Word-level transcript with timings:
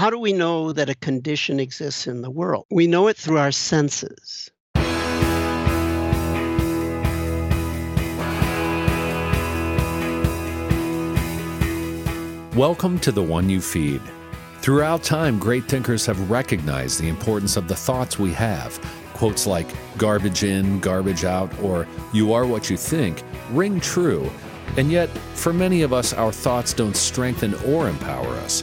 How 0.00 0.08
do 0.08 0.18
we 0.18 0.32
know 0.32 0.72
that 0.72 0.88
a 0.88 0.94
condition 0.94 1.60
exists 1.60 2.06
in 2.06 2.22
the 2.22 2.30
world? 2.30 2.64
We 2.70 2.86
know 2.86 3.08
it 3.08 3.18
through 3.18 3.36
our 3.36 3.52
senses. 3.52 4.50
Welcome 12.56 12.98
to 13.00 13.12
The 13.12 13.22
One 13.22 13.50
You 13.50 13.60
Feed. 13.60 14.00
Throughout 14.62 15.02
time, 15.02 15.38
great 15.38 15.64
thinkers 15.64 16.06
have 16.06 16.30
recognized 16.30 16.98
the 16.98 17.08
importance 17.10 17.58
of 17.58 17.68
the 17.68 17.76
thoughts 17.76 18.18
we 18.18 18.32
have. 18.32 18.80
Quotes 19.12 19.46
like 19.46 19.68
garbage 19.98 20.44
in, 20.44 20.80
garbage 20.80 21.26
out, 21.26 21.52
or 21.60 21.86
you 22.14 22.32
are 22.32 22.46
what 22.46 22.70
you 22.70 22.78
think 22.78 23.22
ring 23.50 23.78
true. 23.80 24.30
And 24.78 24.90
yet, 24.90 25.10
for 25.34 25.52
many 25.52 25.82
of 25.82 25.92
us, 25.92 26.14
our 26.14 26.32
thoughts 26.32 26.72
don't 26.72 26.96
strengthen 26.96 27.52
or 27.66 27.86
empower 27.86 28.30
us. 28.36 28.62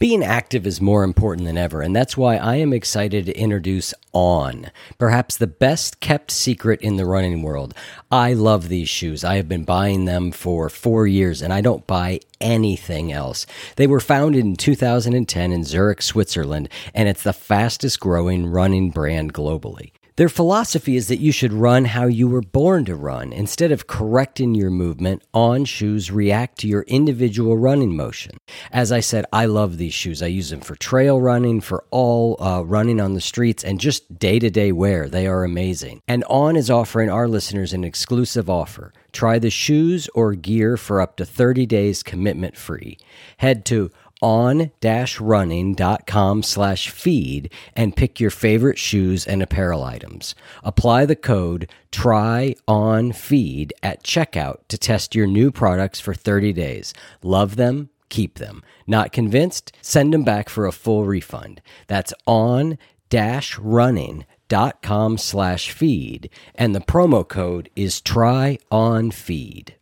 Being 0.00 0.22
active 0.22 0.64
is 0.64 0.80
more 0.80 1.02
important 1.02 1.44
than 1.44 1.58
ever, 1.58 1.82
and 1.82 1.94
that's 1.94 2.16
why 2.16 2.36
I 2.36 2.54
am 2.54 2.72
excited 2.72 3.26
to 3.26 3.36
introduce 3.36 3.92
On, 4.12 4.70
perhaps 4.96 5.36
the 5.36 5.48
best 5.48 5.98
kept 5.98 6.30
secret 6.30 6.80
in 6.82 6.94
the 6.94 7.04
running 7.04 7.42
world. 7.42 7.74
I 8.08 8.32
love 8.32 8.68
these 8.68 8.88
shoes. 8.88 9.24
I 9.24 9.34
have 9.34 9.48
been 9.48 9.64
buying 9.64 10.04
them 10.04 10.30
for 10.30 10.68
four 10.68 11.08
years, 11.08 11.42
and 11.42 11.52
I 11.52 11.62
don't 11.62 11.84
buy 11.88 12.20
anything 12.40 13.10
else. 13.10 13.44
They 13.74 13.88
were 13.88 13.98
founded 13.98 14.44
in 14.44 14.54
2010 14.54 15.50
in 15.50 15.64
Zurich, 15.64 16.00
Switzerland, 16.00 16.68
and 16.94 17.08
it's 17.08 17.24
the 17.24 17.32
fastest 17.32 17.98
growing 17.98 18.46
running 18.46 18.90
brand 18.90 19.34
globally. 19.34 19.90
Their 20.18 20.28
philosophy 20.28 20.96
is 20.96 21.06
that 21.06 21.20
you 21.20 21.30
should 21.30 21.52
run 21.52 21.84
how 21.84 22.06
you 22.06 22.26
were 22.26 22.40
born 22.40 22.84
to 22.86 22.96
run. 22.96 23.32
Instead 23.32 23.70
of 23.70 23.86
correcting 23.86 24.52
your 24.52 24.68
movement, 24.68 25.22
on 25.32 25.64
shoes 25.64 26.10
react 26.10 26.58
to 26.58 26.66
your 26.66 26.82
individual 26.88 27.56
running 27.56 27.94
motion. 27.94 28.36
As 28.72 28.90
I 28.90 28.98
said, 28.98 29.26
I 29.32 29.46
love 29.46 29.76
these 29.76 29.94
shoes. 29.94 30.20
I 30.20 30.26
use 30.26 30.50
them 30.50 30.58
for 30.58 30.74
trail 30.74 31.20
running, 31.20 31.60
for 31.60 31.84
all 31.92 32.36
uh, 32.42 32.62
running 32.62 33.00
on 33.00 33.14
the 33.14 33.20
streets, 33.20 33.62
and 33.62 33.78
just 33.78 34.18
day 34.18 34.40
to 34.40 34.50
day 34.50 34.72
wear. 34.72 35.08
They 35.08 35.28
are 35.28 35.44
amazing. 35.44 36.02
And 36.08 36.24
On 36.24 36.56
is 36.56 36.68
offering 36.68 37.10
our 37.10 37.28
listeners 37.28 37.72
an 37.72 37.84
exclusive 37.84 38.50
offer. 38.50 38.92
Try 39.12 39.38
the 39.38 39.50
shoes 39.50 40.08
or 40.16 40.34
gear 40.34 40.76
for 40.76 41.00
up 41.00 41.16
to 41.18 41.24
30 41.24 41.64
days 41.64 42.02
commitment 42.02 42.56
free. 42.56 42.98
Head 43.36 43.64
to 43.66 43.92
on-running.com 44.20 46.42
slash 46.42 46.90
feed 46.90 47.50
and 47.74 47.96
pick 47.96 48.20
your 48.20 48.30
favorite 48.30 48.78
shoes 48.78 49.26
and 49.26 49.42
apparel 49.42 49.82
items. 49.84 50.34
Apply 50.62 51.06
the 51.06 51.16
code 51.16 51.70
try 51.90 52.54
on 52.66 53.12
feed 53.12 53.72
at 53.82 54.02
checkout 54.02 54.58
to 54.68 54.78
test 54.78 55.14
your 55.14 55.26
new 55.26 55.50
products 55.50 56.00
for 56.00 56.14
30 56.14 56.52
days. 56.52 56.94
Love 57.22 57.56
them, 57.56 57.90
keep 58.08 58.38
them. 58.38 58.62
Not 58.86 59.12
convinced? 59.12 59.72
Send 59.80 60.12
them 60.12 60.24
back 60.24 60.48
for 60.48 60.66
a 60.66 60.72
full 60.72 61.04
refund. 61.04 61.60
That's 61.86 62.12
on 62.26 62.78
dash 63.08 63.58
running 63.58 64.26
dot 64.48 64.82
com 64.82 65.18
slash 65.18 65.70
feed 65.70 66.30
and 66.54 66.74
the 66.74 66.80
promo 66.80 67.26
code 67.26 67.70
is 67.76 68.00
try 68.00 68.58
on 68.70 69.10
feed. 69.10 69.74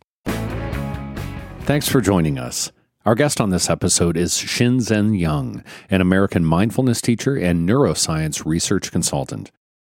Thanks 1.61 1.89
for 1.89 1.99
joining 1.99 2.37
us. 2.37 2.71
Our 3.07 3.15
guest 3.15 3.39
on 3.39 3.51
this 3.51 3.69
episode 3.69 4.17
is 4.17 4.33
Shinzen 4.33 5.17
Young, 5.17 5.63
an 5.89 6.01
American 6.01 6.43
mindfulness 6.43 6.99
teacher 6.99 7.37
and 7.37 7.65
neuroscience 7.65 8.45
research 8.45 8.91
consultant. 8.91 9.49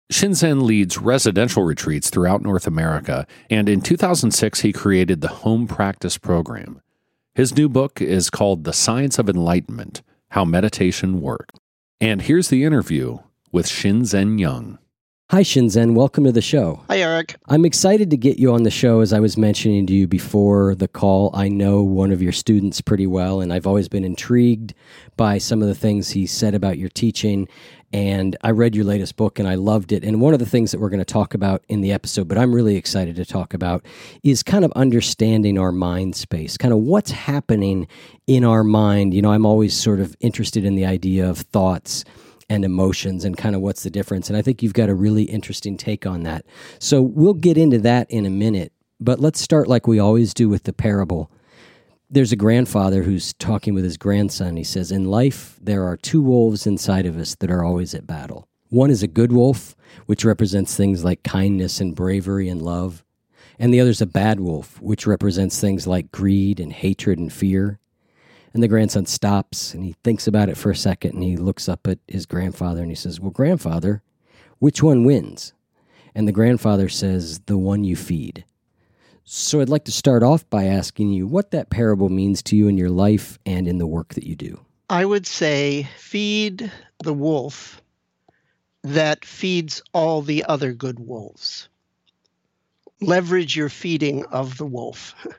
Shinzen 0.09 0.61
leads 0.61 0.97
residential 0.97 1.63
retreats 1.63 2.09
throughout 2.09 2.41
North 2.41 2.67
America, 2.67 3.27
and 3.49 3.67
in 3.67 3.81
2006 3.81 4.61
he 4.61 4.71
created 4.71 5.19
the 5.19 5.27
Home 5.27 5.67
Practice 5.67 6.17
Program. 6.17 6.79
His 7.35 7.53
new 7.53 7.67
book 7.67 7.99
is 7.99 8.29
called 8.29 8.63
The 8.63 8.71
Science 8.71 9.19
of 9.19 9.27
Enlightenment 9.27 10.01
How 10.29 10.45
Meditation 10.45 11.19
Works. 11.19 11.59
And 11.99 12.21
here's 12.21 12.47
the 12.47 12.63
interview 12.63 13.17
with 13.51 13.65
Shinzen 13.65 14.39
Young. 14.39 14.79
Hi, 15.31 15.43
Shinzen. 15.43 15.93
Welcome 15.93 16.25
to 16.25 16.33
the 16.33 16.41
show. 16.41 16.83
Hi, 16.89 16.97
Eric. 16.97 17.37
I'm 17.47 17.63
excited 17.63 18.09
to 18.09 18.17
get 18.17 18.37
you 18.37 18.51
on 18.51 18.63
the 18.63 18.69
show. 18.69 18.99
As 18.99 19.13
I 19.13 19.21
was 19.21 19.37
mentioning 19.37 19.87
to 19.87 19.93
you 19.93 20.05
before 20.05 20.75
the 20.75 20.89
call, 20.89 21.31
I 21.33 21.47
know 21.47 21.81
one 21.83 22.11
of 22.11 22.21
your 22.21 22.33
students 22.33 22.81
pretty 22.81 23.07
well, 23.07 23.39
and 23.39 23.53
I've 23.53 23.65
always 23.65 23.87
been 23.87 24.03
intrigued 24.03 24.73
by 25.15 25.37
some 25.37 25.61
of 25.61 25.69
the 25.69 25.73
things 25.73 26.09
he 26.09 26.27
said 26.27 26.53
about 26.53 26.77
your 26.77 26.89
teaching. 26.89 27.47
And 27.93 28.35
I 28.41 28.51
read 28.51 28.75
your 28.75 28.83
latest 28.83 29.15
book 29.15 29.39
and 29.39 29.47
I 29.47 29.55
loved 29.55 29.93
it. 29.93 30.03
And 30.03 30.19
one 30.19 30.33
of 30.33 30.39
the 30.39 30.45
things 30.45 30.71
that 30.71 30.81
we're 30.81 30.89
going 30.89 30.99
to 30.99 31.05
talk 31.05 31.33
about 31.33 31.63
in 31.69 31.79
the 31.79 31.93
episode, 31.93 32.27
but 32.27 32.37
I'm 32.37 32.53
really 32.53 32.75
excited 32.75 33.15
to 33.15 33.23
talk 33.23 33.53
about, 33.53 33.85
is 34.23 34.43
kind 34.43 34.65
of 34.65 34.73
understanding 34.73 35.57
our 35.57 35.71
mind 35.71 36.13
space, 36.13 36.57
kind 36.57 36.73
of 36.73 36.81
what's 36.81 37.11
happening 37.11 37.87
in 38.27 38.43
our 38.43 38.65
mind. 38.65 39.13
You 39.13 39.21
know, 39.21 39.31
I'm 39.31 39.45
always 39.45 39.73
sort 39.73 40.01
of 40.01 40.13
interested 40.19 40.65
in 40.65 40.75
the 40.75 40.85
idea 40.85 41.29
of 41.29 41.37
thoughts 41.37 42.03
and 42.51 42.65
emotions 42.65 43.23
and 43.23 43.37
kind 43.37 43.55
of 43.55 43.61
what's 43.61 43.83
the 43.83 43.89
difference. 43.89 44.29
And 44.29 44.35
I 44.35 44.41
think 44.41 44.61
you've 44.61 44.73
got 44.73 44.89
a 44.89 44.93
really 44.93 45.23
interesting 45.23 45.77
take 45.77 46.05
on 46.05 46.23
that. 46.23 46.45
So 46.79 47.01
we'll 47.01 47.33
get 47.33 47.57
into 47.57 47.79
that 47.79 48.11
in 48.11 48.25
a 48.25 48.29
minute, 48.29 48.73
but 48.99 49.21
let's 49.21 49.39
start 49.39 49.69
like 49.69 49.87
we 49.87 49.99
always 49.99 50.33
do 50.33 50.49
with 50.49 50.63
the 50.63 50.73
parable. 50.73 51.31
There's 52.09 52.33
a 52.33 52.35
grandfather 52.35 53.03
who's 53.03 53.31
talking 53.35 53.73
with 53.73 53.85
his 53.85 53.95
grandson. 53.95 54.57
He 54.57 54.65
says, 54.65 54.91
In 54.91 55.05
life, 55.05 55.57
there 55.61 55.85
are 55.85 55.95
two 55.95 56.21
wolves 56.21 56.67
inside 56.67 57.05
of 57.05 57.17
us 57.17 57.35
that 57.35 57.49
are 57.49 57.63
always 57.63 57.95
at 57.95 58.05
battle. 58.05 58.49
One 58.67 58.91
is 58.91 59.01
a 59.01 59.07
good 59.07 59.31
wolf, 59.31 59.73
which 60.07 60.25
represents 60.25 60.75
things 60.75 61.05
like 61.05 61.23
kindness 61.23 61.79
and 61.79 61.95
bravery 61.95 62.49
and 62.49 62.61
love. 62.61 63.05
And 63.59 63.73
the 63.73 63.79
other 63.79 63.91
is 63.91 64.01
a 64.01 64.05
bad 64.05 64.41
wolf, 64.41 64.81
which 64.81 65.07
represents 65.07 65.61
things 65.61 65.87
like 65.87 66.11
greed 66.11 66.59
and 66.59 66.73
hatred 66.73 67.17
and 67.17 67.31
fear. 67.31 67.79
And 68.53 68.61
the 68.61 68.67
grandson 68.67 69.05
stops 69.05 69.73
and 69.73 69.83
he 69.83 69.95
thinks 70.03 70.27
about 70.27 70.49
it 70.49 70.57
for 70.57 70.71
a 70.71 70.75
second 70.75 71.13
and 71.13 71.23
he 71.23 71.37
looks 71.37 71.69
up 71.69 71.87
at 71.87 71.99
his 72.07 72.25
grandfather 72.25 72.81
and 72.81 72.91
he 72.91 72.95
says, 72.95 73.19
Well, 73.19 73.31
grandfather, 73.31 74.01
which 74.59 74.83
one 74.83 75.05
wins? 75.05 75.53
And 76.13 76.27
the 76.27 76.33
grandfather 76.33 76.89
says, 76.89 77.39
The 77.45 77.57
one 77.57 77.83
you 77.83 77.95
feed. 77.95 78.43
So 79.23 79.61
I'd 79.61 79.69
like 79.69 79.85
to 79.85 79.91
start 79.91 80.23
off 80.23 80.49
by 80.49 80.65
asking 80.65 81.11
you 81.11 81.27
what 81.27 81.51
that 81.51 81.69
parable 81.69 82.09
means 82.09 82.41
to 82.43 82.57
you 82.57 82.67
in 82.67 82.77
your 82.77 82.89
life 82.89 83.39
and 83.45 83.67
in 83.67 83.77
the 83.77 83.87
work 83.87 84.15
that 84.15 84.25
you 84.25 84.35
do. 84.35 84.59
I 84.89 85.05
would 85.05 85.25
say 85.25 85.87
feed 85.97 86.69
the 87.01 87.13
wolf 87.13 87.81
that 88.83 89.23
feeds 89.23 89.81
all 89.93 90.21
the 90.21 90.43
other 90.45 90.73
good 90.73 90.99
wolves. 90.99 91.69
Leverage 92.99 93.55
your 93.55 93.69
feeding 93.69 94.25
of 94.25 94.57
the 94.57 94.65
wolf. 94.65 95.15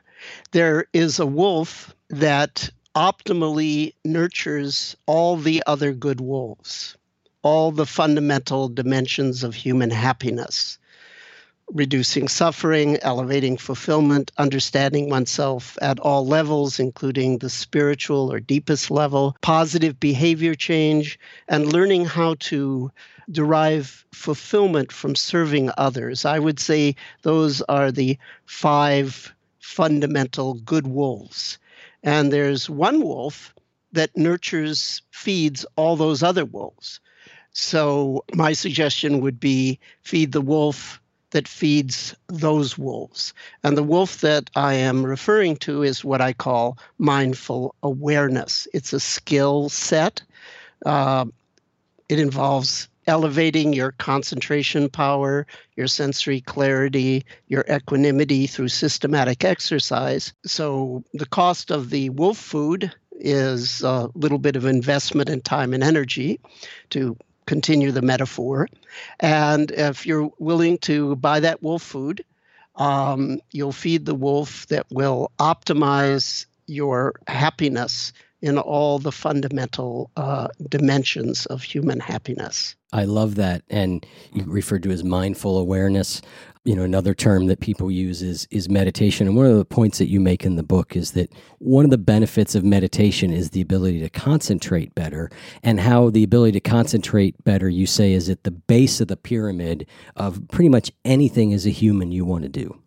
There 0.51 0.85
is 0.93 1.19
a 1.19 1.25
wolf 1.25 1.93
that 2.09 2.69
optimally 2.95 3.93
nurtures 4.05 4.95
all 5.05 5.37
the 5.37 5.63
other 5.65 5.93
good 5.93 6.21
wolves, 6.21 6.95
all 7.41 7.71
the 7.71 7.85
fundamental 7.85 8.69
dimensions 8.69 9.43
of 9.43 9.55
human 9.55 9.89
happiness 9.89 10.77
reducing 11.71 12.27
suffering, 12.27 12.97
elevating 13.01 13.57
fulfillment, 13.57 14.31
understanding 14.37 15.09
oneself 15.09 15.77
at 15.81 15.99
all 15.99 16.25
levels, 16.25 16.79
including 16.79 17.37
the 17.37 17.49
spiritual 17.49 18.31
or 18.31 18.39
deepest 18.39 18.91
level, 18.91 19.35
positive 19.41 19.99
behavior 19.99 20.55
change, 20.55 21.19
and 21.47 21.71
learning 21.71 22.05
how 22.05 22.35
to 22.39 22.91
derive 23.31 24.05
fulfillment 24.11 24.91
from 24.91 25.15
serving 25.15 25.71
others. 25.77 26.25
I 26.25 26.39
would 26.39 26.59
say 26.59 26.95
those 27.21 27.61
are 27.63 27.91
the 27.91 28.17
five 28.45 29.33
fundamental 29.59 30.55
good 30.55 30.87
wolves. 30.87 31.57
And 32.03 32.31
there's 32.31 32.69
one 32.69 33.01
wolf 33.01 33.53
that 33.93 34.15
nurtures, 34.17 35.01
feeds 35.11 35.65
all 35.75 35.95
those 35.95 36.21
other 36.21 36.45
wolves. 36.45 36.99
So 37.51 38.25
my 38.33 38.53
suggestion 38.53 39.21
would 39.21 39.39
be 39.39 39.79
feed 40.01 40.31
the 40.31 40.41
wolf 40.41 40.99
that 41.31 41.47
feeds 41.47 42.15
those 42.27 42.77
wolves. 42.77 43.33
And 43.63 43.77
the 43.77 43.83
wolf 43.83 44.21
that 44.21 44.49
I 44.55 44.75
am 44.75 45.05
referring 45.05 45.57
to 45.57 45.83
is 45.83 46.03
what 46.03 46.21
I 46.21 46.33
call 46.33 46.77
mindful 46.97 47.75
awareness. 47.81 48.67
It's 48.73 48.93
a 48.93 48.99
skill 48.99 49.69
set. 49.69 50.21
Uh, 50.85 51.25
it 52.09 52.19
involves 52.19 52.87
elevating 53.07 53.73
your 53.73 53.91
concentration 53.93 54.89
power, 54.89 55.45
your 55.75 55.87
sensory 55.87 56.41
clarity, 56.41 57.25
your 57.47 57.65
equanimity 57.69 58.47
through 58.47 58.69
systematic 58.69 59.43
exercise. 59.43 60.33
So, 60.45 61.03
the 61.13 61.25
cost 61.25 61.71
of 61.71 61.89
the 61.89 62.09
wolf 62.09 62.37
food 62.37 62.93
is 63.11 63.81
a 63.83 64.09
little 64.15 64.39
bit 64.39 64.55
of 64.55 64.65
investment 64.65 65.29
in 65.29 65.41
time 65.41 65.73
and 65.73 65.83
energy 65.83 66.39
to 66.89 67.17
continue 67.45 67.91
the 67.91 68.01
metaphor. 68.01 68.67
And 69.19 69.71
if 69.71 70.05
you're 70.05 70.31
willing 70.39 70.77
to 70.79 71.15
buy 71.17 71.41
that 71.41 71.61
wolf 71.61 71.83
food, 71.83 72.23
um, 72.75 73.39
you'll 73.51 73.71
feed 73.71 74.05
the 74.05 74.15
wolf 74.15 74.67
that 74.67 74.85
will 74.89 75.31
optimize 75.39 76.45
your 76.65 77.13
happiness 77.27 78.13
in 78.43 78.57
all 78.57 78.99
the 78.99 79.11
fundamental 79.11 80.11
uh, 80.17 80.49
dimensions 80.67 81.45
of 81.45 81.63
human 81.63 82.01
happiness. 82.01 82.75
I 82.91 83.05
love 83.05 83.35
that. 83.35 83.63
And 83.69 84.05
you 84.33 84.43
referred 84.45 84.83
to 84.83 84.91
as 84.91 85.01
mindful 85.01 85.57
awareness. 85.57 86.21
You 86.65 86.75
know, 86.75 86.83
another 86.83 87.13
term 87.13 87.47
that 87.47 87.61
people 87.61 87.89
use 87.89 88.21
is 88.21 88.45
is 88.51 88.69
meditation. 88.69 89.27
And 89.27 89.37
one 89.37 89.45
of 89.45 89.55
the 89.55 89.63
points 89.63 89.97
that 89.97 90.09
you 90.09 90.19
make 90.19 90.43
in 90.43 90.57
the 90.57 90.63
book 90.63 90.97
is 90.97 91.13
that 91.13 91.31
one 91.59 91.85
of 91.85 91.91
the 91.91 91.97
benefits 91.97 92.53
of 92.53 92.65
meditation 92.65 93.31
is 93.31 93.51
the 93.51 93.61
ability 93.61 94.01
to 94.01 94.09
concentrate 94.09 94.93
better. 94.93 95.31
And 95.63 95.79
how 95.79 96.09
the 96.09 96.23
ability 96.23 96.59
to 96.59 96.69
concentrate 96.69 97.41
better, 97.45 97.69
you 97.69 97.85
say, 97.85 98.11
is 98.11 98.29
at 98.29 98.43
the 98.43 98.51
base 98.51 98.99
of 98.99 99.07
the 99.07 99.17
pyramid 99.17 99.87
of 100.17 100.45
pretty 100.49 100.69
much 100.69 100.91
anything 101.05 101.53
as 101.53 101.65
a 101.65 101.69
human 101.69 102.11
you 102.11 102.25
want 102.25 102.43
to 102.43 102.49
do. 102.49 102.77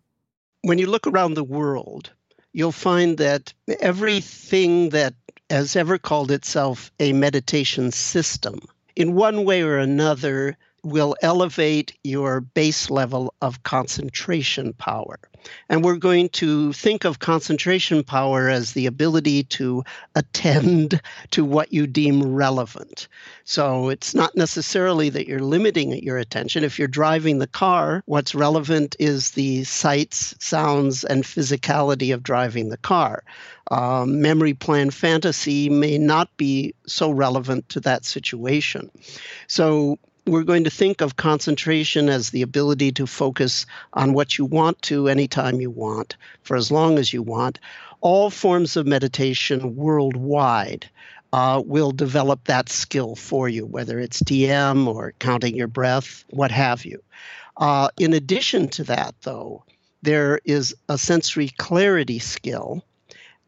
When 0.61 0.77
you 0.77 0.85
look 0.85 1.07
around 1.07 1.33
the 1.33 1.43
world, 1.43 2.11
you'll 2.53 2.71
find 2.71 3.17
that 3.17 3.53
everything 3.79 4.89
that 4.89 5.15
has 5.49 5.75
ever 5.75 5.97
called 5.97 6.31
itself 6.31 6.91
a 6.99 7.13
meditation 7.13 7.91
system, 7.91 8.59
in 8.95 9.15
one 9.15 9.45
way 9.45 9.61
or 9.61 9.77
another, 9.77 10.57
will 10.83 11.15
elevate 11.21 11.97
your 12.03 12.41
base 12.41 12.89
level 12.89 13.33
of 13.41 13.63
concentration 13.63 14.73
power. 14.73 15.19
And 15.69 15.83
we're 15.83 15.97
going 15.97 16.29
to 16.29 16.73
think 16.73 17.05
of 17.05 17.19
concentration 17.19 18.03
power 18.03 18.49
as 18.49 18.73
the 18.73 18.85
ability 18.85 19.43
to 19.43 19.83
attend 20.15 21.01
to 21.31 21.45
what 21.45 21.73
you 21.73 21.87
deem 21.87 22.33
relevant. 22.33 23.07
So 23.43 23.89
it's 23.89 24.13
not 24.13 24.35
necessarily 24.35 25.09
that 25.09 25.27
you're 25.27 25.39
limiting 25.39 25.93
your 26.03 26.17
attention. 26.17 26.63
If 26.63 26.77
you're 26.77 26.87
driving 26.87 27.39
the 27.39 27.47
car, 27.47 28.03
what's 28.05 28.35
relevant 28.35 28.95
is 28.99 29.31
the 29.31 29.63
sights, 29.63 30.35
sounds, 30.39 31.03
and 31.03 31.23
physicality 31.23 32.13
of 32.13 32.23
driving 32.23 32.69
the 32.69 32.77
car. 32.77 33.23
Um, 33.69 34.21
memory 34.21 34.53
plan 34.53 34.91
fantasy 34.91 35.69
may 35.69 35.97
not 35.97 36.35
be 36.37 36.73
so 36.85 37.11
relevant 37.11 37.67
to 37.69 37.79
that 37.81 38.05
situation. 38.05 38.89
So 39.47 39.99
we're 40.27 40.43
going 40.43 40.65
to 40.65 40.69
think 40.69 41.01
of 41.01 41.15
concentration 41.15 42.09
as 42.09 42.29
the 42.29 42.41
ability 42.41 42.91
to 42.93 43.07
focus 43.07 43.65
on 43.93 44.13
what 44.13 44.37
you 44.37 44.45
want 44.45 44.81
to 44.83 45.07
anytime 45.07 45.61
you 45.61 45.69
want, 45.69 46.17
for 46.41 46.57
as 46.57 46.71
long 46.71 46.97
as 46.97 47.13
you 47.13 47.23
want. 47.23 47.59
All 48.01 48.29
forms 48.29 48.75
of 48.75 48.85
meditation 48.85 49.75
worldwide 49.75 50.89
uh, 51.33 51.61
will 51.65 51.91
develop 51.91 52.43
that 52.45 52.69
skill 52.69 53.15
for 53.15 53.49
you, 53.49 53.65
whether 53.65 53.99
it's 53.99 54.21
TM 54.21 54.87
or 54.87 55.13
counting 55.19 55.55
your 55.55 55.67
breath, 55.67 56.23
what 56.29 56.51
have 56.51 56.85
you. 56.85 57.01
Uh, 57.57 57.89
in 57.97 58.13
addition 58.13 58.67
to 58.69 58.83
that, 58.83 59.15
though, 59.21 59.63
there 60.03 60.39
is 60.45 60.75
a 60.89 60.97
sensory 60.97 61.49
clarity 61.57 62.19
skill, 62.19 62.83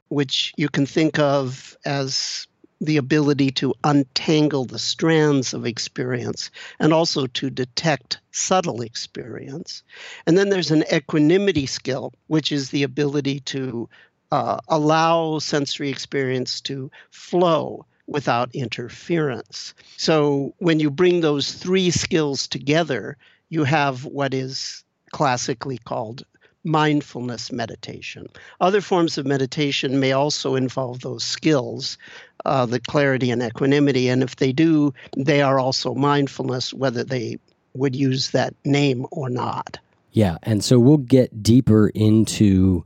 which 0.07 0.53
you 0.57 0.67
can 0.67 0.85
think 0.85 1.19
of 1.19 1.77
as 1.85 2.47
the 2.81 2.97
ability 2.97 3.51
to 3.51 3.73
untangle 3.83 4.65
the 4.65 4.79
strands 4.79 5.53
of 5.53 5.65
experience 5.65 6.49
and 6.79 6.93
also 6.93 7.27
to 7.27 7.49
detect 7.49 8.19
subtle 8.31 8.81
experience. 8.81 9.83
And 10.25 10.37
then 10.37 10.49
there's 10.49 10.71
an 10.71 10.83
equanimity 10.93 11.65
skill, 11.65 12.13
which 12.27 12.51
is 12.51 12.69
the 12.69 12.83
ability 12.83 13.41
to 13.41 13.89
uh, 14.31 14.59
allow 14.67 15.39
sensory 15.39 15.89
experience 15.89 16.61
to 16.61 16.89
flow 17.11 17.85
without 18.07 18.53
interference. 18.55 19.73
So 19.97 20.53
when 20.59 20.79
you 20.79 20.89
bring 20.89 21.21
those 21.21 21.51
three 21.51 21.91
skills 21.91 22.47
together, 22.47 23.17
you 23.49 23.63
have 23.63 24.05
what 24.05 24.33
is 24.33 24.83
classically 25.11 25.77
called 25.77 26.23
mindfulness 26.63 27.51
meditation. 27.51 28.27
Other 28.59 28.81
forms 28.81 29.17
of 29.17 29.25
meditation 29.25 29.99
may 29.99 30.11
also 30.11 30.55
involve 30.55 30.99
those 30.99 31.23
skills, 31.23 31.97
uh, 32.45 32.65
the 32.65 32.79
clarity 32.79 33.31
and 33.31 33.41
equanimity. 33.41 34.09
And 34.09 34.23
if 34.23 34.37
they 34.37 34.51
do, 34.51 34.93
they 35.17 35.41
are 35.41 35.59
also 35.59 35.93
mindfulness, 35.93 36.73
whether 36.73 37.03
they 37.03 37.37
would 37.73 37.95
use 37.95 38.31
that 38.31 38.53
name 38.65 39.05
or 39.11 39.29
not. 39.29 39.77
Yeah. 40.11 40.37
And 40.43 40.63
so 40.63 40.79
we'll 40.79 40.97
get 40.97 41.43
deeper 41.43 41.89
into 41.89 42.83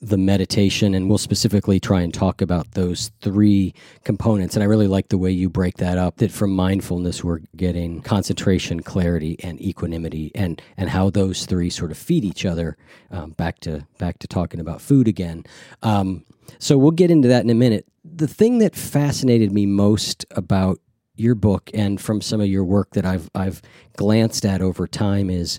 the 0.00 0.18
meditation 0.18 0.94
and 0.94 1.08
we'll 1.08 1.18
specifically 1.18 1.80
try 1.80 2.02
and 2.02 2.14
talk 2.14 2.40
about 2.40 2.70
those 2.72 3.10
three 3.20 3.74
components 4.04 4.54
and 4.54 4.62
i 4.62 4.66
really 4.66 4.86
like 4.86 5.08
the 5.08 5.18
way 5.18 5.30
you 5.30 5.50
break 5.50 5.76
that 5.78 5.98
up 5.98 6.18
that 6.18 6.30
from 6.30 6.52
mindfulness 6.52 7.24
we're 7.24 7.40
getting 7.56 8.00
concentration 8.00 8.80
clarity 8.80 9.36
and 9.42 9.60
equanimity 9.60 10.30
and 10.36 10.62
and 10.76 10.88
how 10.88 11.10
those 11.10 11.46
three 11.46 11.68
sort 11.68 11.90
of 11.90 11.98
feed 11.98 12.24
each 12.24 12.46
other 12.46 12.76
um, 13.10 13.30
back 13.30 13.58
to 13.58 13.84
back 13.98 14.20
to 14.20 14.28
talking 14.28 14.60
about 14.60 14.80
food 14.80 15.08
again 15.08 15.44
um, 15.82 16.24
so 16.58 16.78
we'll 16.78 16.90
get 16.90 17.10
into 17.10 17.28
that 17.28 17.44
in 17.44 17.50
a 17.50 17.54
minute 17.54 17.86
the 18.04 18.28
thing 18.28 18.58
that 18.58 18.74
fascinated 18.74 19.52
me 19.52 19.66
most 19.66 20.24
about 20.30 20.78
your 21.14 21.34
book 21.34 21.70
and 21.74 22.00
from 22.00 22.20
some 22.20 22.40
of 22.40 22.46
your 22.46 22.64
work 22.64 22.90
that 22.92 23.04
i've 23.04 23.30
i've 23.34 23.60
glanced 23.96 24.44
at 24.44 24.62
over 24.62 24.86
time 24.86 25.30
is 25.30 25.58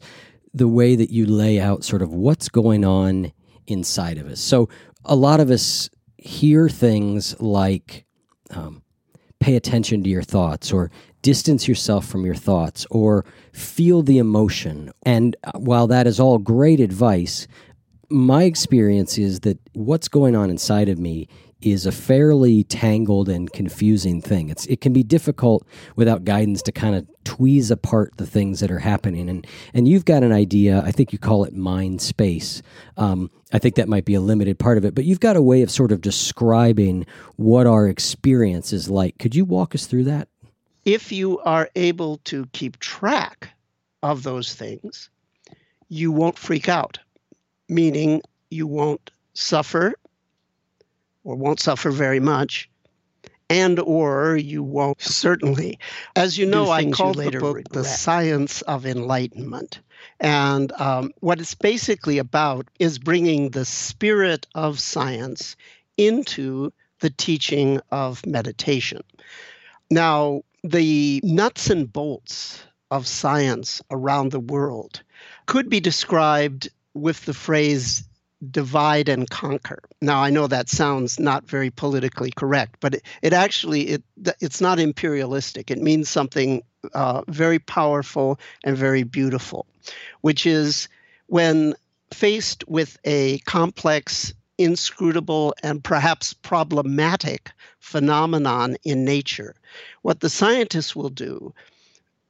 the 0.54 0.68
way 0.68 0.96
that 0.96 1.12
you 1.12 1.26
lay 1.26 1.60
out 1.60 1.84
sort 1.84 2.02
of 2.02 2.14
what's 2.14 2.50
going 2.50 2.84
on 2.84 3.32
inside 3.68 4.18
of 4.18 4.28
us. 4.28 4.40
So 4.40 4.70
a 5.06 5.16
lot 5.16 5.40
of 5.40 5.50
us 5.50 5.90
hear 6.18 6.70
things 6.70 7.40
like 7.40 8.06
um, 8.52 8.82
pay 9.40 9.56
attention 9.56 10.04
to 10.04 10.10
your 10.10 10.24
thoughts 10.24 10.72
or 10.72 10.92
distance 11.22 11.68
yourself 11.68 12.06
from 12.06 12.26
your 12.26 12.36
thoughts 12.36 12.86
or 12.90 13.26
feel 13.54 14.02
the 14.02 14.18
emotion. 14.18 14.92
And 15.04 15.36
uh, 15.44 15.52
while 15.54 15.88
that 15.88 16.08
is 16.08 16.20
all 16.20 16.40
great 16.40 16.80
advice, 16.80 17.48
my 18.10 18.44
experience 18.44 19.18
is 19.18 19.42
that 19.42 19.60
what's 19.74 20.08
going 20.08 20.36
on 20.36 20.50
inside 20.50 20.90
of 20.90 20.98
me 20.98 21.28
is 21.62 21.86
a 21.86 21.92
fairly 21.92 22.64
tangled 22.64 23.28
and 23.28 23.52
confusing 23.52 24.22
thing. 24.22 24.50
It's 24.50 24.66
it 24.68 24.80
can 24.80 24.94
be 24.94 25.04
difficult 25.04 25.68
without 25.96 26.24
guidance 26.24 26.62
to 26.64 26.72
kind 26.72 26.96
of 26.96 27.06
tweeze 27.26 27.70
apart 27.70 28.14
the 28.18 28.26
things 28.26 28.62
that 28.62 28.72
are 28.72 28.80
happening. 28.80 29.30
And 29.30 29.46
and 29.74 29.88
you've 29.88 30.06
got 30.06 30.24
an 30.24 30.32
idea. 30.32 30.82
I 30.86 30.92
think 30.92 31.12
you 31.12 31.20
call 31.20 31.44
it 31.44 31.54
mind 31.54 32.02
space. 32.02 32.62
Um, 32.98 33.30
I 33.52 33.60
think 33.60 33.76
that 33.76 33.90
might 33.90 34.06
be 34.06 34.14
a 34.14 34.22
limited 34.22 34.58
part 34.58 34.78
of 34.78 34.86
it, 34.86 34.96
but 34.96 35.06
you've 35.06 35.20
got 35.20 35.36
a 35.36 35.42
way 35.42 35.62
of 35.62 35.72
sort 35.72 35.92
of 35.92 36.02
describing 36.02 37.06
what 37.36 37.68
our 37.68 37.88
experience 37.88 38.72
is 38.72 38.90
like. 38.90 39.18
Could 39.18 39.36
you 39.36 39.44
walk 39.44 39.76
us 39.76 39.86
through 39.86 40.06
that? 40.06 40.30
If 40.86 41.12
you 41.12 41.40
are 41.40 41.70
able 41.76 42.18
to 42.26 42.46
keep 42.54 42.80
track 42.80 43.50
of 44.02 44.24
those 44.24 44.54
things, 44.56 45.10
you 45.90 46.12
won't 46.12 46.38
freak 46.38 46.70
out, 46.70 47.00
meaning 47.70 48.22
you 48.50 48.68
won't 48.68 49.12
suffer 49.34 49.94
or 51.24 51.36
won't 51.36 51.60
suffer 51.60 51.92
very 51.92 52.20
much 52.20 52.70
and 53.50 53.80
or 53.80 54.38
you 54.38 54.62
won't 54.62 55.02
certainly. 55.02 55.80
As 56.16 56.38
you 56.38 56.46
know 56.46 56.70
i 56.70 56.90
call 56.92 57.14
the 57.14 57.32
book 57.32 57.58
regret. 57.58 57.72
the 57.72 57.84
science 57.84 58.62
of 58.64 58.86
enlightenment. 58.86 59.80
And 60.20 60.72
um, 60.74 61.12
what 61.20 61.40
it's 61.40 61.56
basically 61.56 62.18
about 62.18 62.68
is 62.80 63.00
bringing 63.00 63.50
the 63.50 63.66
spirit 63.66 64.48
of 64.56 64.80
science 64.80 65.56
into 65.98 66.72
the 67.00 67.10
teaching 67.10 67.82
of 67.92 68.26
meditation. 68.26 69.02
Now 69.90 70.44
the 70.64 71.22
nuts 71.24 71.70
and 71.70 71.92
bolts 71.92 72.64
of 72.92 73.08
science 73.08 73.82
around 73.92 74.32
the 74.32 74.40
world 74.40 75.02
could 75.46 75.70
be 75.70 75.80
described 75.80 76.70
with 76.94 77.26
the 77.26 77.34
phrase 77.34 78.04
divide 78.52 79.10
and 79.10 79.30
conquer. 79.30 79.80
Now 80.02 80.22
I 80.22 80.30
know 80.30 80.48
that 80.48 80.70
sounds 80.70 81.20
not 81.20 81.46
very 81.46 81.70
politically 81.70 82.32
correct, 82.32 82.78
but 82.80 82.96
it, 82.96 83.04
it 83.22 83.34
actually 83.34 83.90
it 83.90 84.04
it's 84.40 84.62
not 84.62 84.80
imperialistic. 84.80 85.70
It 85.70 85.82
means 85.82 86.10
something 86.10 86.64
uh, 86.94 87.24
very 87.28 87.60
powerful 87.60 88.40
and 88.64 88.78
very 88.78 89.04
beautiful, 89.04 89.66
which 90.22 90.46
is 90.46 90.88
when 91.28 91.76
faced 92.14 92.68
with 92.68 92.98
a 93.04 93.40
complex, 93.40 94.34
inscrutable, 94.58 95.54
and 95.62 95.84
perhaps 95.84 96.34
problematic 96.34 97.52
phenomenon 97.80 98.78
in 98.84 99.04
nature, 99.04 99.56
what 100.02 100.22
the 100.22 100.30
scientists 100.30 100.96
will 100.96 101.10
do, 101.10 101.54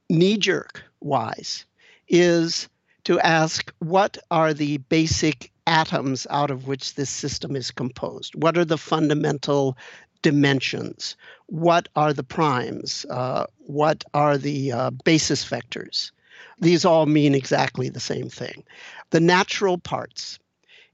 knee 0.08 0.36
jerk 0.36 0.82
wise, 1.00 1.64
is 2.08 2.68
to 3.04 3.20
ask 3.20 3.72
what 3.78 4.18
are 4.30 4.54
the 4.54 4.78
basic 4.78 5.50
atoms 5.66 6.26
out 6.30 6.50
of 6.50 6.66
which 6.66 6.94
this 6.94 7.10
system 7.10 7.56
is 7.56 7.70
composed? 7.70 8.34
What 8.34 8.58
are 8.58 8.64
the 8.64 8.78
fundamental 8.78 9.76
dimensions. 10.22 11.16
What 11.46 11.88
are 11.96 12.12
the 12.12 12.24
primes? 12.24 13.06
Uh, 13.08 13.46
what 13.58 14.04
are 14.14 14.38
the 14.38 14.72
uh, 14.72 14.90
basis 15.04 15.44
vectors? 15.44 16.12
These 16.58 16.84
all 16.84 17.06
mean 17.06 17.34
exactly 17.34 17.88
the 17.88 18.00
same 18.00 18.28
thing. 18.28 18.64
The 19.10 19.20
natural 19.20 19.78
parts. 19.78 20.38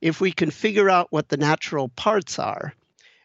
If 0.01 0.21
we 0.21 0.33
can 0.33 0.51
figure 0.51 0.91
out 0.91 1.09
what 1.11 1.29
the 1.29 1.37
natural 1.37 1.89
parts 1.89 2.39
are, 2.39 2.75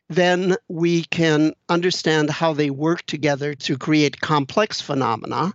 then 0.09 0.55
we 0.67 1.03
can 1.05 1.53
understand 1.69 2.29
how 2.29 2.53
they 2.53 2.69
work 2.69 3.05
together 3.05 3.53
to 3.55 3.77
create 3.77 4.21
complex 4.21 4.81
phenomena 4.81 5.53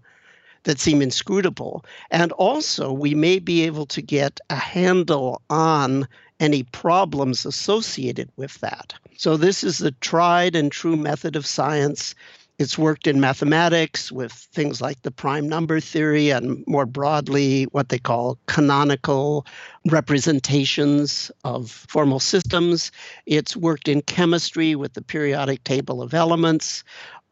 that 0.67 0.81
seem 0.81 1.01
inscrutable. 1.01 1.85
And 2.11 2.33
also, 2.33 2.93
we 2.93 3.15
may 3.15 3.39
be 3.39 3.63
able 3.63 3.87
to 3.87 4.03
get 4.03 4.41
a 4.51 4.57
handle 4.57 5.41
on 5.49 6.07
any 6.39 6.65
problems 6.65 7.47
associated 7.47 8.29
with 8.37 8.61
that. 8.61 8.93
So, 9.17 9.37
this 9.37 9.65
is 9.65 9.79
the 9.79 9.93
tried 9.93 10.55
and 10.55 10.71
true 10.71 10.97
method 10.97 11.37
of 11.37 11.47
science 11.47 12.15
it's 12.59 12.79
worked 12.79 13.07
in 13.07 13.21
mathematics 13.21 14.11
with 14.11 14.33
things 14.33 14.81
like 14.81 15.03
the 15.03 15.11
prime 15.11 15.47
number 15.47 15.79
theory 15.79 16.31
and 16.31 16.65
more 16.67 16.87
broadly 16.87 17.65
what 17.65 17.91
they 17.91 17.99
call 17.99 18.39
canonical 18.47 19.47
representations 19.91 21.31
of 21.45 21.71
formal 21.71 22.19
systems. 22.19 22.91
It's 23.27 23.57
worked 23.57 23.89
in 23.89 24.01
chemistry 24.01 24.75
with 24.75 24.95
the 24.95 25.03
periodic 25.03 25.65
table 25.65 26.01
of 26.01 26.15
elements. 26.15 26.83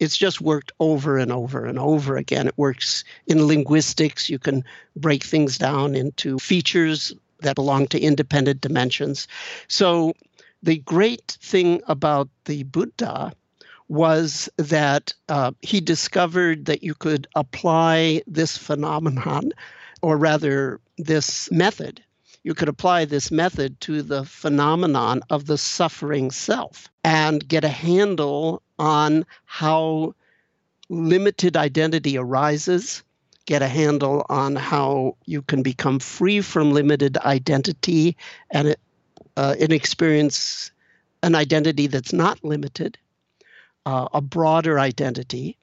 It's 0.01 0.17
just 0.17 0.41
worked 0.41 0.73
over 0.81 1.19
and 1.19 1.31
over 1.33 1.65
and 1.65 1.79
over 1.79 2.17
again. 2.17 2.49
It 2.49 2.59
works 2.59 3.05
in 3.27 3.47
linguistics. 3.47 4.29
You 4.29 4.39
can 4.39 4.65
break 4.97 5.23
things 5.23 5.59
down 5.59 5.95
into 5.95 6.39
features 6.39 7.15
that 7.41 7.55
belong 7.55 7.87
to 7.89 8.01
independent 8.01 8.61
dimensions. 8.61 9.29
So, 9.69 10.15
the 10.63 10.79
great 10.79 11.37
thing 11.43 11.83
about 11.87 12.29
the 12.47 12.63
Buddha 12.63 13.33
was 13.89 14.49
that 14.57 15.13
uh, 15.29 15.53
he 15.61 15.81
discovered 15.81 16.65
that 16.65 16.83
you 16.83 16.95
could 16.95 17.27
apply 17.35 18.23
this 18.27 18.57
phenomenon, 18.57 19.53
or 20.01 20.17
rather, 20.17 20.81
this 20.97 21.51
method. 21.51 22.03
You 22.45 22.55
could 22.55 22.69
apply 22.69 23.05
this 23.05 23.31
method 23.31 23.81
to 23.83 24.03
the 24.03 24.25
phenomenon 24.25 25.23
of 25.31 25.47
the 25.47 25.59
suffering 25.59 26.31
self 26.31 26.89
and 27.03 27.47
get 27.47 27.65
a 27.65 27.69
handle 27.69 28.63
on 28.79 29.25
how 29.45 30.15
limited 30.89 31.57
identity 31.57 32.19
arises, 32.19 33.03
get 33.47 33.63
a 33.63 33.69
handle 33.69 34.25
on 34.29 34.57
how 34.57 35.17
you 35.27 35.43
can 35.43 35.63
become 35.63 35.99
free 35.99 36.41
from 36.41 36.73
limited 36.73 37.17
identity 37.19 38.17
and, 38.51 38.77
uh, 39.37 39.55
and 39.61 39.73
experience 39.73 40.71
an 41.23 41.35
identity 41.35 41.87
that's 41.87 42.13
not 42.13 42.43
limited 42.45 42.99
uh, 43.87 44.09
a 44.13 44.21
broader 44.21 44.79
identity, 44.79 45.57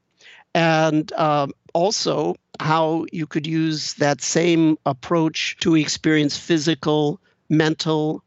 and 0.53 1.11
um, 1.13 1.51
also 1.73 2.35
how 2.59 3.05
you 3.11 3.25
could 3.25 3.47
use 3.47 3.93
that 3.95 4.21
same 4.21 4.77
approach 4.85 5.57
to 5.61 5.75
experience 5.75 6.37
physical, 6.37 7.19
mental, 7.49 8.23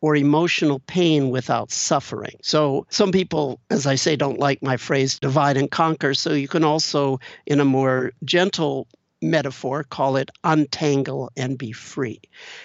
or 0.00 0.14
emotional 0.16 0.78
pain 0.80 1.30
without 1.30 1.70
suffering. 1.72 2.36
So, 2.42 2.86
some 2.90 3.12
people, 3.12 3.60
as 3.70 3.86
I 3.86 3.96
say, 3.96 4.16
don't 4.16 4.38
like 4.38 4.62
my 4.62 4.76
phrase 4.76 5.18
divide 5.18 5.56
and 5.56 5.70
conquer. 5.70 6.14
So, 6.14 6.32
you 6.32 6.48
can 6.48 6.64
also, 6.64 7.20
in 7.46 7.60
a 7.60 7.64
more 7.64 8.12
gentle 8.24 8.86
metaphor, 9.20 9.84
call 9.84 10.16
it 10.16 10.30
untangle 10.44 11.30
and 11.36 11.58
be 11.58 11.72
free. 11.72 12.20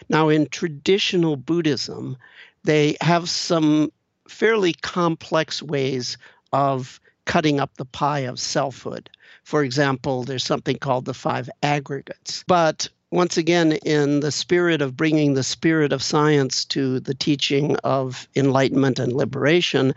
Now, 0.09 0.29
in 0.29 0.47
traditional 0.47 1.35
Buddhism, 1.35 2.17
they 2.63 2.97
have 3.01 3.29
some 3.29 3.91
fairly 4.27 4.73
complex 4.73 5.61
ways 5.61 6.17
of 6.51 6.99
cutting 7.25 7.59
up 7.59 7.75
the 7.77 7.85
pie 7.85 8.21
of 8.21 8.39
selfhood. 8.39 9.09
For 9.43 9.63
example, 9.63 10.23
there's 10.23 10.43
something 10.43 10.77
called 10.77 11.05
the 11.05 11.13
five 11.13 11.49
aggregates. 11.61 12.43
But 12.47 12.89
once 13.13 13.37
again, 13.37 13.73
in 13.85 14.21
the 14.21 14.31
spirit 14.31 14.81
of 14.81 14.97
bringing 14.97 15.33
the 15.35 15.43
spirit 15.43 15.93
of 15.93 16.01
science 16.01 16.65
to 16.65 16.99
the 16.99 17.13
teaching 17.13 17.75
of 17.83 18.27
enlightenment 18.35 18.97
and 18.97 19.13
liberation, 19.13 19.93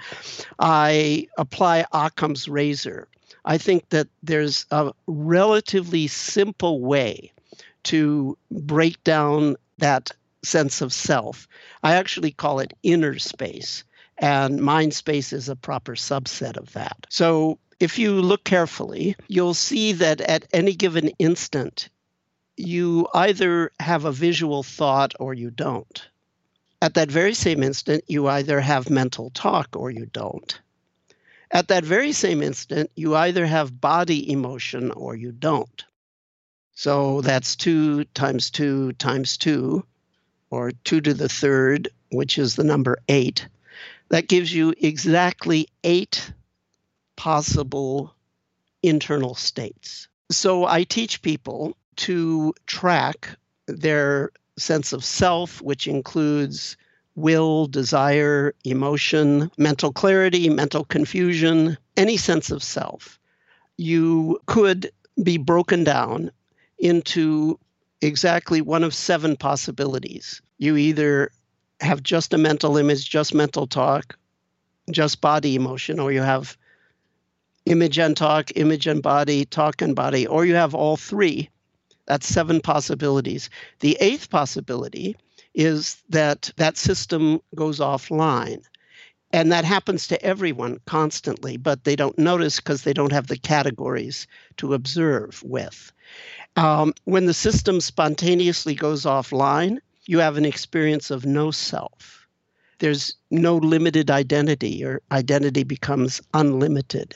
I 0.58 1.26
apply 1.38 1.86
Occam's 1.92 2.46
razor. 2.46 3.08
I 3.46 3.56
think 3.56 3.88
that 3.88 4.08
there's 4.22 4.66
a 4.70 4.92
relatively 5.06 6.08
simple 6.08 6.80
way 6.80 7.32
to 7.84 8.36
break 8.50 9.02
down 9.02 9.56
that 9.78 10.10
sense 10.42 10.82
of 10.82 10.92
self. 10.92 11.48
I 11.82 11.94
actually 11.94 12.32
call 12.32 12.60
it 12.60 12.74
inner 12.82 13.18
space 13.18 13.82
and 14.18 14.60
mind 14.60 14.94
space 14.94 15.32
is 15.32 15.48
a 15.48 15.56
proper 15.56 15.94
subset 15.94 16.56
of 16.56 16.72
that. 16.72 17.06
So 17.08 17.58
if 17.80 17.98
you 17.98 18.12
look 18.12 18.44
carefully, 18.44 19.16
you'll 19.28 19.54
see 19.54 19.92
that 19.92 20.20
at 20.20 20.46
any 20.52 20.74
given 20.74 21.08
instant, 21.18 21.88
you 22.56 23.08
either 23.14 23.72
have 23.80 24.04
a 24.04 24.12
visual 24.12 24.62
thought 24.62 25.14
or 25.20 25.34
you 25.34 25.50
don't. 25.50 26.08
At 26.80 26.94
that 26.94 27.10
very 27.10 27.34
same 27.34 27.62
instant, 27.62 28.04
you 28.06 28.28
either 28.28 28.60
have 28.60 28.90
mental 28.90 29.30
talk 29.30 29.76
or 29.76 29.90
you 29.90 30.06
don't. 30.06 30.60
At 31.50 31.68
that 31.68 31.84
very 31.84 32.12
same 32.12 32.42
instant, 32.42 32.90
you 32.96 33.14
either 33.16 33.46
have 33.46 33.80
body 33.80 34.30
emotion 34.30 34.90
or 34.90 35.14
you 35.14 35.32
don't. 35.32 35.84
So 36.74 37.22
that's 37.22 37.56
2 37.56 38.04
times 38.04 38.50
2 38.50 38.92
times 38.92 39.36
2, 39.38 39.84
or 40.50 40.72
2 40.84 41.00
to 41.00 41.14
the 41.14 41.28
third, 41.28 41.88
which 42.10 42.38
is 42.38 42.56
the 42.56 42.64
number 42.64 42.98
8. 43.08 43.48
That 44.10 44.28
gives 44.28 44.52
you 44.52 44.74
exactly 44.78 45.68
eight 45.82 46.32
possible 47.16 48.14
internal 48.82 49.34
states. 49.34 50.08
So 50.30 50.64
I 50.66 50.84
teach 50.84 51.22
people 51.22 51.76
to 51.96 52.54
track 52.66 53.36
their 53.66 54.30
sense 54.58 54.92
of 54.92 55.04
self, 55.04 55.60
which 55.62 55.86
includes 55.86 56.76
will, 57.14 57.66
desire, 57.66 58.54
emotion, 58.64 59.50
mental 59.56 59.92
clarity, 59.92 60.48
mental 60.50 60.84
confusion, 60.84 61.76
any 61.96 62.16
sense 62.16 62.50
of 62.50 62.62
self. 62.62 63.18
You 63.78 64.38
could 64.46 64.90
be 65.22 65.38
broken 65.38 65.82
down 65.82 66.30
into 66.78 67.58
exactly 68.02 68.60
one 68.60 68.84
of 68.84 68.94
seven 68.94 69.36
possibilities. 69.36 70.42
You 70.58 70.76
either 70.76 71.30
have 71.80 72.02
just 72.02 72.34
a 72.34 72.38
mental 72.38 72.76
image, 72.76 73.08
just 73.08 73.34
mental 73.34 73.66
talk, 73.66 74.16
just 74.90 75.20
body 75.20 75.54
emotion, 75.54 75.98
or 75.98 76.12
you 76.12 76.22
have 76.22 76.56
image 77.64 77.98
and 77.98 78.16
talk, 78.16 78.50
image 78.56 78.86
and 78.86 79.02
body, 79.02 79.44
talk 79.44 79.82
and 79.82 79.96
body, 79.96 80.26
or 80.26 80.44
you 80.44 80.54
have 80.54 80.74
all 80.74 80.96
three. 80.96 81.50
That's 82.06 82.26
seven 82.26 82.60
possibilities. 82.60 83.50
The 83.80 83.96
eighth 84.00 84.30
possibility 84.30 85.16
is 85.54 86.02
that 86.10 86.50
that 86.56 86.76
system 86.76 87.40
goes 87.54 87.80
offline. 87.80 88.62
And 89.32 89.50
that 89.50 89.64
happens 89.64 90.06
to 90.08 90.22
everyone 90.22 90.78
constantly, 90.86 91.56
but 91.56 91.84
they 91.84 91.96
don't 91.96 92.18
notice 92.18 92.56
because 92.56 92.82
they 92.82 92.92
don't 92.92 93.12
have 93.12 93.26
the 93.26 93.36
categories 93.36 94.26
to 94.58 94.72
observe 94.72 95.42
with. 95.44 95.92
Um, 96.54 96.94
when 97.04 97.26
the 97.26 97.34
system 97.34 97.80
spontaneously 97.80 98.74
goes 98.74 99.04
offline, 99.04 99.78
you 100.06 100.20
have 100.20 100.36
an 100.36 100.44
experience 100.44 101.10
of 101.10 101.26
no 101.26 101.50
self. 101.50 102.26
There's 102.78 103.14
no 103.30 103.56
limited 103.56 104.10
identity. 104.10 104.70
Your 104.70 105.02
identity 105.10 105.64
becomes 105.64 106.20
unlimited. 106.32 107.14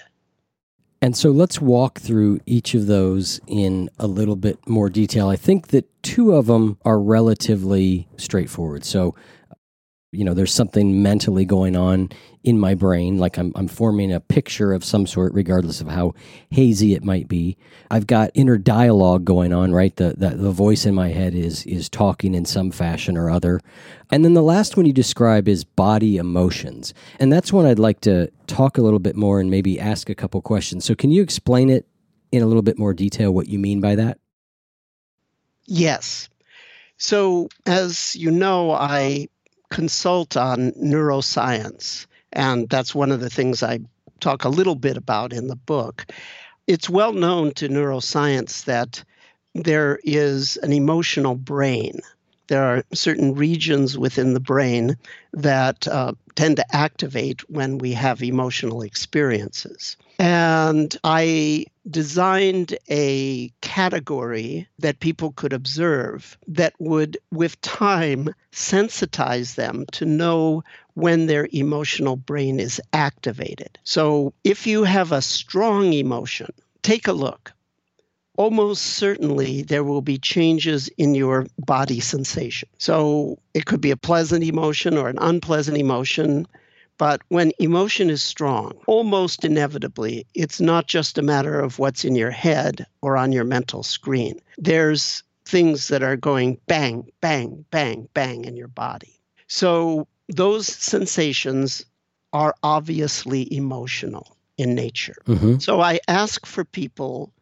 And 1.02 1.16
so 1.16 1.30
let's 1.30 1.60
walk 1.60 1.98
through 1.98 2.40
each 2.44 2.74
of 2.74 2.86
those 2.86 3.40
in 3.46 3.88
a 3.98 4.06
little 4.06 4.36
bit 4.36 4.58
more 4.68 4.90
detail. 4.90 5.28
I 5.28 5.36
think 5.36 5.68
that 5.68 5.86
two 6.02 6.32
of 6.32 6.46
them 6.46 6.76
are 6.84 7.00
relatively 7.00 8.06
straightforward. 8.18 8.84
So 8.84 9.14
you 10.12 10.24
know 10.24 10.34
there's 10.34 10.52
something 10.52 11.02
mentally 11.02 11.44
going 11.44 11.76
on 11.76 12.10
in 12.42 12.58
my 12.58 12.74
brain 12.74 13.18
like 13.18 13.36
I'm, 13.36 13.52
I'm 13.54 13.68
forming 13.68 14.12
a 14.12 14.18
picture 14.18 14.72
of 14.72 14.84
some 14.84 15.06
sort 15.06 15.32
regardless 15.34 15.80
of 15.80 15.88
how 15.88 16.14
hazy 16.50 16.94
it 16.94 17.04
might 17.04 17.28
be. 17.28 17.56
I've 17.90 18.06
got 18.06 18.30
inner 18.34 18.58
dialogue 18.58 19.24
going 19.24 19.52
on 19.52 19.72
right? 19.72 19.94
The, 19.94 20.14
the, 20.16 20.30
the 20.30 20.50
voice 20.50 20.84
in 20.86 20.94
my 20.94 21.08
head 21.08 21.34
is 21.34 21.64
is 21.66 21.88
talking 21.88 22.34
in 22.34 22.44
some 22.44 22.70
fashion 22.70 23.16
or 23.16 23.30
other. 23.30 23.60
And 24.10 24.24
then 24.24 24.34
the 24.34 24.42
last 24.42 24.76
one 24.76 24.86
you 24.86 24.92
describe 24.92 25.46
is 25.46 25.62
body 25.64 26.16
emotions. 26.16 26.92
And 27.20 27.32
that's 27.32 27.52
one 27.52 27.66
i'd 27.66 27.78
like 27.78 28.00
to 28.00 28.30
talk 28.46 28.78
a 28.78 28.82
little 28.82 28.98
bit 28.98 29.16
more 29.16 29.38
and 29.38 29.50
maybe 29.50 29.78
ask 29.78 30.10
a 30.10 30.14
couple 30.14 30.40
questions. 30.42 30.84
So 30.84 30.94
can 30.94 31.10
you 31.10 31.22
explain 31.22 31.70
it 31.70 31.86
in 32.32 32.42
a 32.42 32.46
little 32.46 32.62
bit 32.62 32.78
more 32.78 32.94
detail 32.94 33.32
what 33.32 33.48
you 33.48 33.58
mean 33.58 33.80
by 33.80 33.94
that? 33.94 34.18
Yes. 35.66 36.28
So 36.96 37.48
as 37.64 38.16
you 38.16 38.30
know 38.30 38.72
i 38.72 39.28
consult 39.70 40.36
on 40.36 40.72
neuroscience, 40.72 42.06
and 42.32 42.68
that's 42.68 42.94
one 42.94 43.12
of 43.12 43.20
the 43.20 43.30
things 43.30 43.62
I 43.62 43.80
talk 44.20 44.44
a 44.44 44.48
little 44.48 44.74
bit 44.74 44.96
about 44.96 45.32
in 45.32 45.48
the 45.48 45.56
book. 45.56 46.06
It's 46.66 46.90
well 46.90 47.12
known 47.12 47.52
to 47.54 47.68
neuroscience 47.68 48.64
that 48.64 49.02
there 49.54 49.98
is 50.04 50.56
an 50.58 50.72
emotional 50.72 51.34
brain 51.34 52.00
there 52.50 52.64
are 52.64 52.82
certain 52.92 53.32
regions 53.36 53.96
within 53.96 54.34
the 54.34 54.40
brain 54.40 54.96
that 55.32 55.86
uh, 55.86 56.12
tend 56.34 56.56
to 56.56 56.76
activate 56.76 57.48
when 57.48 57.78
we 57.78 57.92
have 57.92 58.24
emotional 58.24 58.82
experiences. 58.82 59.96
And 60.20 60.94
I 61.02 61.64
designed 61.90 62.76
a 62.90 63.50
category 63.62 64.68
that 64.78 65.00
people 65.00 65.32
could 65.32 65.54
observe 65.54 66.36
that 66.46 66.74
would, 66.78 67.16
with 67.32 67.58
time, 67.62 68.34
sensitize 68.52 69.54
them 69.54 69.86
to 69.92 70.04
know 70.04 70.62
when 70.92 71.24
their 71.24 71.48
emotional 71.52 72.16
brain 72.16 72.60
is 72.60 72.82
activated. 72.92 73.78
So 73.82 74.34
if 74.44 74.66
you 74.66 74.84
have 74.84 75.10
a 75.10 75.22
strong 75.22 75.94
emotion, 75.94 76.52
take 76.82 77.08
a 77.08 77.14
look. 77.14 77.54
Almost 78.36 78.82
certainly, 78.82 79.62
there 79.62 79.84
will 79.84 80.02
be 80.02 80.18
changes 80.18 80.88
in 80.98 81.14
your 81.14 81.46
body 81.58 82.00
sensation. 82.00 82.68
So 82.76 83.38
it 83.54 83.64
could 83.64 83.80
be 83.80 83.90
a 83.90 83.96
pleasant 83.96 84.44
emotion 84.44 84.98
or 84.98 85.08
an 85.08 85.18
unpleasant 85.18 85.78
emotion. 85.78 86.46
But 87.00 87.22
when 87.28 87.52
emotion 87.58 88.10
is 88.10 88.20
strong, 88.20 88.74
almost 88.86 89.46
inevitably, 89.46 90.26
it's 90.34 90.60
not 90.60 90.86
just 90.86 91.16
a 91.16 91.22
matter 91.22 91.58
of 91.58 91.78
what's 91.78 92.04
in 92.04 92.14
your 92.14 92.30
head 92.30 92.86
or 93.00 93.16
on 93.16 93.32
your 93.32 93.44
mental 93.44 93.82
screen. 93.82 94.38
There's 94.58 95.22
things 95.46 95.88
that 95.88 96.02
are 96.02 96.16
going 96.16 96.58
bang, 96.66 97.10
bang, 97.22 97.64
bang, 97.70 98.06
bang 98.12 98.44
in 98.44 98.54
your 98.54 98.68
body. 98.68 99.18
So 99.46 100.08
those 100.28 100.66
sensations 100.66 101.86
are 102.34 102.54
obviously 102.62 103.50
emotional 103.50 104.36
in 104.58 104.74
nature. 104.74 105.22
Mm-hmm. 105.24 105.56
So 105.56 105.80
I 105.80 106.00
ask 106.06 106.44
for 106.44 106.66
people 106.66 107.32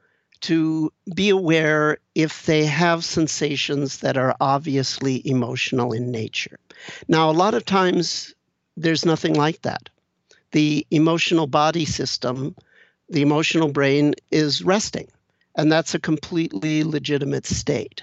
to 0.43 0.93
be 1.13 1.31
aware 1.31 1.99
if 2.15 2.47
they 2.47 2.65
have 2.65 3.05
sensations 3.05 3.99
that 3.99 4.17
are 4.17 4.37
obviously 4.41 5.21
emotional 5.29 5.91
in 5.91 6.13
nature. 6.13 6.61
Now, 7.09 7.29
a 7.29 7.33
lot 7.33 7.55
of 7.55 7.65
times 7.65 8.37
there's 8.83 9.05
nothing 9.05 9.35
like 9.35 9.63
that. 9.63 9.89
The 10.53 10.87
emotional 10.91 11.47
body 11.47 11.85
system, 11.85 12.55
the 13.09 13.23
emotional 13.23 13.69
brain 13.69 14.15
is 14.31 14.63
resting, 14.63 15.09
and 15.57 15.71
that's 15.71 15.95
a 15.95 15.99
completely 16.01 16.85
legitimate 16.85 17.47
state. 17.47 18.03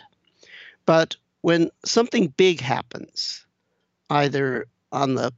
But 0.86 1.16
when 1.42 1.72
something 1.86 2.28
big 2.38 2.62
happens, 2.62 3.46
either 4.10 4.68
on 4.92 5.16
the 5.16 5.34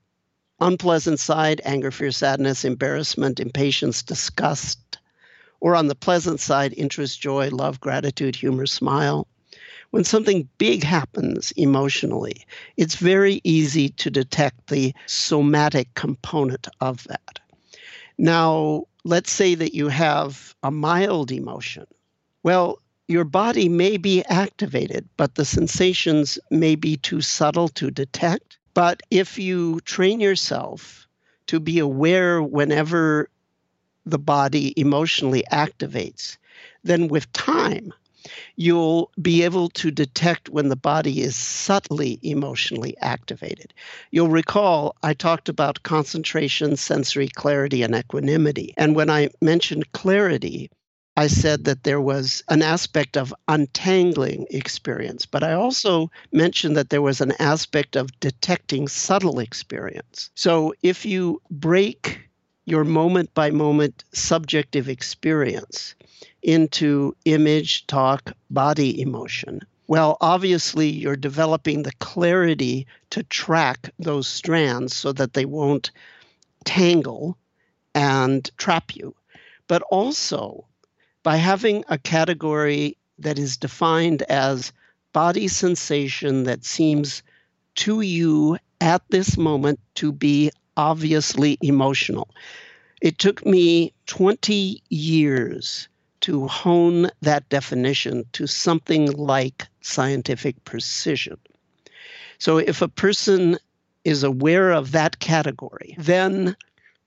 unpleasant 0.59 1.19
side, 1.19 1.61
anger, 1.63 1.91
fear, 1.91 2.11
sadness, 2.11 2.65
embarrassment, 2.65 3.39
impatience, 3.39 4.03
disgust, 4.03 4.97
or 5.59 5.75
on 5.75 5.87
the 5.87 5.95
pleasant 5.95 6.39
side, 6.39 6.73
interest, 6.75 7.21
joy, 7.21 7.49
love, 7.49 7.79
gratitude, 7.79 8.35
humor, 8.35 8.65
smile, 8.65 9.27
when 9.91 10.03
something 10.03 10.47
big 10.57 10.83
happens 10.83 11.51
emotionally, 11.51 12.45
it's 12.75 12.95
very 12.95 13.41
easy 13.43 13.89
to 13.89 14.09
detect 14.09 14.67
the 14.67 14.93
somatic 15.05 15.93
component 15.93 16.67
of 16.81 17.03
that. 17.05 17.39
Now, 18.17 18.85
let's 19.03 19.31
say 19.31 19.55
that 19.55 19.73
you 19.73 19.87
have 19.87 20.55
a 20.63 20.71
mild 20.71 21.31
emotion. 21.31 21.85
Well, 22.43 22.79
your 23.07 23.23
body 23.23 23.69
may 23.69 23.97
be 23.97 24.23
activated, 24.25 25.07
but 25.15 25.35
the 25.35 25.45
sensations 25.45 26.37
may 26.51 26.75
be 26.75 26.97
too 26.97 27.21
subtle 27.21 27.69
to 27.69 27.89
detect. 27.89 28.57
But 28.73 29.01
if 29.09 29.39
you 29.39 29.79
train 29.81 30.19
yourself 30.19 31.07
to 31.47 31.59
be 31.59 31.79
aware 31.79 32.43
whenever 32.43 33.29
the 34.05 34.19
body 34.19 34.73
emotionally 34.79 35.43
activates, 35.51 36.37
then 36.83 37.07
with 37.07 37.31
time, 37.33 37.93
you'll 38.55 39.11
be 39.21 39.43
able 39.43 39.69
to 39.69 39.91
detect 39.91 40.49
when 40.49 40.69
the 40.69 40.75
body 40.75 41.21
is 41.21 41.35
subtly 41.35 42.19
emotionally 42.21 42.95
activated. 43.01 43.73
You'll 44.11 44.29
recall 44.29 44.95
I 45.03 45.13
talked 45.13 45.49
about 45.49 45.83
concentration, 45.83 46.75
sensory 46.75 47.27
clarity, 47.27 47.83
and 47.83 47.95
equanimity. 47.95 48.73
And 48.77 48.95
when 48.95 49.09
I 49.09 49.29
mentioned 49.41 49.91
clarity, 49.91 50.69
I 51.17 51.25
said 51.25 51.63
that 51.65 51.83
there 51.83 51.99
was 51.99 52.43
an 52.47 52.61
aspect 52.61 53.17
of 53.17 53.33
untangling 53.47 54.45
experience, 54.51 55.25
but 55.25 55.43
I 55.43 55.53
also 55.53 56.11
mentioned 56.31 56.77
that 56.77 56.91
there 56.91 57.01
was 57.01 57.21
an 57.21 57.33
aspect 57.39 57.95
of 57.95 58.17
detecting 58.19 58.87
subtle 58.87 59.39
experience. 59.39 60.29
So 60.35 60.75
if 60.83 61.07
you 61.07 61.41
break 61.49 62.26
your 62.67 62.83
moment 62.83 63.33
by 63.33 63.49
moment 63.49 64.03
subjective 64.11 64.89
experience 64.89 65.95
into 66.43 67.15
image, 67.23 67.87
talk, 67.87 68.33
body 68.49 69.01
emotion. 69.01 69.61
Well, 69.87 70.17
obviously, 70.19 70.89
you're 70.89 71.15
developing 71.15 71.83
the 71.83 71.93
clarity 71.99 72.85
to 73.11 73.23
track 73.23 73.89
those 73.97 74.27
strands 74.27 74.93
so 74.93 75.13
that 75.13 75.31
they 75.31 75.45
won't 75.45 75.91
tangle 76.65 77.37
and 77.95 78.51
trap 78.57 78.93
you. 78.93 79.15
But 79.67 79.81
also, 79.83 80.65
by 81.23 81.37
having 81.37 81.85
a 81.87 81.97
category 81.97 82.97
that 83.19 83.39
is 83.39 83.55
defined 83.55 84.23
as 84.23 84.73
body 85.13 85.47
sensation 85.47 86.43
that 86.43 86.65
seems 86.65 87.23
to 87.75 88.01
you 88.01 88.57
at 88.81 89.03
this 89.07 89.37
moment 89.37 89.79
to 89.95 90.11
be 90.11 90.51
obviously 90.77 91.57
emotional. 91.61 92.29
It 93.01 93.17
took 93.17 93.45
me 93.45 93.93
20 94.05 94.81
years 94.89 95.89
to 96.21 96.47
hone 96.47 97.09
that 97.21 97.47
definition 97.49 98.25
to 98.33 98.47
something 98.47 99.11
like 99.11 99.67
scientific 99.81 100.63
precision. 100.63 101.37
So 102.39 102.57
if 102.57 102.81
a 102.81 102.87
person 102.87 103.57
is 104.03 104.23
aware 104.23 104.71
of 104.71 104.93
that 104.93 105.19
category, 105.19 105.95
then 105.97 106.55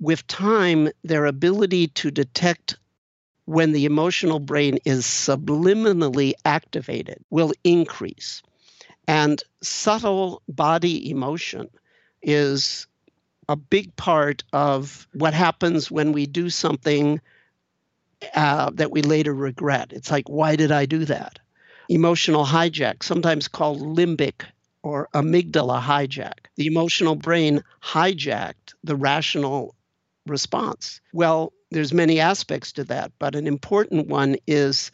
with 0.00 0.26
time, 0.26 0.90
their 1.02 1.26
ability 1.26 1.88
to 1.88 2.10
detect 2.10 2.76
when 3.44 3.72
the 3.72 3.84
emotional 3.84 4.38
brain 4.38 4.78
is 4.84 5.04
subliminally 5.04 6.32
activated 6.44 7.18
will 7.30 7.52
increase. 7.64 8.42
And 9.08 9.42
subtle 9.60 10.42
body 10.48 11.10
emotion 11.10 11.68
is 12.22 12.86
a 13.50 13.56
big 13.56 13.94
part 13.96 14.44
of 14.52 15.08
what 15.12 15.34
happens 15.34 15.90
when 15.90 16.12
we 16.12 16.24
do 16.24 16.48
something 16.48 17.20
uh, 18.36 18.70
that 18.74 18.92
we 18.92 19.02
later 19.02 19.34
regret. 19.34 19.92
It's 19.92 20.08
like, 20.08 20.28
why 20.28 20.54
did 20.54 20.70
I 20.70 20.86
do 20.86 21.04
that? 21.06 21.40
Emotional 21.88 22.44
hijack, 22.44 23.02
sometimes 23.02 23.48
called 23.48 23.80
limbic 23.80 24.44
or 24.84 25.08
amygdala 25.14 25.82
hijack. 25.82 26.46
The 26.54 26.68
emotional 26.68 27.16
brain 27.16 27.64
hijacked 27.82 28.74
the 28.84 28.94
rational 28.94 29.74
response. 30.26 31.00
Well, 31.12 31.52
there's 31.72 31.92
many 31.92 32.20
aspects 32.20 32.70
to 32.74 32.84
that, 32.84 33.10
but 33.18 33.34
an 33.34 33.48
important 33.48 34.06
one 34.06 34.36
is 34.46 34.92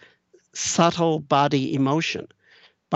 subtle 0.55 1.19
body 1.21 1.75
emotion 1.75 2.27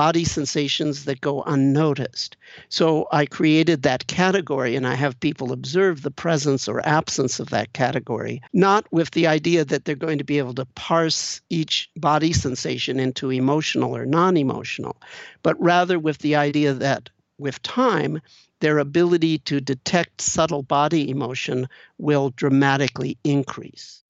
body 0.00 0.24
sensations 0.24 1.04
that 1.04 1.20
go 1.20 1.42
unnoticed. 1.42 2.34
So 2.70 3.06
I 3.12 3.26
created 3.26 3.82
that 3.82 4.06
category 4.06 4.74
and 4.74 4.86
I 4.86 4.94
have 4.94 5.20
people 5.20 5.52
observe 5.52 6.00
the 6.00 6.10
presence 6.10 6.66
or 6.66 6.80
absence 6.88 7.38
of 7.38 7.50
that 7.50 7.74
category, 7.74 8.40
not 8.54 8.90
with 8.90 9.10
the 9.10 9.26
idea 9.26 9.62
that 9.66 9.84
they're 9.84 10.06
going 10.06 10.16
to 10.16 10.24
be 10.24 10.38
able 10.38 10.54
to 10.54 10.64
parse 10.64 11.42
each 11.50 11.90
body 11.96 12.32
sensation 12.32 12.98
into 12.98 13.28
emotional 13.30 13.94
or 13.94 14.06
non 14.06 14.38
emotional, 14.38 14.96
but 15.42 15.60
rather 15.60 15.98
with 15.98 16.16
the 16.20 16.34
idea 16.34 16.72
that 16.72 17.10
with 17.36 17.60
time, 17.62 18.22
their 18.60 18.78
ability 18.78 19.36
to 19.40 19.60
detect 19.60 20.22
subtle 20.22 20.62
body 20.62 21.10
emotion 21.10 21.68
will 21.98 22.30
dramatically 22.30 23.18
increase. 23.22 24.02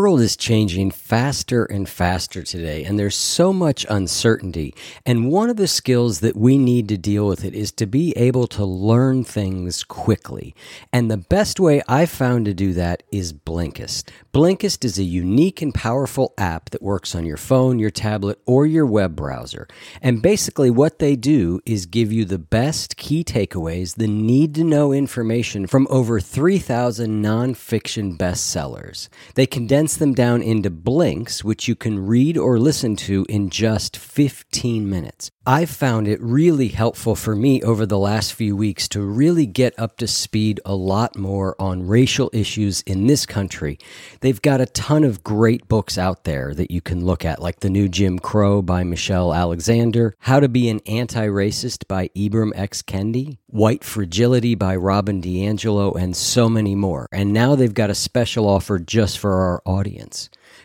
World 0.00 0.20
is 0.22 0.34
changing 0.34 0.90
faster 0.90 1.66
and 1.66 1.86
faster 1.86 2.42
today, 2.42 2.84
and 2.84 2.98
there's 2.98 3.16
so 3.16 3.52
much 3.52 3.84
uncertainty. 3.90 4.74
And 5.04 5.30
one 5.30 5.50
of 5.50 5.56
the 5.56 5.68
skills 5.68 6.20
that 6.20 6.34
we 6.34 6.56
need 6.56 6.88
to 6.88 6.96
deal 6.96 7.26
with 7.26 7.44
it 7.44 7.54
is 7.54 7.70
to 7.72 7.86
be 7.86 8.16
able 8.16 8.46
to 8.48 8.64
learn 8.64 9.24
things 9.24 9.84
quickly. 9.84 10.54
And 10.90 11.10
the 11.10 11.18
best 11.18 11.60
way 11.60 11.82
I've 11.86 12.08
found 12.08 12.46
to 12.46 12.54
do 12.54 12.72
that 12.72 13.02
is 13.12 13.34
Blinkist. 13.34 14.08
Blinkist 14.32 14.84
is 14.84 14.98
a 14.98 15.02
unique 15.02 15.60
and 15.60 15.74
powerful 15.74 16.32
app 16.38 16.70
that 16.70 16.82
works 16.82 17.14
on 17.14 17.26
your 17.26 17.36
phone, 17.36 17.78
your 17.78 17.90
tablet, 17.90 18.38
or 18.46 18.64
your 18.64 18.86
web 18.86 19.14
browser. 19.14 19.68
And 20.00 20.22
basically, 20.22 20.70
what 20.70 20.98
they 20.98 21.14
do 21.14 21.60
is 21.66 21.84
give 21.84 22.10
you 22.10 22.24
the 22.24 22.38
best 22.38 22.96
key 22.96 23.22
takeaways, 23.22 23.96
the 23.96 24.08
need 24.08 24.54
to 24.54 24.64
know 24.64 24.92
information 24.92 25.66
from 25.66 25.86
over 25.90 26.20
3,000 26.20 27.22
nonfiction 27.22 28.16
bestsellers. 28.16 29.08
They 29.34 29.46
condense 29.46 29.89
them 29.96 30.14
down 30.14 30.42
into 30.42 30.70
blinks, 30.70 31.42
which 31.44 31.68
you 31.68 31.74
can 31.74 32.06
read 32.06 32.36
or 32.36 32.58
listen 32.58 32.96
to 32.96 33.26
in 33.28 33.50
just 33.50 33.96
15 33.96 34.88
minutes. 34.88 35.30
I've 35.46 35.70
found 35.70 36.06
it 36.06 36.20
really 36.20 36.68
helpful 36.68 37.16
for 37.16 37.34
me 37.34 37.62
over 37.62 37.86
the 37.86 37.98
last 37.98 38.34
few 38.34 38.54
weeks 38.54 38.86
to 38.88 39.00
really 39.00 39.46
get 39.46 39.76
up 39.78 39.96
to 39.96 40.06
speed 40.06 40.60
a 40.64 40.74
lot 40.74 41.16
more 41.16 41.56
on 41.58 41.88
racial 41.88 42.30
issues 42.32 42.82
in 42.82 43.06
this 43.06 43.24
country. 43.24 43.78
They've 44.20 44.40
got 44.40 44.60
a 44.60 44.66
ton 44.66 45.02
of 45.02 45.24
great 45.24 45.66
books 45.66 45.96
out 45.96 46.24
there 46.24 46.54
that 46.54 46.70
you 46.70 46.80
can 46.80 47.04
look 47.04 47.24
at, 47.24 47.40
like 47.40 47.60
The 47.60 47.70
New 47.70 47.88
Jim 47.88 48.18
Crow 48.18 48.60
by 48.60 48.84
Michelle 48.84 49.32
Alexander, 49.32 50.14
How 50.20 50.40
to 50.40 50.48
Be 50.48 50.68
an 50.68 50.80
Anti 50.86 51.26
Racist 51.26 51.88
by 51.88 52.08
Ibram 52.16 52.52
X. 52.54 52.82
Kendi, 52.82 53.38
White 53.46 53.82
Fragility 53.82 54.54
by 54.54 54.76
Robin 54.76 55.22
DiAngelo, 55.22 55.96
and 55.96 56.14
so 56.14 56.48
many 56.48 56.74
more. 56.74 57.08
And 57.10 57.32
now 57.32 57.56
they've 57.56 57.74
got 57.74 57.90
a 57.90 57.94
special 57.94 58.46
offer 58.46 58.78
just 58.78 59.18
for 59.18 59.32
our 59.32 59.62
audience. 59.64 59.79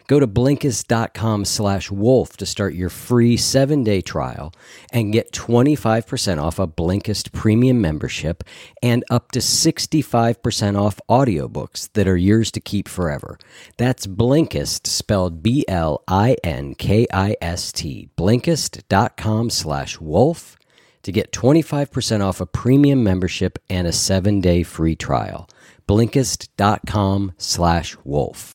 Go 0.07 0.19
to 0.19 0.27
Blinkist.com 0.27 1.45
slash 1.45 1.89
wolf 1.89 2.37
to 2.37 2.45
start 2.45 2.75
your 2.75 2.89
free 2.89 3.37
seven 3.37 3.83
day 3.83 4.01
trial 4.01 4.53
and 4.91 5.11
get 5.11 5.31
25% 5.31 6.41
off 6.41 6.59
a 6.59 6.67
Blinkist 6.67 7.31
premium 7.31 7.81
membership 7.81 8.43
and 8.83 9.03
up 9.09 9.31
to 9.31 9.39
65% 9.39 10.79
off 10.79 10.99
audiobooks 11.09 11.89
that 11.93 12.07
are 12.07 12.17
yours 12.17 12.51
to 12.51 12.59
keep 12.59 12.87
forever. 12.87 13.37
That's 13.77 14.05
Blinkist, 14.05 14.87
spelled 14.87 15.41
B 15.41 15.65
L 15.67 16.03
I 16.07 16.37
N 16.43 16.75
K 16.75 17.07
I 17.11 17.35
S 17.41 17.71
T. 17.71 18.09
Blinkist.com 18.17 19.49
slash 19.49 19.99
wolf 19.99 20.57
to 21.01 21.11
get 21.11 21.31
25% 21.31 22.21
off 22.21 22.41
a 22.41 22.45
premium 22.47 23.03
membership 23.03 23.59
and 23.69 23.87
a 23.87 23.91
seven 23.93 24.41
day 24.41 24.63
free 24.63 24.95
trial. 24.95 25.47
Blinkist.com 25.87 27.33
slash 27.37 27.95
wolf. 28.03 28.53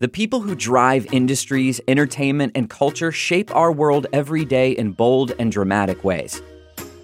The 0.00 0.08
people 0.08 0.40
who 0.40 0.54
drive 0.54 1.12
industries, 1.12 1.78
entertainment, 1.86 2.52
and 2.54 2.70
culture 2.70 3.12
shape 3.12 3.54
our 3.54 3.70
world 3.70 4.06
every 4.14 4.46
day 4.46 4.72
in 4.72 4.92
bold 4.92 5.34
and 5.38 5.52
dramatic 5.52 6.02
ways. 6.04 6.40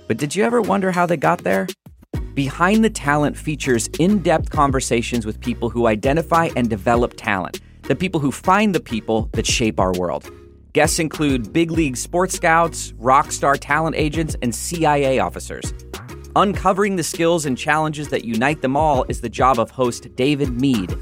But 0.09 0.17
did 0.17 0.35
you 0.35 0.45
ever 0.45 0.63
wonder 0.63 0.91
how 0.91 1.05
they 1.05 1.19
got 1.19 1.45
there? 1.45 1.67
Behind 2.33 2.83
the 2.83 2.89
Talent 2.89 3.37
features 3.37 3.89
in 3.99 4.21
depth 4.21 4.49
conversations 4.49 5.27
with 5.27 5.39
people 5.43 5.69
who 5.69 5.87
identify 5.87 6.49
and 6.57 6.71
develop 6.71 7.13
talent, 7.19 7.61
the 7.83 7.95
people 7.95 8.19
who 8.19 8.33
find 8.33 8.75
the 8.75 8.81
people 8.81 9.29
that 9.33 9.45
shape 9.45 9.79
our 9.79 9.93
world. 9.93 10.31
Guests 10.73 10.99
include 10.99 11.53
big 11.53 11.71
league 11.71 11.99
sports 11.99 12.35
scouts, 12.35 12.95
rock 12.97 13.31
star 13.31 13.57
talent 13.57 13.97
agents, 13.97 14.37
and 14.41 14.55
CIA 14.55 15.19
officers. 15.19 15.75
Uncovering 16.35 16.97
the 16.97 17.03
skills 17.03 17.45
and 17.45 17.59
challenges 17.59 18.09
that 18.09 18.25
unite 18.25 18.63
them 18.63 18.75
all 18.75 19.05
is 19.11 19.21
the 19.21 19.29
job 19.29 19.59
of 19.59 19.71
host 19.71 20.17
David 20.17 20.59
Mead. 20.59 20.97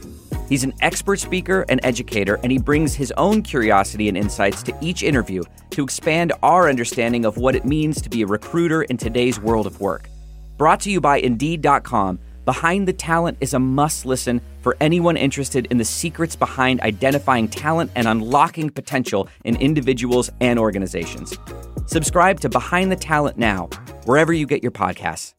He's 0.49 0.65
an 0.65 0.75
expert 0.81 1.19
speaker 1.21 1.65
and 1.69 1.81
educator, 1.83 2.39
and 2.43 2.53
he 2.53 2.59
brings 2.59 2.95
his 2.95 3.13
own 3.17 3.43
curiosity 3.43 4.09
and 4.09 4.17
insights 4.17 4.63
to 4.65 4.77
each 4.81 5.03
interview 5.03 5.43
to 5.71 5.85
expand 5.85 6.33
our 6.43 6.69
understanding 6.69 7.25
of 7.25 7.39
what 7.39 7.55
it 7.55 7.65
means 7.65 8.01
to 8.03 8.11
be 8.11 8.23
a 8.23 8.27
recruiter 8.27 8.83
in 8.83 8.97
today's 8.97 9.41
world 9.41 9.67
of 9.67 9.81
work. 9.81 10.09
Brought 10.57 10.81
to 10.81 10.91
you 10.91 11.01
by 11.01 11.19
Indeed.com, 11.19 12.19
Behind 12.45 12.87
the 12.87 12.93
Talent 12.93 13.39
is 13.41 13.55
a 13.55 13.59
must 13.59 14.05
listen 14.05 14.41
for 14.61 14.77
anyone 14.79 15.17
interested 15.17 15.67
in 15.71 15.79
the 15.79 15.85
secrets 15.85 16.37
behind 16.37 16.83
identifying 16.83 17.49
talent 17.49 17.91
and 17.95 18.07
unlocking 18.07 18.69
potential 18.69 19.29
in 19.45 19.57
individuals 19.57 20.31
and 20.41 20.59
organizations. 20.59 21.39
Subscribe 21.87 22.41
to 22.41 22.51
Behind 22.51 22.93
the 22.93 22.97
Talent 22.97 23.39
now, 23.39 23.69
wherever 24.05 24.33
you 24.33 24.47
get 24.47 24.63
your 24.63 24.73
podcasts. 24.73 25.33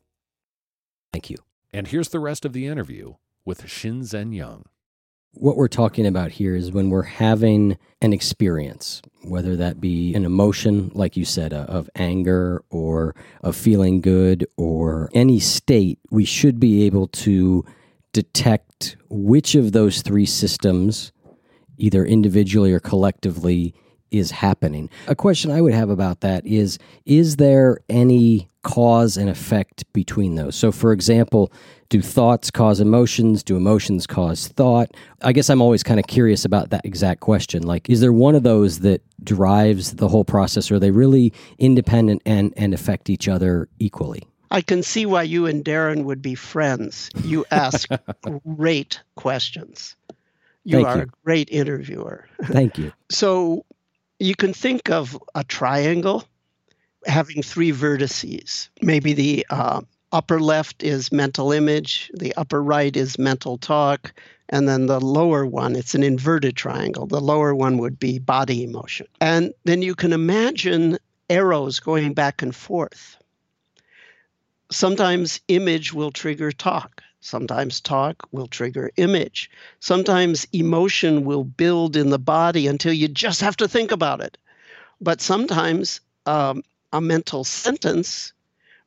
Thank 1.14 1.30
you. 1.30 1.38
And 1.72 1.88
here's 1.88 2.10
the 2.10 2.20
rest 2.20 2.44
of 2.44 2.54
the 2.54 2.66
interview 2.66 3.14
with 3.46 3.66
Shinzen 3.66 4.36
Young 4.36 4.66
what 5.36 5.58
we're 5.58 5.68
talking 5.68 6.08
about 6.08 6.32
here 6.32 6.56
is 6.56 6.72
when 6.72 6.90
we're 6.90 7.04
having 7.04 7.78
an 8.02 8.14
experience, 8.14 9.02
whether 9.24 9.56
that 9.56 9.82
be 9.82 10.14
an 10.16 10.26
emotion, 10.26 10.92
like 10.94 11.18
you 11.18 11.26
said, 11.26 11.54
uh, 11.54 11.66
of 11.68 11.90
anger 11.96 12.64
or 12.70 13.16
of 13.42 13.56
feeling 13.56 14.02
good 14.02 14.48
or 14.58 15.10
any 15.14 15.40
state, 15.40 16.00
we 16.10 16.26
should 16.26 16.60
be 16.60 16.86
able 16.86 17.08
to 17.08 17.66
detect 18.14 18.96
which 19.10 19.56
of 19.56 19.74
those 19.74 20.02
three 20.02 20.26
systems, 20.26 21.12
either 21.78 22.06
individually 22.06 22.72
or 22.72 22.80
collectively, 22.80 23.74
is 24.12 24.32
happening. 24.32 24.90
A 25.08 25.16
question 25.16 25.52
I 25.52 25.62
would 25.62 25.74
have 25.74 25.90
about 25.90 26.22
that 26.22 26.46
is 26.46 26.78
Is 27.06 27.36
there 27.36 27.80
any 27.90 28.50
cause 28.64 29.18
and 29.18 29.30
effect 29.30 29.92
between 29.92 30.36
those? 30.36 30.56
So, 30.56 30.72
for 30.72 30.94
example, 30.94 31.52
do 31.90 32.02
thoughts 32.02 32.50
cause 32.52 32.80
emotions? 32.80 33.44
Do 33.44 33.56
emotions 33.58 34.08
cause 34.08 34.48
thought? 34.48 34.92
I 35.22 35.34
guess 35.34 35.50
I'm 35.50 35.62
always 35.62 35.84
kind 35.84 36.00
of 36.00 36.08
curious 36.08 36.46
about 36.46 36.70
that 36.72 36.86
exact 36.86 37.22
question. 37.22 37.64
Like, 37.64 37.90
is 37.90 38.02
there 38.02 38.14
one 38.14 38.36
of 38.36 38.44
those 38.44 38.80
that 38.80 39.02
drives 39.24 39.96
the 39.96 40.08
whole 40.08 40.26
process, 40.26 40.72
or 40.72 40.76
are 40.76 40.80
they 40.80 40.92
really 40.92 41.32
independent 41.58 42.22
and, 42.26 42.54
and 42.58 42.74
affect 42.74 43.10
each 43.10 43.28
other 43.28 43.70
equally? 43.80 44.24
I 44.52 44.62
can 44.62 44.84
see 44.84 45.06
why 45.06 45.24
you 45.24 45.48
and 45.48 45.66
Darren 45.66 46.04
would 46.04 46.22
be 46.22 46.36
friends. 46.36 47.10
You 47.24 47.46
ask 47.52 47.90
great 48.56 49.02
questions. 49.16 49.96
You 50.64 50.78
Thank 50.78 50.88
are 50.88 50.98
you. 50.98 51.04
a 51.04 51.08
great 51.24 51.50
interviewer. 51.52 52.28
Thank 52.44 52.78
you. 52.78 52.92
So 53.12 53.66
you 54.20 54.36
can 54.36 54.54
think 54.54 54.90
of 54.90 55.18
a 55.36 55.44
triangle 55.44 56.24
having 57.06 57.44
three 57.44 57.72
vertices. 57.72 58.70
Maybe 58.82 59.14
the 59.14 59.46
uh, 59.50 59.82
upper 60.16 60.40
left 60.40 60.82
is 60.82 61.12
mental 61.12 61.52
image, 61.52 62.10
the 62.14 62.34
upper 62.38 62.64
right 62.64 62.96
is 62.96 63.20
mental 63.20 63.58
talk, 63.58 64.14
and 64.48 64.66
then 64.66 64.86
the 64.86 65.02
lower 65.02 65.46
one, 65.46 65.76
it's 65.76 65.94
an 65.94 66.04
inverted 66.04 66.56
triangle. 66.56 67.06
The 67.06 67.20
lower 67.20 67.54
one 67.54 67.78
would 67.80 68.00
be 68.00 68.18
body 68.18 68.64
emotion. 68.64 69.08
And 69.20 69.54
then 69.66 69.82
you 69.82 69.94
can 69.94 70.14
imagine 70.14 70.98
arrows 71.30 71.82
going 71.82 72.14
back 72.14 72.42
and 72.42 72.56
forth. 72.56 73.18
Sometimes 74.72 75.42
image 75.50 75.92
will 75.92 76.12
trigger 76.12 76.54
talk. 76.54 77.04
Sometimes 77.20 77.82
talk 77.82 78.26
will 78.32 78.48
trigger 78.48 78.92
image. 78.96 79.52
Sometimes 79.82 80.48
emotion 80.54 81.26
will 81.26 81.44
build 81.44 81.98
in 81.98 82.10
the 82.10 82.20
body 82.20 82.68
until 82.68 82.94
you 82.94 83.10
just 83.10 83.42
have 83.42 83.58
to 83.58 83.68
think 83.68 83.92
about 83.92 84.22
it. 84.22 84.38
But 85.02 85.20
sometimes 85.20 86.00
um, 86.26 86.64
a 86.94 87.02
mental 87.02 87.44
sentence 87.44 88.32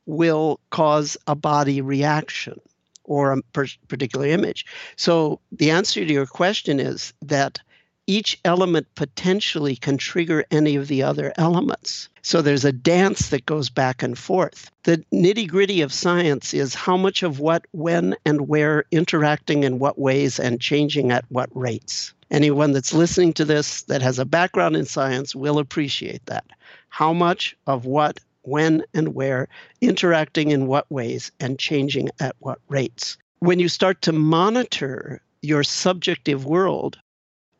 will 0.08 0.58
cause 0.70 1.16
a 1.26 1.36
body 1.36 1.80
reaction 1.80 2.58
or 3.04 3.32
a 3.32 3.42
particular 3.42 4.26
image. 4.26 4.66
So 4.96 5.38
the 5.52 5.70
answer 5.70 6.04
to 6.04 6.12
your 6.12 6.26
question 6.26 6.80
is 6.80 7.12
that 7.22 7.60
each 8.06 8.40
element 8.46 8.86
potentially 8.94 9.76
can 9.76 9.98
trigger 9.98 10.44
any 10.50 10.76
of 10.76 10.88
the 10.88 11.02
other 11.02 11.32
elements. 11.36 12.08
So 12.22 12.40
there's 12.40 12.64
a 12.64 12.72
dance 12.72 13.28
that 13.28 13.44
goes 13.44 13.68
back 13.68 14.02
and 14.02 14.16
forth. 14.16 14.70
The 14.84 15.04
nitty 15.12 15.46
gritty 15.46 15.82
of 15.82 15.92
science 15.92 16.54
is 16.54 16.74
how 16.74 16.96
much 16.96 17.22
of 17.22 17.38
what, 17.38 17.66
when, 17.72 18.16
and 18.24 18.48
where 18.48 18.84
interacting 18.90 19.62
in 19.62 19.78
what 19.78 19.98
ways 19.98 20.40
and 20.40 20.58
changing 20.58 21.12
at 21.12 21.26
what 21.28 21.50
rates. 21.54 22.14
Anyone 22.30 22.72
that's 22.72 22.94
listening 22.94 23.34
to 23.34 23.44
this 23.44 23.82
that 23.82 24.00
has 24.00 24.18
a 24.18 24.24
background 24.24 24.74
in 24.74 24.86
science 24.86 25.34
will 25.34 25.58
appreciate 25.58 26.24
that. 26.26 26.46
How 26.88 27.12
much 27.12 27.56
of 27.66 27.84
what, 27.84 28.20
when, 28.48 28.84
and 28.94 29.14
where, 29.14 29.48
interacting 29.80 30.50
in 30.50 30.66
what 30.66 30.90
ways, 30.90 31.30
and 31.40 31.58
changing 31.58 32.10
at 32.20 32.36
what 32.38 32.58
rates. 32.68 33.18
When 33.40 33.58
you 33.58 33.68
start 33.68 34.02
to 34.02 34.12
monitor 34.12 35.20
your 35.42 35.62
subjective 35.62 36.44
world, 36.44 36.98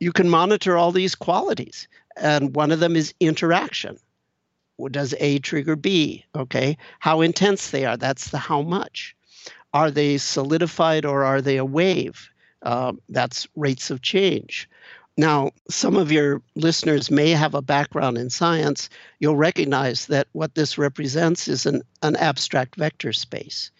you 0.00 0.12
can 0.12 0.28
monitor 0.28 0.76
all 0.76 0.92
these 0.92 1.14
qualities. 1.14 1.88
And 2.16 2.54
one 2.54 2.72
of 2.72 2.80
them 2.80 2.96
is 2.96 3.14
interaction. 3.20 3.98
Does 4.90 5.14
A 5.18 5.38
trigger 5.40 5.76
B? 5.76 6.24
Okay. 6.36 6.78
How 7.00 7.20
intense 7.20 7.70
they 7.70 7.84
are. 7.84 7.96
That's 7.96 8.30
the 8.30 8.38
how 8.38 8.62
much. 8.62 9.16
Are 9.74 9.90
they 9.90 10.18
solidified 10.18 11.04
or 11.04 11.24
are 11.24 11.42
they 11.42 11.56
a 11.56 11.64
wave? 11.64 12.30
Uh, 12.62 12.92
that's 13.08 13.46
rates 13.54 13.90
of 13.90 14.02
change. 14.02 14.68
Now, 15.18 15.50
some 15.68 15.96
of 15.96 16.10
your 16.10 16.40
listeners 16.54 17.10
may 17.10 17.30
have 17.30 17.54
a 17.54 17.60
background 17.60 18.16
in 18.16 18.30
science. 18.30 18.88
You'll 19.18 19.36
recognize 19.36 20.06
that 20.06 20.28
what 20.32 20.54
this 20.54 20.78
represents 20.78 21.48
is 21.48 21.66
an, 21.66 21.82
an 22.02 22.16
abstract 22.16 22.76
vector 22.76 23.12
space 23.12 23.70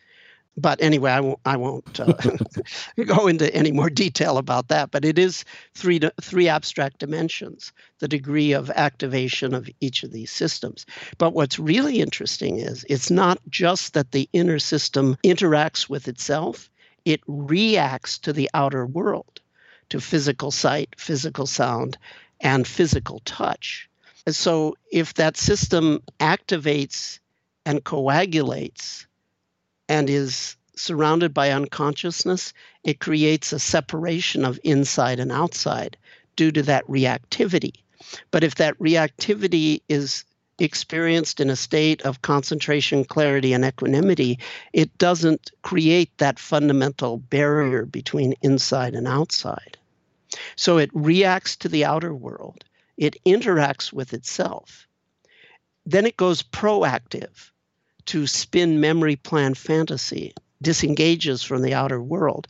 but 0.59 0.83
anyway, 0.83 1.13
I 1.13 1.21
won't, 1.21 1.39
I 1.45 1.57
won't 1.57 2.01
uh, 2.01 2.13
go 3.07 3.29
into 3.29 3.55
any 3.55 3.71
more 3.71 3.89
detail 3.89 4.39
about 4.39 4.69
that. 4.69 4.91
But 4.91 5.05
it 5.05 5.19
is 5.19 5.45
three 5.75 6.01
three 6.21 6.49
abstract 6.49 6.99
dimensions, 6.99 7.73
the 8.01 8.09
degree 8.09 8.53
of 8.53 8.71
activation 8.71 9.55
of 9.55 9.71
each 9.81 10.03
of 10.03 10.11
these 10.11 10.33
systems. 10.33 10.85
But 11.17 11.33
what's 11.33 11.59
really 11.59 12.01
interesting 12.01 12.59
is 12.59 12.85
it's 12.89 13.11
not 13.11 13.39
just 13.49 13.95
that 13.95 14.11
the 14.11 14.29
inner 14.33 14.59
system 14.59 15.17
interacts 15.25 15.89
with 15.89 16.09
itself; 16.09 16.69
it 17.05 17.21
reacts 17.29 18.19
to 18.19 18.33
the 18.33 18.51
outer 18.53 18.85
world, 18.85 19.41
to 19.91 20.01
physical 20.01 20.51
sight, 20.51 20.95
physical 20.97 21.47
sound, 21.47 21.99
and 22.41 22.67
physical 22.67 23.21
touch. 23.25 23.89
And 24.27 24.35
so, 24.35 24.77
if 24.93 25.15
that 25.15 25.37
system 25.37 26.01
activates 26.21 27.19
and 27.65 27.83
coagulates 27.85 29.07
and 29.89 30.11
is 30.11 30.57
surrounded 30.77 31.35
by 31.35 31.51
unconsciousness, 31.51 32.53
it 32.85 33.01
creates 33.01 33.53
a 33.53 33.59
separation 33.59 34.45
of 34.45 34.61
inside 34.63 35.19
and 35.19 35.33
outside 35.33 35.97
due 36.37 36.53
to 36.53 36.63
that 36.63 36.87
reactivity. 36.87 37.73
But 38.31 38.45
if 38.45 38.57
that 38.57 38.79
reactivity 38.79 39.83
is 39.89 40.25
experienced 40.59 41.41
in 41.41 41.51
a 41.51 41.57
state 41.57 42.03
of 42.03 42.23
concentration, 42.23 43.05
clarity, 43.05 43.53
and 43.53 43.65
equanimity, 43.65 44.39
it 44.73 44.97
doesn't 44.99 45.51
create 45.63 46.17
that 46.19 46.39
fundamental 46.39 47.19
barrier 47.19 47.85
between 47.85 48.35
inside 48.43 48.95
and 48.95 49.07
outside. 49.07 49.77
So 50.57 50.79
it 50.79 50.91
reacts 50.93 51.57
to 51.57 51.69
the 51.69 51.85
outer 51.85 52.15
world, 52.15 52.65
it 52.97 53.17
interacts 53.25 53.93
with 53.93 54.13
itself. 54.13 54.87
Then 55.87 56.05
it 56.05 56.17
goes 56.17 56.43
proactive 56.43 57.51
to 58.07 58.27
spin 58.27 58.81
memory 58.81 59.17
plan 59.17 59.55
fantasy, 59.55 60.35
disengages 60.61 61.43
from 61.43 61.63
the 61.63 61.75
outer 61.75 62.03
world. 62.03 62.49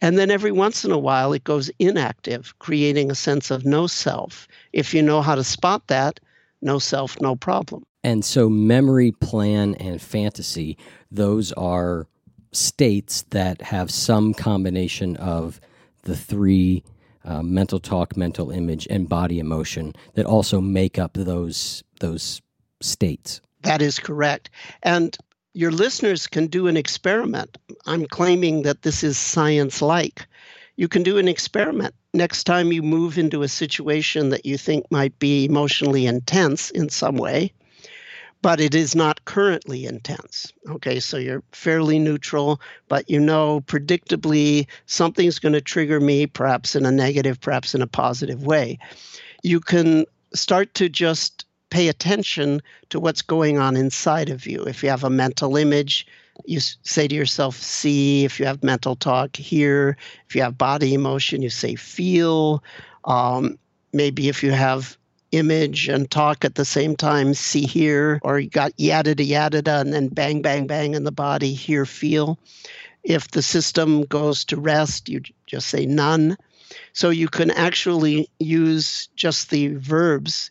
And 0.00 0.18
then 0.18 0.30
every 0.30 0.52
once 0.52 0.84
in 0.84 0.90
a 0.90 0.98
while, 0.98 1.32
it 1.32 1.44
goes 1.44 1.70
inactive, 1.78 2.58
creating 2.58 3.10
a 3.10 3.14
sense 3.14 3.50
of 3.50 3.64
no 3.64 3.86
self. 3.86 4.48
If 4.72 4.92
you 4.92 5.00
know 5.00 5.22
how 5.22 5.34
to 5.34 5.44
spot 5.44 5.86
that, 5.86 6.20
no 6.64 6.78
self, 6.78 7.20
no 7.20 7.36
problem. 7.36 7.84
And 8.02 8.24
so, 8.24 8.48
memory, 8.48 9.12
plan, 9.12 9.74
and 9.76 10.00
fantasy, 10.00 10.76
those 11.10 11.52
are 11.52 12.06
states 12.52 13.22
that 13.30 13.62
have 13.62 13.90
some 13.90 14.34
combination 14.34 15.16
of 15.16 15.60
the 16.02 16.16
three 16.16 16.84
uh, 17.24 17.42
mental 17.42 17.80
talk, 17.80 18.16
mental 18.16 18.50
image, 18.50 18.86
and 18.90 19.08
body 19.08 19.38
emotion 19.38 19.94
that 20.14 20.26
also 20.26 20.60
make 20.60 20.98
up 20.98 21.14
those 21.14 21.82
those 22.00 22.42
states. 22.80 23.40
That 23.62 23.80
is 23.80 23.98
correct. 23.98 24.50
And 24.82 25.16
your 25.54 25.70
listeners 25.70 26.26
can 26.26 26.48
do 26.48 26.66
an 26.66 26.76
experiment. 26.76 27.56
I'm 27.86 28.06
claiming 28.06 28.62
that 28.62 28.82
this 28.82 29.02
is 29.02 29.16
science 29.16 29.80
like. 29.80 30.26
You 30.76 30.88
can 30.88 31.02
do 31.02 31.18
an 31.18 31.28
experiment 31.28 31.94
next 32.12 32.44
time 32.44 32.72
you 32.72 32.82
move 32.82 33.16
into 33.16 33.42
a 33.42 33.48
situation 33.48 34.30
that 34.30 34.44
you 34.44 34.58
think 34.58 34.90
might 34.90 35.18
be 35.18 35.44
emotionally 35.44 36.06
intense 36.06 36.70
in 36.70 36.88
some 36.88 37.16
way, 37.16 37.52
but 38.42 38.60
it 38.60 38.74
is 38.74 38.96
not 38.96 39.24
currently 39.24 39.86
intense. 39.86 40.52
Okay, 40.68 41.00
so 41.00 41.16
you're 41.16 41.42
fairly 41.52 41.98
neutral, 41.98 42.60
but 42.88 43.08
you 43.08 43.20
know 43.20 43.60
predictably 43.62 44.66
something's 44.86 45.38
going 45.38 45.52
to 45.52 45.60
trigger 45.60 46.00
me, 46.00 46.26
perhaps 46.26 46.74
in 46.74 46.84
a 46.84 46.90
negative, 46.90 47.40
perhaps 47.40 47.74
in 47.74 47.82
a 47.82 47.86
positive 47.86 48.44
way. 48.44 48.78
You 49.42 49.60
can 49.60 50.06
start 50.34 50.74
to 50.74 50.88
just 50.88 51.46
pay 51.70 51.88
attention 51.88 52.60
to 52.90 53.00
what's 53.00 53.22
going 53.22 53.58
on 53.58 53.76
inside 53.76 54.28
of 54.28 54.46
you. 54.46 54.62
If 54.64 54.82
you 54.82 54.90
have 54.90 55.04
a 55.04 55.10
mental 55.10 55.56
image, 55.56 56.06
you 56.44 56.60
say 56.60 57.08
to 57.08 57.14
yourself, 57.14 57.56
see. 57.56 58.24
If 58.24 58.38
you 58.38 58.46
have 58.46 58.62
mental 58.62 58.96
talk, 58.96 59.36
hear. 59.36 59.96
If 60.28 60.34
you 60.34 60.42
have 60.42 60.58
body 60.58 60.94
emotion, 60.94 61.42
you 61.42 61.50
say, 61.50 61.74
feel. 61.74 62.62
Um, 63.04 63.58
maybe 63.92 64.28
if 64.28 64.42
you 64.42 64.52
have 64.52 64.96
image 65.32 65.88
and 65.88 66.10
talk 66.10 66.44
at 66.44 66.54
the 66.54 66.64
same 66.64 66.96
time, 66.96 67.34
see, 67.34 67.66
hear, 67.66 68.20
or 68.22 68.38
you 68.38 68.48
got 68.48 68.72
yada 68.78 69.20
yada 69.22 69.62
and 69.66 69.92
then 69.92 70.08
bang, 70.08 70.42
bang, 70.42 70.66
bang 70.66 70.94
in 70.94 71.04
the 71.04 71.12
body, 71.12 71.52
hear, 71.52 71.84
feel. 71.84 72.38
If 73.02 73.30
the 73.32 73.42
system 73.42 74.02
goes 74.02 74.44
to 74.46 74.56
rest, 74.56 75.08
you 75.08 75.20
just 75.46 75.68
say 75.68 75.86
none. 75.86 76.36
So 76.92 77.10
you 77.10 77.28
can 77.28 77.50
actually 77.50 78.28
use 78.38 79.08
just 79.16 79.50
the 79.50 79.68
verbs 79.74 80.50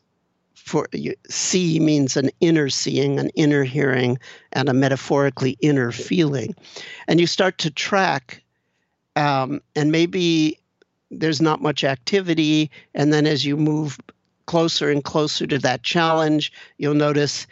for 0.64 0.88
see 1.30 1.80
means 1.80 2.16
an 2.16 2.30
inner 2.40 2.70
seeing, 2.70 3.20
an 3.20 3.30
inner 3.36 3.64
hearing, 3.64 4.18
and 4.54 4.70
a 4.70 4.74
metaphorically 4.74 5.58
inner 5.60 5.92
feeling. 5.92 6.56
And 7.08 7.20
you 7.20 7.28
start 7.28 7.58
to 7.60 7.70
track, 7.70 8.42
um, 9.18 9.62
and 9.76 9.92
maybe 9.92 10.58
there's 11.12 11.42
not 11.42 11.62
much 11.62 11.84
activity. 11.84 12.72
And 12.96 13.12
then 13.12 13.28
as 13.28 13.44
you 13.44 13.58
move 13.58 14.00
closer 14.46 14.90
and 14.90 15.04
closer 15.04 15.46
to 15.48 15.60
that 15.60 15.84
challenge, 15.84 16.54
you'll 16.78 16.94
notice 16.94 17.46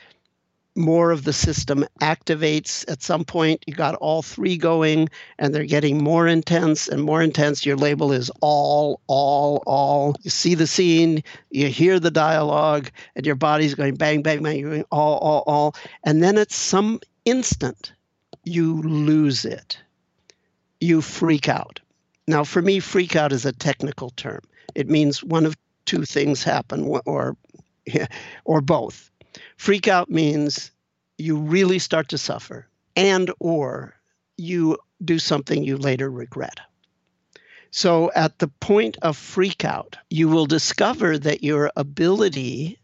more 0.75 1.11
of 1.11 1.23
the 1.23 1.33
system 1.33 1.85
activates. 2.01 2.89
At 2.89 3.01
some 3.01 3.25
point 3.25 3.63
you 3.67 3.73
got 3.73 3.95
all 3.95 4.21
three 4.21 4.57
going 4.57 5.09
and 5.37 5.53
they're 5.53 5.65
getting 5.65 6.03
more 6.03 6.27
intense 6.27 6.87
and 6.87 7.03
more 7.03 7.21
intense. 7.21 7.65
Your 7.65 7.75
label 7.75 8.11
is 8.11 8.31
all 8.41 9.01
all 9.07 9.63
all. 9.65 10.15
You 10.21 10.29
see 10.29 10.55
the 10.55 10.67
scene 10.67 11.23
you 11.49 11.67
hear 11.67 11.99
the 11.99 12.11
dialogue 12.11 12.89
and 13.15 13.25
your 13.25 13.35
body's 13.35 13.75
going 13.75 13.95
bang 13.95 14.21
bang 14.21 14.41
bang 14.41 14.59
you're 14.59 14.69
going 14.69 14.85
all 14.91 15.17
all 15.17 15.43
all. 15.45 15.75
And 16.03 16.23
then 16.23 16.37
at 16.37 16.51
some 16.51 16.99
instant 17.25 17.93
you 18.43 18.81
lose 18.81 19.45
it. 19.45 19.77
You 20.79 21.01
freak 21.01 21.49
out. 21.49 21.79
Now 22.27 22.43
for 22.43 22.61
me 22.61 22.79
freak 22.79 23.15
out 23.15 23.33
is 23.33 23.45
a 23.45 23.51
technical 23.51 24.11
term. 24.11 24.41
It 24.73 24.89
means 24.89 25.23
one 25.23 25.45
of 25.45 25.57
two 25.85 26.05
things 26.05 26.43
happen 26.43 26.85
or 27.05 27.35
or 28.45 28.61
both 28.61 29.10
freak 29.57 29.87
out 29.87 30.09
means 30.09 30.71
you 31.17 31.35
really 31.37 31.79
start 31.79 32.09
to 32.09 32.17
suffer 32.17 32.67
and 32.95 33.31
or 33.39 33.95
you 34.37 34.77
do 35.03 35.19
something 35.19 35.63
you 35.63 35.77
later 35.77 36.09
regret. 36.09 36.59
So 37.71 38.11
at 38.15 38.39
the 38.39 38.47
point 38.47 38.97
of 39.01 39.15
freak 39.15 39.63
out 39.63 39.97
you 40.09 40.27
will 40.27 40.45
discover 40.45 41.17
that 41.17 41.43
your 41.43 41.71
ability 41.75 42.79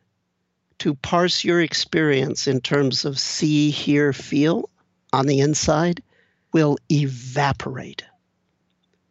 to 0.80 0.94
parse 0.94 1.44
your 1.44 1.62
experience 1.62 2.48
in 2.48 2.62
terms 2.62 3.04
of 3.04 3.20
see 3.20 3.72
hear 3.72 4.14
feel 4.14 4.70
on 5.12 5.26
the 5.26 5.40
inside 5.40 6.04
will 6.54 6.78
evaporate 6.92 8.04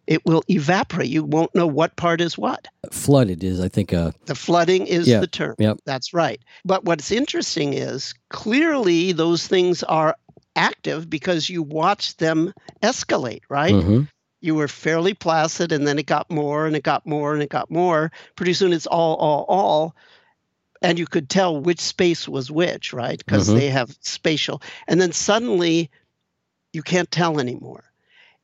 it 0.07 0.25
will 0.25 0.43
evaporate. 0.49 1.09
You 1.09 1.25
won't 1.25 1.55
know 1.55 1.67
what 1.67 1.97
part 1.97 2.21
is 2.21 2.39
what. 2.39 2.69
Flooded 2.91 3.43
is, 3.43 3.61
I 3.61 3.69
think, 3.69 3.93
uh, 3.93 4.13
the 4.27 4.35
flooding 4.35 4.87
is 4.87 5.09
yeah, 5.09 5.21
the 5.21 5.27
term. 5.27 5.57
Yep. 5.59 5.81
That's 5.85 6.15
right. 6.15 6.41
But 6.65 6.85
what's 6.85 7.11
interesting 7.11 7.75
is 7.75 8.15
clearly 8.31 9.13
those 9.13 9.47
things 9.47 9.83
are 9.83 10.17
active 10.55 11.11
because 11.11 11.51
you 11.51 11.63
watch 11.63 12.17
them 12.17 12.53
escalate, 12.83 13.43
right? 13.49 13.75
Mm-hmm. 13.75 14.03
You 14.41 14.55
were 14.55 14.69
fairly 14.69 15.15
placid, 15.15 15.73
and 15.73 15.87
then 15.87 15.99
it 15.99 16.07
got 16.07 16.31
more, 16.31 16.67
and 16.67 16.77
it 16.77 16.83
got 16.83 17.05
more, 17.07 17.35
and 17.35 17.43
it 17.43 17.49
got 17.51 17.71
more. 17.71 18.13
Pretty 18.37 18.53
soon, 18.53 18.73
it's 18.73 18.87
all, 18.87 19.17
all, 19.17 19.45
all 19.49 19.97
and 20.83 20.99
you 20.99 21.07
could 21.07 21.29
tell 21.29 21.59
which 21.59 21.81
space 21.81 22.29
was 22.29 22.51
which, 22.51 22.93
right? 22.93 23.19
Because 23.19 23.49
Mhm. 23.49 23.55
they 23.55 23.71
have 23.71 23.97
spatial. 24.03 24.63
And 24.87 25.01
then 25.01 25.13
suddenly 25.13 25.91
you 26.73 26.83
can't 26.83 27.11
tell 27.11 27.41
anymore. 27.41 27.85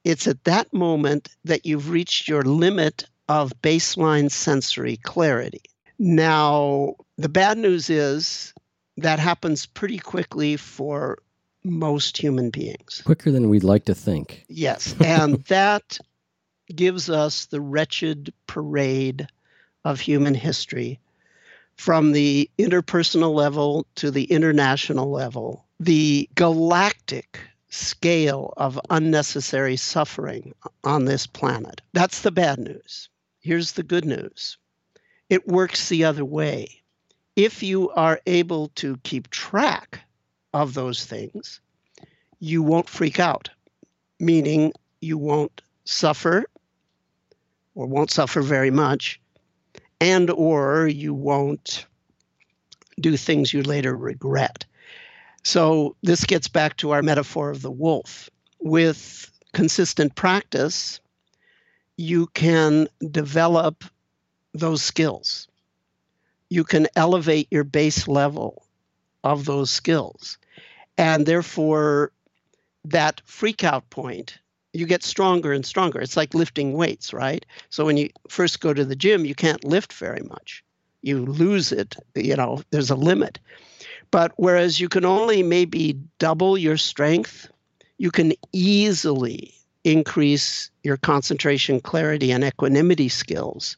It's 0.05 0.27
at 0.27 0.45
that 0.45 0.73
moment 0.73 1.29
that 1.45 1.65
you've 1.65 1.91
reached 1.91 2.29
your 2.29 2.43
limit 2.43 3.05
of 3.29 3.53
baseline 3.63 4.31
sensory 4.31 4.97
clarity. 4.97 5.63
Now, 5.99 6.95
the 7.17 7.29
bad 7.29 7.59
news 7.59 7.89
is 7.89 8.53
that 8.97 9.19
happens 9.19 9.67
pretty 9.67 9.99
quickly 9.99 10.57
for 10.57 11.19
most 11.65 12.17
human 12.17 12.51
beings. 12.51 13.03
quicker 13.05 13.31
than 13.31 13.49
we'd 13.49 13.65
like 13.65 13.85
to 13.85 13.95
think. 13.95 14.45
Yes. 14.49 14.95
And 15.01 15.45
that 15.45 15.99
gives 16.75 17.09
us 17.09 17.47
the 17.47 17.61
wretched 17.61 18.33
parade 18.47 19.29
of 19.85 20.01
human 20.01 20.35
history 20.35 21.01
from 21.77 22.13
the 22.13 22.51
interpersonal 22.59 23.35
level 23.35 23.87
to 23.97 24.11
the 24.11 24.25
international 24.25 25.11
level, 25.11 25.65
the 25.81 26.29
galactic 26.35 27.41
scale 27.73 28.53
of 28.59 28.79
unnecessary 28.91 29.77
suffering 29.77 30.53
on 30.85 31.07
this 31.07 31.27
planet. 31.27 31.81
That's 31.95 32.21
the 32.21 32.31
bad 32.31 32.59
news. 32.59 33.09
Here's 33.41 33.73
the 33.73 33.83
good 33.83 34.05
news 34.05 34.59
it 35.31 35.49
works 35.49 35.89
the 35.89 36.05
other 36.05 36.25
way. 36.25 36.83
If 37.35 37.63
you 37.63 37.89
are 37.91 38.21
able 38.27 38.69
to 38.75 38.99
keep 39.05 39.31
track 39.31 40.01
of 40.53 40.75
those 40.75 41.07
things, 41.07 41.61
you 42.41 42.63
won't 42.63 42.91
freak 42.91 43.19
out, 43.19 43.49
meaning 44.21 44.73
you 45.01 45.17
won't 45.17 45.63
suffer 45.85 46.45
or 47.75 47.87
won't 47.87 48.11
suffer 48.11 48.43
very 48.43 48.71
much 48.71 49.19
and 49.99 50.29
or 50.31 50.87
you 50.87 51.15
won't 51.15 51.87
do 53.01 53.17
things 53.17 53.55
you 53.55 53.63
later 53.63 53.97
regret. 53.97 54.67
So 55.43 55.97
this 56.03 56.25
gets 56.25 56.49
back 56.49 56.77
to 56.79 56.91
our 56.93 57.03
metaphor 57.03 57.51
of 57.51 57.63
the 57.63 57.71
wolf. 57.71 58.31
With 58.61 59.31
consistent 59.53 60.15
practice, 60.15 61.01
you 61.97 62.27
can 62.29 62.89
develop 63.11 63.85
those 64.55 64.83
skills. 64.83 65.49
You 66.49 66.65
can 66.65 66.87
elevate 66.97 67.49
your 67.51 67.65
base 67.65 68.07
level 68.07 68.65
of 69.25 69.45
those 69.45 69.71
skills. 69.71 70.39
And 70.99 71.27
therefore, 71.27 72.13
that 72.85 73.21
freak 73.25 73.65
out 73.65 73.89
point, 73.91 74.39
you 74.73 74.87
get 74.87 75.03
stronger 75.03 75.53
and 75.53 75.65
stronger. 75.65 76.01
It's 76.01 76.17
like 76.17 76.35
lifting 76.35 76.73
weights, 76.75 77.13
right? 77.13 77.45
So 77.71 77.85
when 77.85 77.97
you 77.97 78.11
first 78.29 78.61
go 78.61 78.75
to 78.75 78.85
the 78.85 78.97
gym, 78.97 79.25
you 79.25 79.35
can't 79.35 79.65
lift 79.65 79.93
very 79.93 80.23
much. 80.23 80.65
You 81.03 81.25
lose 81.25 81.73
it, 81.73 81.97
you 82.15 82.37
know, 82.37 82.63
there's 82.71 82.91
a 82.91 82.97
limit. 82.97 83.39
But 84.13 84.33
whereas 84.37 84.79
you 84.79 84.89
can 84.89 85.07
only 85.07 85.43
maybe 85.43 85.99
double 86.19 86.57
your 86.57 86.77
strength, 86.77 87.49
you 87.97 88.11
can 88.11 88.35
easily 88.53 89.55
increase 89.85 90.71
your 90.85 90.99
concentration, 90.99 91.81
clarity, 91.81 92.31
and 92.31 92.45
equanimity 92.45 93.09
skills 93.09 93.77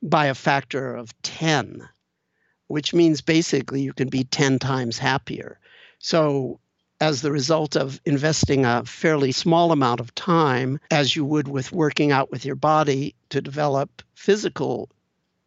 by 0.00 0.26
a 0.26 0.34
factor 0.34 0.94
of 0.94 1.20
10, 1.22 1.86
which 2.68 2.94
means 2.94 3.20
basically 3.20 3.82
you 3.82 3.92
can 3.92 4.08
be 4.08 4.24
10 4.24 4.60
times 4.60 4.96
happier. 4.96 5.58
So, 5.98 6.60
as 7.00 7.20
the 7.20 7.32
result 7.32 7.74
of 7.74 8.00
investing 8.04 8.64
a 8.64 8.84
fairly 8.84 9.32
small 9.32 9.72
amount 9.72 9.98
of 9.98 10.14
time, 10.14 10.78
as 10.92 11.16
you 11.16 11.24
would 11.24 11.48
with 11.48 11.72
working 11.72 12.12
out 12.12 12.30
with 12.30 12.44
your 12.44 12.54
body 12.54 13.16
to 13.30 13.42
develop 13.42 14.02
physical 14.14 14.88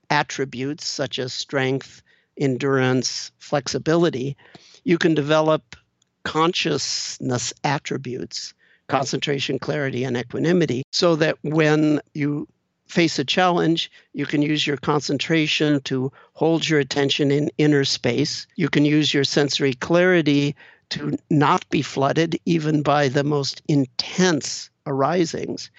attributes 0.10 0.86
such 0.86 1.18
as 1.18 1.32
strength, 1.32 2.02
endurance, 2.38 3.32
flexibility, 3.38 4.38
you 4.84 4.98
can 4.98 5.14
develop 5.14 5.76
consciousness 6.24 7.54
attributes, 7.64 8.54
concentration, 8.88 9.60
clarity, 9.60 10.04
and 10.04 10.18
equanimity, 10.18 10.84
so 10.92 11.16
that 11.16 11.38
when 11.42 12.02
you 12.14 12.48
face 12.88 13.20
a 13.20 13.26
challenge, 13.26 13.92
you 14.14 14.26
can 14.26 14.42
use 14.42 14.66
your 14.66 14.78
concentration 14.78 15.82
to 15.82 16.12
hold 16.34 16.68
your 16.68 16.80
attention 16.80 17.32
in 17.32 17.52
inner 17.58 17.84
space. 17.84 18.48
You 18.56 18.70
can 18.70 18.86
use 18.86 19.14
your 19.14 19.24
sensory 19.24 19.74
clarity 19.74 20.56
to 20.90 21.18
not 21.30 21.70
be 21.70 21.82
flooded 21.82 22.40
even 22.46 22.82
by 22.82 23.10
the 23.10 23.24
most 23.24 23.62
intense 23.68 24.70
arisings. 24.88 25.70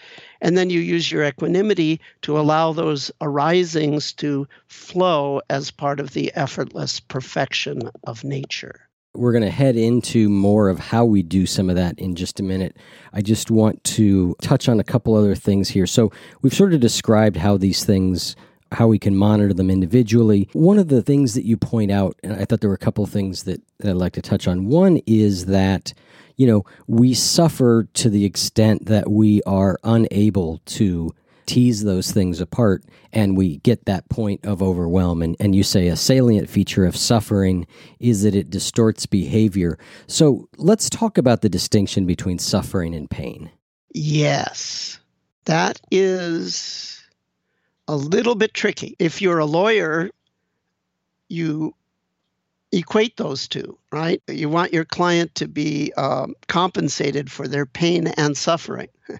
And 0.41 0.57
then 0.57 0.71
you 0.71 0.81
use 0.81 1.11
your 1.11 1.25
equanimity 1.25 2.01
to 2.23 2.39
allow 2.39 2.73
those 2.73 3.11
arisings 3.21 4.13
to 4.15 4.47
flow 4.69 5.41
as 5.51 5.71
part 5.71 5.99
of 5.99 6.13
the 6.13 6.33
effortless 6.35 7.01
perfection 7.01 7.91
of 8.05 8.23
nature. 8.23 8.89
We're 9.15 9.33
going 9.33 9.45
to 9.45 9.51
head 9.51 9.77
into 9.77 10.29
more 10.29 10.69
of 10.69 10.79
how 10.79 11.05
we 11.05 11.23
do 11.23 11.47
some 11.47 11.71
of 11.71 11.77
that 11.77 11.99
in 11.99 12.15
just 12.15 12.39
a 12.39 12.43
minute. 12.43 12.77
I 13.13 13.23
just 13.23 13.51
want 13.51 13.83
to 13.85 14.37
touch 14.43 14.69
on 14.69 14.79
a 14.79 14.85
couple 14.85 15.15
other 15.15 15.35
things 15.35 15.71
here. 15.71 15.87
So, 15.87 16.13
we've 16.43 16.55
sort 16.55 16.75
of 16.75 16.81
described 16.81 17.37
how 17.37 17.57
these 17.57 17.85
things 17.85 18.37
how 18.73 18.87
we 18.87 18.99
can 18.99 19.17
monitor 19.17 19.55
them 19.55 19.71
individually. 19.71 20.49
One 20.53 20.79
of 20.79 20.89
the 20.89 21.03
things 21.03 21.35
that 21.35 21.45
you 21.45 21.57
point 21.57 21.91
out, 21.91 22.17
and 22.23 22.35
I 22.35 22.45
thought 22.45 22.61
there 22.61 22.71
were 22.71 22.75
a 22.75 22.79
couple 22.79 23.05
of 23.05 23.11
things 23.11 23.45
that, 23.45 23.63
that 23.79 23.91
I'd 23.91 23.97
like 23.97 24.13
to 24.15 24.23
touch 24.23 24.47
on. 24.47 24.67
One 24.67 25.01
is 25.07 25.47
that, 25.47 25.95
you 26.37 26.47
know, 26.47 26.65
we 26.87 27.15
suffer 27.15 27.89
to 27.95 28.11
the 28.11 28.25
extent 28.25 28.87
that 28.87 29.11
we 29.11 29.43
are 29.43 29.79
unable 29.85 30.61
to 30.67 31.15
tease 31.47 31.83
those 31.83 32.11
things 32.13 32.41
apart 32.43 32.85
and 33.11 33.35
we 33.35 33.57
get 33.59 33.87
that 33.87 34.07
point 34.11 34.45
of 34.45 34.63
overwhelm. 34.63 35.23
And, 35.23 35.35
and 35.41 35.55
you 35.55 35.63
say 35.63 35.89
a 35.89 35.97
salient 35.97 36.51
feature 36.51 36.85
of 36.85 36.95
suffering 36.95 37.67
is 37.99 38.23
that 38.23 38.35
it 38.35 38.51
distorts 38.51 39.07
behavior. 39.07 39.79
So 40.07 40.49
let's 40.59 40.91
talk 40.91 41.17
about 41.17 41.41
the 41.41 41.49
distinction 41.49 42.05
between 42.05 42.39
suffering 42.39 42.95
and 42.95 43.11
pain. 43.11 43.51
Yes, 43.95 45.01
that 45.47 45.81
is 45.91 46.98
a 47.89 47.97
little 47.97 48.35
bit 48.35 48.55
tricky. 48.55 48.95
If 48.99 49.21
you're 49.21 49.39
a 49.39 49.47
lawyer, 49.47 50.11
you 51.29 51.75
equate 52.71 53.17
those 53.17 53.49
two, 53.49 53.79
right? 53.91 54.23
You 54.29 54.51
want 54.51 54.75
your 54.75 54.85
client 54.85 55.35
to 55.37 55.49
be 55.49 55.93
um, 55.95 56.35
compensated 56.47 57.31
for 57.31 57.49
their 57.49 57.65
pain 57.65 58.09
and 58.09 58.37
suffering. 58.37 58.89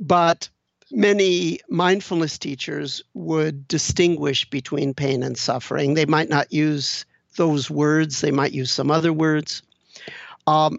but 0.00 0.48
many 0.92 1.58
mindfulness 1.68 2.38
teachers 2.38 3.02
would 3.14 3.66
distinguish 3.66 4.48
between 4.48 4.94
pain 4.94 5.24
and 5.24 5.36
suffering. 5.36 5.94
They 5.94 6.06
might 6.06 6.28
not 6.28 6.52
use 6.52 7.04
those 7.36 7.70
words, 7.70 8.20
they 8.20 8.30
might 8.30 8.52
use 8.52 8.70
some 8.70 8.90
other 8.90 9.12
words. 9.12 9.62
Um, 10.46 10.78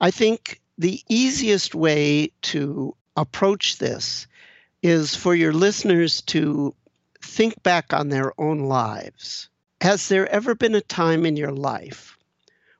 I 0.00 0.10
think 0.10 0.60
the 0.78 1.00
easiest 1.08 1.74
way 1.74 2.30
to 2.42 2.94
approach 3.16 3.78
this 3.78 4.26
is 4.86 5.14
for 5.14 5.34
your 5.34 5.52
listeners 5.52 6.22
to 6.22 6.74
think 7.20 7.62
back 7.62 7.92
on 7.92 8.08
their 8.08 8.32
own 8.40 8.60
lives. 8.60 9.48
Has 9.80 10.08
there 10.08 10.28
ever 10.28 10.54
been 10.54 10.74
a 10.74 10.80
time 10.80 11.26
in 11.26 11.36
your 11.36 11.52
life 11.52 12.16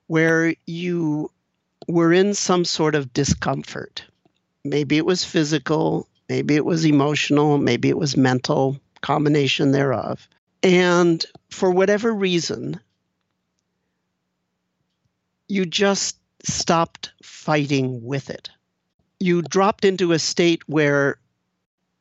where 0.06 0.54
you 0.66 1.30
were 1.88 2.12
in 2.12 2.34
some 2.34 2.64
sort 2.64 2.94
of 2.94 3.12
discomfort? 3.12 4.04
Maybe 4.64 4.96
it 4.96 5.06
was 5.06 5.24
physical, 5.24 6.08
Maybe 6.28 6.56
it 6.56 6.64
was 6.64 6.84
emotional, 6.84 7.58
maybe 7.58 7.88
it 7.88 7.98
was 7.98 8.16
mental, 8.16 8.80
combination 9.00 9.70
thereof. 9.70 10.28
And 10.62 11.24
for 11.50 11.70
whatever 11.70 12.12
reason, 12.12 12.80
you 15.48 15.64
just 15.64 16.16
stopped 16.42 17.12
fighting 17.22 18.02
with 18.04 18.30
it. 18.30 18.50
You 19.20 19.42
dropped 19.42 19.84
into 19.84 20.12
a 20.12 20.18
state 20.18 20.68
where 20.68 21.18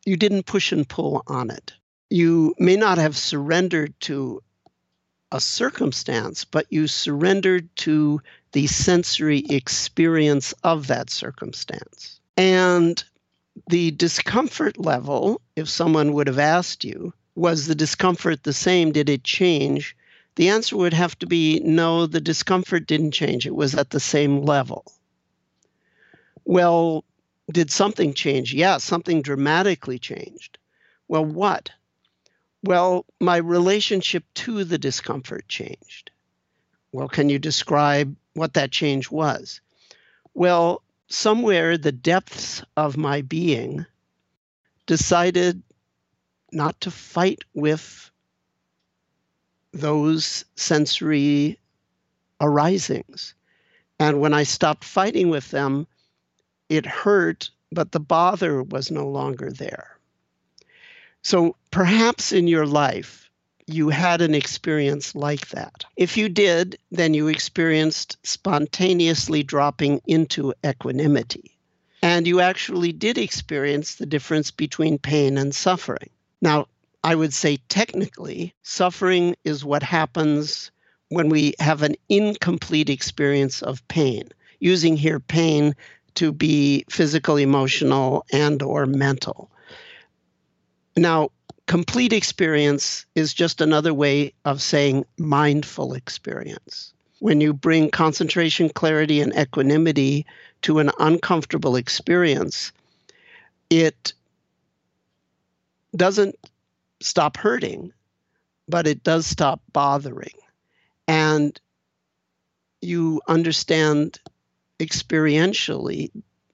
you 0.06 0.16
didn't 0.16 0.46
push 0.46 0.72
and 0.72 0.88
pull 0.88 1.24
on 1.28 1.50
it. 1.50 1.74
You 2.10 2.56
may 2.60 2.76
not 2.76 2.98
have 2.98 3.18
surrendered 3.18 4.00
to 4.02 4.42
a 5.32 5.42
circumstance, 5.42 6.46
but 6.46 6.68
you 6.70 6.88
surrendered 6.88 7.76
to 7.78 8.22
the 8.52 8.68
sensory 8.68 9.40
experience 9.50 10.54
of 10.64 10.88
that 10.88 11.10
circumstance. 11.10 12.20
And 12.38 13.04
the 13.70 13.92
discomfort 13.92 14.78
level, 14.78 15.42
if 15.56 15.68
someone 15.68 16.14
would 16.14 16.28
have 16.28 16.40
asked 16.40 16.84
you, 16.84 17.14
was 17.36 17.68
the 17.68 17.76
discomfort 17.76 18.44
the 18.44 18.54
same? 18.54 18.92
Did 18.92 19.10
it 19.10 19.24
change? 19.24 19.98
The 20.36 20.50
answer 20.50 20.78
would 20.78 20.94
have 20.94 21.18
to 21.20 21.26
be 21.26 21.60
no, 21.64 22.06
the 22.06 22.22
discomfort 22.22 22.88
didn't 22.88 23.12
change. 23.12 23.46
It 23.46 23.56
was 23.56 23.76
at 23.76 23.90
the 23.90 24.00
same 24.00 24.44
level. 24.44 24.86
Well, 26.44 27.04
did 27.52 27.72
something 27.72 28.14
change? 28.14 28.54
Yeah, 28.54 28.78
something 28.78 29.22
dramatically 29.22 30.00
changed. 30.00 30.58
Well, 31.08 31.26
what? 31.26 31.72
Well, 32.64 33.06
my 33.20 33.38
relationship 33.38 34.24
to 34.36 34.64
the 34.64 34.78
discomfort 34.78 35.48
changed. 35.48 36.12
Well, 36.92 37.08
can 37.08 37.30
you 37.30 37.38
describe 37.38 38.16
what 38.34 38.54
that 38.54 38.72
change 38.72 39.12
was? 39.12 39.62
Well, 40.34 40.82
somewhere 41.08 41.78
the 41.78 41.92
depths 41.92 42.64
of 42.76 42.98
my 42.98 43.22
being 43.22 43.86
decided 44.86 45.62
not 46.52 46.80
to 46.82 46.92
fight 46.92 47.44
with 47.54 48.10
those 49.72 50.46
sensory 50.56 51.60
arisings. 52.40 53.34
And 54.00 54.20
when 54.20 54.34
I 54.34 54.44
stopped 54.44 54.84
fighting 54.84 55.30
with 55.30 55.52
them, 55.52 55.88
it 56.70 56.86
hurt, 56.86 57.50
but 57.72 57.92
the 57.92 58.00
bother 58.00 58.64
was 58.64 58.92
no 58.92 59.08
longer 59.08 59.52
there. 59.52 59.98
So 61.22 61.56
perhaps 61.72 62.32
in 62.32 62.48
your 62.48 62.66
life, 62.66 63.30
you 63.68 63.90
had 63.90 64.22
an 64.22 64.36
experience 64.36 65.16
like 65.16 65.50
that. 65.50 65.86
If 65.96 66.18
you 66.18 66.30
did, 66.30 66.78
then 66.92 67.14
you 67.14 67.28
experienced 67.28 68.18
spontaneously 68.24 69.42
dropping 69.42 70.02
into 70.06 70.54
equanimity. 70.64 71.58
And 72.04 72.28
you 72.28 72.40
actually 72.40 72.92
did 72.92 73.18
experience 73.18 73.96
the 73.96 74.06
difference 74.06 74.52
between 74.52 75.00
pain 75.00 75.40
and 75.40 75.56
suffering. 75.56 76.12
Now, 76.42 76.68
I 77.04 77.16
would 77.16 77.34
say 77.34 77.58
technically, 77.70 78.54
suffering 78.62 79.36
is 79.44 79.66
what 79.66 79.82
happens 79.82 80.70
when 81.10 81.30
we 81.30 81.56
have 81.60 81.82
an 81.82 81.96
incomplete 82.10 82.90
experience 82.90 83.64
of 83.64 83.88
pain. 83.88 84.30
Using 84.60 84.96
here 84.96 85.20
pain 85.20 85.76
to 86.16 86.32
be 86.32 86.86
physical, 86.90 87.38
emotional, 87.38 88.26
and 88.32 88.62
or 88.62 88.86
mental. 88.86 89.50
Now, 90.98 91.30
complete 91.68 92.14
experience 92.14 93.06
is 93.16 93.34
just 93.34 93.62
another 93.62 93.94
way 93.94 94.34
of 94.46 94.62
saying 94.62 95.06
mindful 95.18 95.94
experience. 95.94 96.94
When 97.20 97.42
you 97.42 97.54
bring 97.54 97.90
concentration, 97.92 98.70
clarity, 98.70 99.22
and 99.22 99.36
equanimity 99.38 100.26
to 100.64 100.80
an 100.80 100.92
uncomfortable 101.00 101.76
experience, 101.76 102.72
it 103.70 104.14
doesn't 105.96 106.36
stop 107.02 107.38
hurting, 107.38 107.92
but 108.68 108.88
it 108.88 109.04
does 109.04 109.26
stop 109.26 109.62
bothering. 109.72 110.36
And 111.08 111.60
you 112.82 113.22
understand 113.28 114.20
experientially 114.80 116.12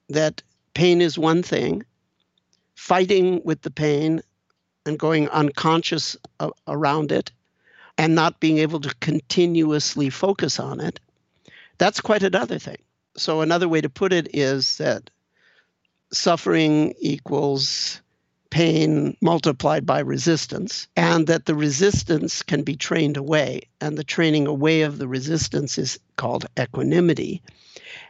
that 0.09 0.41
pain 0.73 1.01
is 1.01 1.17
one 1.17 1.43
thing, 1.43 1.83
fighting 2.75 3.41
with 3.43 3.61
the 3.61 3.71
pain 3.71 4.21
and 4.85 4.97
going 4.97 5.29
unconscious 5.29 6.17
around 6.67 7.11
it 7.11 7.31
and 7.97 8.15
not 8.15 8.39
being 8.39 8.57
able 8.57 8.79
to 8.79 8.93
continuously 8.95 10.09
focus 10.09 10.59
on 10.59 10.79
it, 10.79 10.99
that's 11.77 12.01
quite 12.01 12.23
another 12.23 12.57
thing. 12.59 12.77
So, 13.17 13.41
another 13.41 13.67
way 13.67 13.81
to 13.81 13.89
put 13.89 14.13
it 14.13 14.29
is 14.33 14.77
that 14.77 15.09
suffering 16.13 16.93
equals 16.99 18.01
pain 18.51 19.17
multiplied 19.21 19.85
by 19.85 19.99
resistance, 19.99 20.87
and 20.95 21.25
that 21.25 21.45
the 21.45 21.55
resistance 21.55 22.43
can 22.43 22.61
be 22.61 22.75
trained 22.75 23.17
away. 23.17 23.61
And 23.79 23.97
the 23.97 24.03
training 24.03 24.45
away 24.45 24.83
of 24.83 24.99
the 24.99 25.07
resistance 25.07 25.79
is 25.79 25.99
called 26.17 26.45
equanimity. 26.59 27.41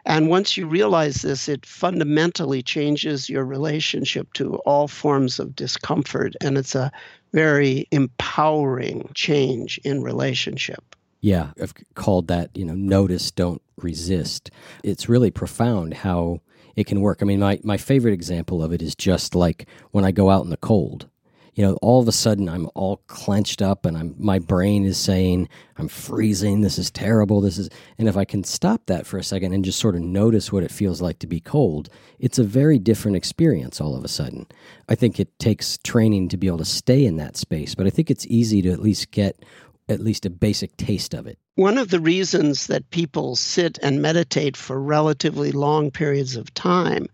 And 0.05 0.29
once 0.29 0.57
you 0.57 0.67
realize 0.67 1.21
this, 1.21 1.47
it 1.47 1.65
fundamentally 1.65 2.61
changes 2.61 3.29
your 3.29 3.45
relationship 3.45 4.33
to 4.33 4.55
all 4.65 4.87
forms 4.87 5.39
of 5.39 5.55
discomfort. 5.55 6.35
And 6.41 6.57
it's 6.57 6.75
a 6.75 6.91
very 7.31 7.87
empowering 7.91 9.09
change 9.13 9.79
in 9.83 10.01
relationship. 10.01 10.83
Yeah, 11.21 11.51
I've 11.61 11.75
called 11.93 12.27
that, 12.27 12.49
you 12.55 12.65
know, 12.65 12.73
notice, 12.73 13.29
don't 13.29 13.61
resist. 13.77 14.49
It's 14.83 15.07
really 15.07 15.29
profound 15.29 15.93
how 15.93 16.41
it 16.81 16.87
can 16.87 17.01
work. 17.01 17.19
I 17.21 17.25
mean, 17.25 17.39
my, 17.39 17.59
my 17.63 17.77
favorite 17.77 18.13
example 18.13 18.61
of 18.63 18.73
it 18.73 18.81
is 18.81 18.95
just 18.95 19.35
like 19.35 19.67
when 19.91 20.03
I 20.03 20.11
go 20.11 20.29
out 20.29 20.43
in 20.43 20.49
the 20.49 20.57
cold. 20.57 21.07
You 21.53 21.65
know, 21.65 21.73
all 21.81 22.01
of 22.01 22.07
a 22.07 22.13
sudden 22.13 22.47
I'm 22.47 22.69
all 22.75 23.01
clenched 23.07 23.61
up 23.61 23.85
and 23.85 23.97
I'm 23.97 24.15
my 24.17 24.39
brain 24.39 24.85
is 24.85 24.97
saying, 24.97 25.49
I'm 25.77 25.89
freezing, 25.89 26.61
this 26.61 26.79
is 26.79 26.89
terrible, 26.89 27.41
this 27.41 27.57
is 27.57 27.69
and 27.97 28.07
if 28.07 28.15
I 28.15 28.23
can 28.23 28.45
stop 28.45 28.85
that 28.85 29.05
for 29.05 29.17
a 29.17 29.23
second 29.23 29.51
and 29.51 29.65
just 29.65 29.77
sort 29.77 29.95
of 29.95 30.01
notice 30.01 30.53
what 30.53 30.63
it 30.63 30.71
feels 30.71 31.01
like 31.01 31.19
to 31.19 31.27
be 31.27 31.41
cold, 31.41 31.89
it's 32.19 32.39
a 32.39 32.43
very 32.43 32.79
different 32.79 33.17
experience 33.17 33.81
all 33.81 33.97
of 33.97 34.05
a 34.05 34.07
sudden. 34.07 34.47
I 34.87 34.95
think 34.95 35.19
it 35.19 35.37
takes 35.39 35.77
training 35.79 36.29
to 36.29 36.37
be 36.37 36.47
able 36.47 36.59
to 36.59 36.65
stay 36.65 37.05
in 37.05 37.17
that 37.17 37.35
space, 37.35 37.75
but 37.75 37.85
I 37.85 37.89
think 37.89 38.09
it's 38.09 38.25
easy 38.27 38.61
to 38.61 38.71
at 38.71 38.81
least 38.81 39.11
get 39.11 39.43
at 39.91 39.99
least 39.99 40.25
a 40.25 40.29
basic 40.29 40.75
taste 40.77 41.13
of 41.13 41.27
it. 41.27 41.37
One 41.55 41.77
of 41.77 41.89
the 41.89 41.99
reasons 41.99 42.67
that 42.67 42.89
people 42.89 43.35
sit 43.35 43.77
and 43.83 44.01
meditate 44.01 44.57
for 44.57 44.81
relatively 44.81 45.51
long 45.51 45.91
periods 45.91 46.35
of 46.35 46.53
time 46.53 47.07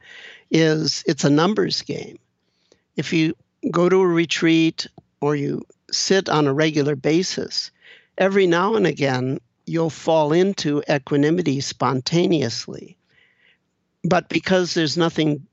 is 0.52 1.04
it's 1.06 1.24
a 1.24 1.30
numbers 1.30 1.82
game. 1.82 2.18
If 2.96 3.12
you 3.12 3.36
go 3.72 3.90
to 3.90 4.02
a 4.02 4.08
retreat 4.08 4.88
or 5.22 5.36
you 5.36 5.64
sit 5.92 6.30
on 6.30 6.48
a 6.48 6.54
regular 6.54 6.96
basis, 6.96 7.72
every 8.18 8.48
now 8.48 8.76
and 8.76 8.88
again 8.88 9.40
you'll 9.66 9.90
fall 9.90 10.32
into 10.32 10.82
equanimity 10.90 11.60
spontaneously. 11.60 12.98
But 14.04 14.30
because 14.30 14.74
there's 14.74 14.96
nothing 14.96 15.46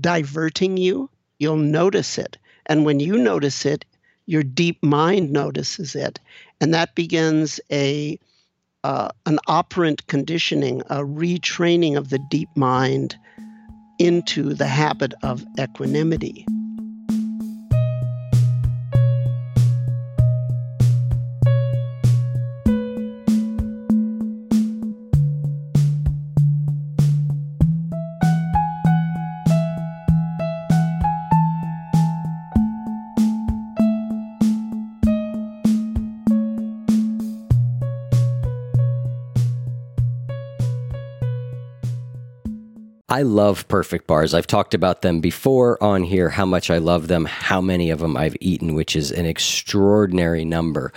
diverting 0.00 0.78
you, 0.78 1.10
you'll 1.38 1.56
notice 1.56 2.16
it. 2.16 2.38
And 2.66 2.86
when 2.86 3.00
you 3.00 3.18
notice 3.18 3.66
it, 3.66 3.84
your 4.26 4.42
deep 4.42 4.82
mind 4.82 5.30
notices 5.30 5.94
it, 5.94 6.18
and 6.62 6.72
that 6.72 6.94
begins 6.94 7.60
a 7.70 8.18
uh, 8.84 9.10
an 9.26 9.38
operant 9.46 10.06
conditioning, 10.06 10.80
a 10.82 10.98
retraining 10.98 11.96
of 11.96 12.10
the 12.10 12.18
deep 12.30 12.48
mind 12.56 13.16
into 13.98 14.54
the 14.54 14.66
habit 14.66 15.12
of 15.22 15.44
equanimity. 15.60 16.46
I 43.12 43.20
love 43.20 43.68
perfect 43.68 44.06
bars. 44.06 44.32
I've 44.32 44.46
talked 44.46 44.72
about 44.72 45.02
them 45.02 45.20
before 45.20 45.76
on 45.84 46.02
here, 46.02 46.30
how 46.30 46.46
much 46.46 46.70
I 46.70 46.78
love 46.78 47.08
them, 47.08 47.26
how 47.26 47.60
many 47.60 47.90
of 47.90 47.98
them 47.98 48.16
I've 48.16 48.38
eaten, 48.40 48.72
which 48.72 48.96
is 48.96 49.12
an 49.12 49.26
extraordinary 49.26 50.46
number. 50.46 50.94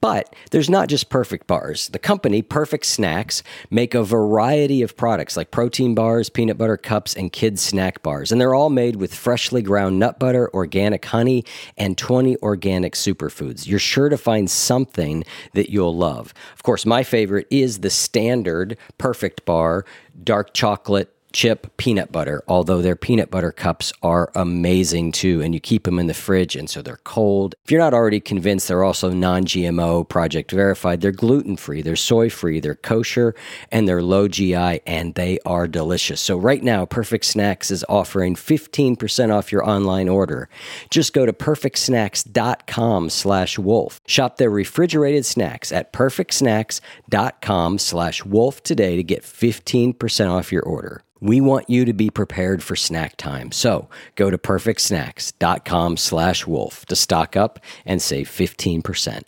But 0.00 0.34
there's 0.50 0.70
not 0.70 0.88
just 0.88 1.10
perfect 1.10 1.46
bars. 1.46 1.88
The 1.88 1.98
company, 1.98 2.40
Perfect 2.40 2.86
Snacks, 2.86 3.42
make 3.68 3.94
a 3.94 4.02
variety 4.02 4.80
of 4.80 4.96
products 4.96 5.36
like 5.36 5.50
protein 5.50 5.94
bars, 5.94 6.30
peanut 6.30 6.56
butter 6.56 6.78
cups, 6.78 7.14
and 7.14 7.30
kids 7.30 7.60
snack 7.60 8.02
bars. 8.02 8.32
And 8.32 8.40
they're 8.40 8.54
all 8.54 8.70
made 8.70 8.96
with 8.96 9.14
freshly 9.14 9.60
ground 9.60 9.98
nut 9.98 10.18
butter, 10.18 10.50
organic 10.54 11.04
honey, 11.04 11.44
and 11.76 11.98
20 11.98 12.38
organic 12.38 12.94
superfoods. 12.94 13.66
You're 13.66 13.78
sure 13.78 14.08
to 14.08 14.16
find 14.16 14.50
something 14.50 15.22
that 15.52 15.68
you'll 15.68 15.94
love. 15.94 16.32
Of 16.54 16.62
course, 16.62 16.86
my 16.86 17.02
favorite 17.02 17.46
is 17.50 17.80
the 17.80 17.90
standard 17.90 18.78
perfect 18.96 19.44
bar, 19.44 19.84
dark 20.24 20.54
chocolate 20.54 21.14
chip 21.32 21.76
peanut 21.76 22.12
butter, 22.12 22.42
although 22.48 22.82
their 22.82 22.96
peanut 22.96 23.30
butter 23.30 23.52
cups 23.52 23.92
are 24.02 24.30
amazing 24.34 25.12
too. 25.12 25.40
And 25.40 25.54
you 25.54 25.60
keep 25.60 25.84
them 25.84 25.98
in 25.98 26.06
the 26.06 26.14
fridge, 26.14 26.56
and 26.56 26.68
so 26.68 26.82
they're 26.82 27.00
cold. 27.04 27.54
If 27.64 27.70
you're 27.70 27.80
not 27.80 27.94
already 27.94 28.20
convinced, 28.20 28.68
they're 28.68 28.84
also 28.84 29.10
non 29.10 29.44
GMO, 29.44 30.08
project 30.08 30.50
verified. 30.50 31.00
They're 31.00 31.12
gluten 31.12 31.56
free, 31.56 31.82
they're 31.82 31.96
soy 31.96 32.30
free, 32.30 32.60
they're 32.60 32.74
kosher, 32.74 33.34
and 33.70 33.88
they're 33.88 34.02
low 34.02 34.28
GI, 34.28 34.80
and 34.86 35.14
they 35.14 35.38
are 35.44 35.68
delicious. 35.68 36.20
So, 36.20 36.36
right 36.36 36.62
now, 36.62 36.86
Perfect 36.86 37.24
Snacks 37.24 37.70
is 37.70 37.84
offering 37.88 38.34
15% 38.34 39.32
off 39.32 39.52
your 39.52 39.64
online 39.68 40.08
order. 40.08 40.48
Just 40.90 41.12
go 41.12 41.26
to 41.26 41.32
perfectsnacks.com 41.32 43.10
slash 43.10 43.58
wolf. 43.58 44.00
Shop 44.06 44.36
their 44.36 44.50
refrigerated 44.50 45.24
snacks 45.26 45.72
at 45.72 45.92
perfectsnacks.com 45.92 47.78
slash 47.78 48.24
wolf 48.24 48.62
today 48.62 48.96
to 48.96 49.02
get 49.02 49.22
15% 49.22 50.30
off 50.30 50.52
your 50.52 50.62
order. 50.62 51.02
We 51.20 51.40
want 51.40 51.68
you 51.68 51.84
to 51.84 51.92
be 51.92 52.10
prepared 52.10 52.62
for 52.62 52.76
snack 52.76 53.16
time. 53.16 53.52
So 53.52 53.88
go 54.14 54.30
to 54.30 54.38
perfectsnacks.com 54.38 55.96
slash 55.96 56.46
wolf 56.46 56.86
to 56.86 56.96
stock 56.96 57.36
up 57.36 57.60
and 57.84 58.00
save 58.00 58.28
15%. 58.28 59.22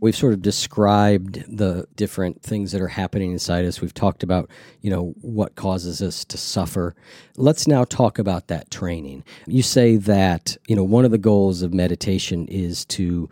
We've 0.00 0.14
sort 0.14 0.34
of 0.34 0.42
described 0.42 1.44
the 1.48 1.86
different 1.96 2.42
things 2.42 2.72
that 2.72 2.82
are 2.82 2.88
happening 2.88 3.32
inside 3.32 3.64
us. 3.64 3.80
We've 3.80 3.94
talked 3.94 4.22
about, 4.22 4.50
you 4.82 4.90
know, 4.90 5.14
what 5.22 5.56
causes 5.56 6.02
us 6.02 6.24
to 6.26 6.36
suffer. 6.36 6.94
Let's 7.36 7.66
now 7.66 7.84
talk 7.84 8.18
about 8.18 8.48
that 8.48 8.70
training. 8.70 9.24
You 9.46 9.62
say 9.62 9.96
that, 9.96 10.56
you 10.68 10.76
know, 10.76 10.84
one 10.84 11.06
of 11.06 11.12
the 11.12 11.18
goals 11.18 11.62
of 11.62 11.72
meditation 11.72 12.46
is 12.48 12.84
to 12.86 13.30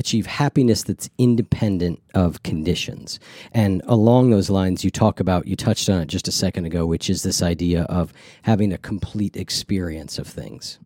achieve 0.00 0.26
happiness 0.26 0.82
that's 0.82 1.08
independent 1.18 2.02
of 2.14 2.42
conditions. 2.42 3.20
And 3.52 3.82
along 3.86 4.30
those 4.30 4.50
lines, 4.50 4.82
you 4.82 4.90
talk 4.90 5.20
about, 5.20 5.46
you 5.46 5.54
touched 5.54 5.88
on 5.88 6.00
it 6.02 6.08
just 6.08 6.26
a 6.26 6.32
second 6.32 6.64
ago, 6.64 6.84
which 6.86 7.08
is 7.08 7.22
this 7.22 7.42
idea 7.42 7.82
of 7.84 8.12
having 8.42 8.72
a 8.72 8.78
complete 8.78 9.36
experience 9.36 10.18
of 10.18 10.26
things. 10.26 10.80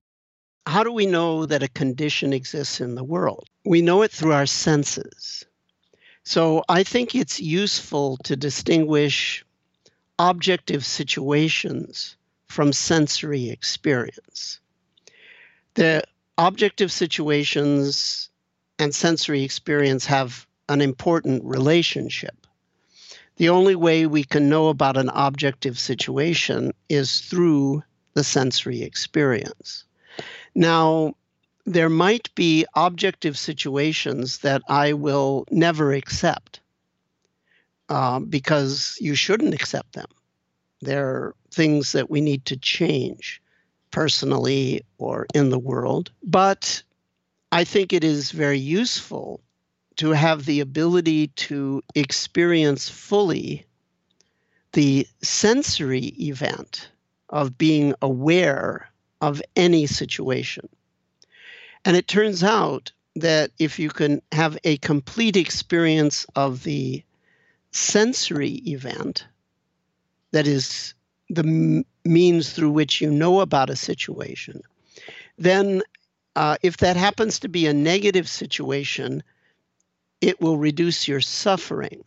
How 0.67 0.83
do 0.83 0.93
we 0.93 1.07
know 1.07 1.47
that 1.47 1.63
a 1.63 1.69
condition 1.69 2.33
exists 2.33 2.81
in 2.81 2.95
the 2.95 3.05
world? 3.05 3.49
We 3.65 3.81
know 3.81 4.03
it 4.03 4.11
through 4.11 4.33
our 4.33 4.47
senses. 4.47 5.45
So 6.25 6.65
I 6.69 6.83
think 6.83 7.15
it's 7.15 7.41
useful 7.41 8.17
to 8.25 8.37
distinguish 8.37 9.45
objective 10.19 10.85
situations 10.85 12.17
from 12.47 12.73
sensory 12.73 13.51
experience. 13.51 14.61
The 15.75 16.05
objective 16.39 16.91
situations 16.91 18.31
and 18.79 18.95
sensory 18.95 19.43
experience 19.43 20.07
have 20.07 20.47
an 20.69 20.81
important 20.81 21.45
relationship. 21.45 22.47
The 23.37 23.49
only 23.49 23.75
way 23.75 24.07
we 24.07 24.25
can 24.25 24.49
know 24.49 24.69
about 24.69 24.97
an 24.97 25.09
objective 25.09 25.79
situation 25.79 26.73
is 26.89 27.21
through 27.21 27.83
the 28.15 28.25
sensory 28.25 28.83
experience. 28.83 29.85
Now, 30.55 31.15
there 31.67 31.89
might 31.89 32.33
be 32.35 32.67
objective 32.75 33.37
situations 33.37 34.39
that 34.39 34.63
I 34.69 34.93
will 34.93 35.47
never 35.51 35.93
accept 35.93 36.61
uh, 37.89 38.21
because 38.21 38.97
you 39.01 39.15
shouldn't 39.15 39.55
accept 39.55 39.95
them. 39.95 40.07
They're 40.81 41.35
things 41.51 41.93
that 41.93 42.11
we 42.11 42.21
need 42.21 42.45
to 42.47 42.57
change 42.57 43.43
personally 43.91 44.85
or 44.99 45.27
in 45.35 45.51
the 45.51 45.59
world. 45.59 46.11
But 46.23 46.83
I 47.55 47.63
think 47.63 47.93
it 47.93 48.03
is 48.03 48.33
very 48.33 48.59
useful 48.59 49.41
to 49.99 50.11
have 50.11 50.45
the 50.45 50.59
ability 50.59 51.29
to 51.47 51.85
experience 51.95 52.89
fully 52.89 53.65
the 54.73 55.07
sensory 55.23 56.07
event 56.19 56.89
of 57.29 57.57
being 57.57 57.95
aware 58.03 58.91
of 59.21 59.41
any 59.55 59.87
situation. 59.87 60.69
And 61.85 61.97
it 61.97 62.09
turns 62.09 62.43
out 62.43 62.91
that 63.15 63.53
if 63.61 63.79
you 63.79 63.89
can 63.89 64.21
have 64.33 64.59
a 64.65 64.79
complete 64.79 65.37
experience 65.37 66.27
of 66.35 66.65
the 66.65 67.05
sensory 67.71 68.63
event, 68.67 69.29
that 70.33 70.49
is 70.49 70.95
the 71.31 71.85
means 72.05 72.53
through 72.53 72.73
which 72.73 73.01
you 73.01 73.13
know 73.13 73.39
about 73.39 73.71
a 73.71 73.77
situation, 73.77 74.61
then 75.39 75.83
uh, 76.37 76.57
if 76.63 76.79
that 76.79 76.97
happens 76.97 77.39
to 77.41 77.49
be 77.49 77.67
a 77.67 77.75
negative 77.75 78.29
situation, 78.29 79.23
it 80.21 80.41
will 80.41 80.57
reduce 80.57 81.07
your 81.07 81.21
suffering. 81.21 82.05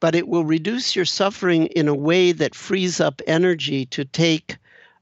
But 0.00 0.14
it 0.14 0.26
will 0.26 0.44
reduce 0.44 0.96
your 0.96 1.04
suffering 1.04 1.66
in 1.66 1.86
a 1.86 1.94
way 1.94 2.32
that 2.32 2.54
frees 2.54 3.00
up 3.00 3.22
energy 3.26 3.86
to 3.86 4.04
take 4.04 4.56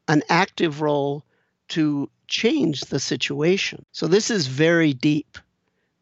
an 0.08 0.22
active 0.28 0.80
role 0.80 1.24
to 1.68 2.10
change 2.28 2.82
the 2.82 3.00
situation. 3.00 3.84
So 3.92 4.06
this 4.06 4.30
is 4.30 4.46
very 4.46 4.92
deep, 4.92 5.38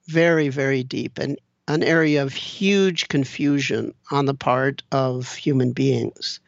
very, 0.06 0.48
very 0.48 0.82
deep, 0.82 1.18
and 1.18 1.38
an 1.68 1.82
area 1.82 2.22
of 2.22 2.32
huge 2.32 3.08
confusion 3.08 3.94
on 4.10 4.24
the 4.24 4.34
part 4.34 4.82
of 4.90 5.34
human 5.34 5.72
beings. 5.72 6.40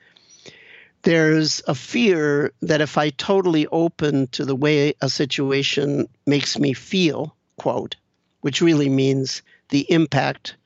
There's 1.03 1.63
a 1.67 1.75
fear 1.75 2.53
that 2.61 2.83
if 2.83 2.99
I 2.99 3.11
totally 3.11 3.67
open 3.69 4.27
to 4.29 4.45
the 4.45 4.55
way 4.55 4.95
a 5.01 5.09
situation 5.09 6.09
makes 6.27 6.59
me 6.59 6.75
feel, 6.75 7.35
quote, 7.57 7.97
which 8.43 8.61
really 8.61 8.89
means 8.89 9.43
the 9.71 9.91
impact 9.91 10.57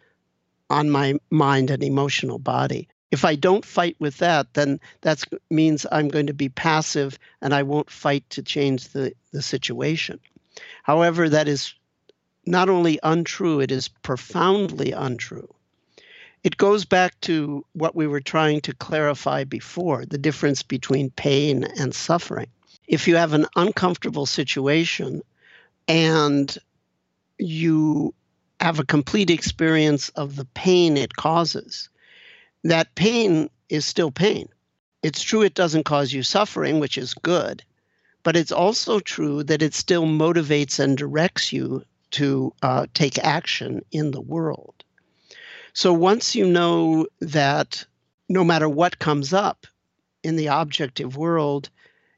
on 0.71 0.91
my 0.91 1.15
mind 1.31 1.71
and 1.71 1.85
emotional 1.85 2.39
body. 2.39 2.89
If 3.13 3.25
I 3.25 3.37
don't 3.37 3.65
fight 3.65 3.97
with 4.01 4.19
that, 4.19 4.53
then 4.55 4.81
that 5.03 5.23
means 5.51 5.87
I'm 5.93 6.09
going 6.09 6.27
to 6.27 6.35
be 6.35 6.49
passive 6.49 7.17
and 7.41 7.55
I 7.55 7.63
won't 7.63 7.91
fight 7.91 8.29
to 8.31 8.43
change 8.43 8.89
the, 8.89 9.13
the 9.31 9.43
situation. 9.43 10.19
However, 10.83 11.29
that 11.29 11.47
is 11.47 11.75
not 12.45 12.69
only 12.69 12.99
untrue, 13.05 13.61
it 13.61 13.71
is 13.71 13.89
profoundly 13.89 14.91
untrue. 14.91 15.54
It 16.45 16.59
goes 16.59 16.85
back 16.85 17.19
to 17.23 17.65
what 17.73 17.97
we 17.97 18.07
were 18.07 18.21
trying 18.21 18.61
to 18.63 18.75
clarify 18.75 19.45
before 19.45 20.05
the 20.05 20.19
difference 20.19 20.63
between 20.63 21.09
pain 21.13 21.65
and 21.65 21.95
suffering. 21.95 22.49
If 22.87 23.09
you 23.09 23.17
have 23.17 23.33
an 23.33 23.47
uncomfortable 23.57 24.27
situation 24.27 25.23
and 25.89 26.55
you 27.39 28.13
have 28.61 28.79
a 28.79 28.85
complete 28.85 29.31
experience 29.31 30.11
of 30.11 30.37
the 30.37 30.45
pain 30.45 30.99
it 30.99 31.17
causes, 31.17 31.89
that 32.63 32.95
pain 32.95 33.49
is 33.71 33.87
still 33.87 34.11
pain. 34.11 34.47
It's 35.03 35.23
true 35.23 35.41
it 35.41 35.55
doesn't 35.55 35.85
cause 35.85 36.13
you 36.13 36.23
suffering, 36.23 36.79
which 36.79 36.99
is 36.99 37.15
good, 37.15 37.63
but 38.23 38.37
it's 38.37 38.53
also 38.53 39.01
true 39.01 39.45
that 39.45 39.63
it 39.63 39.73
still 39.73 40.05
motivates 40.05 40.79
and 40.79 40.99
directs 40.99 41.55
you 41.55 41.85
to 42.11 42.53
uh, 42.63 42.87
take 42.93 43.19
action 43.19 43.83
in 43.93 44.11
the 44.11 44.21
world. 44.21 44.84
So 45.77 45.93
once 45.93 46.37
you 46.37 46.47
know 46.47 47.09
that 47.21 47.85
no 48.29 48.45
matter 48.45 48.69
what 48.69 49.01
comes 49.01 49.33
up 49.33 49.67
in 50.23 50.37
the 50.37 50.47
objective 50.47 51.17
world, 51.17 51.69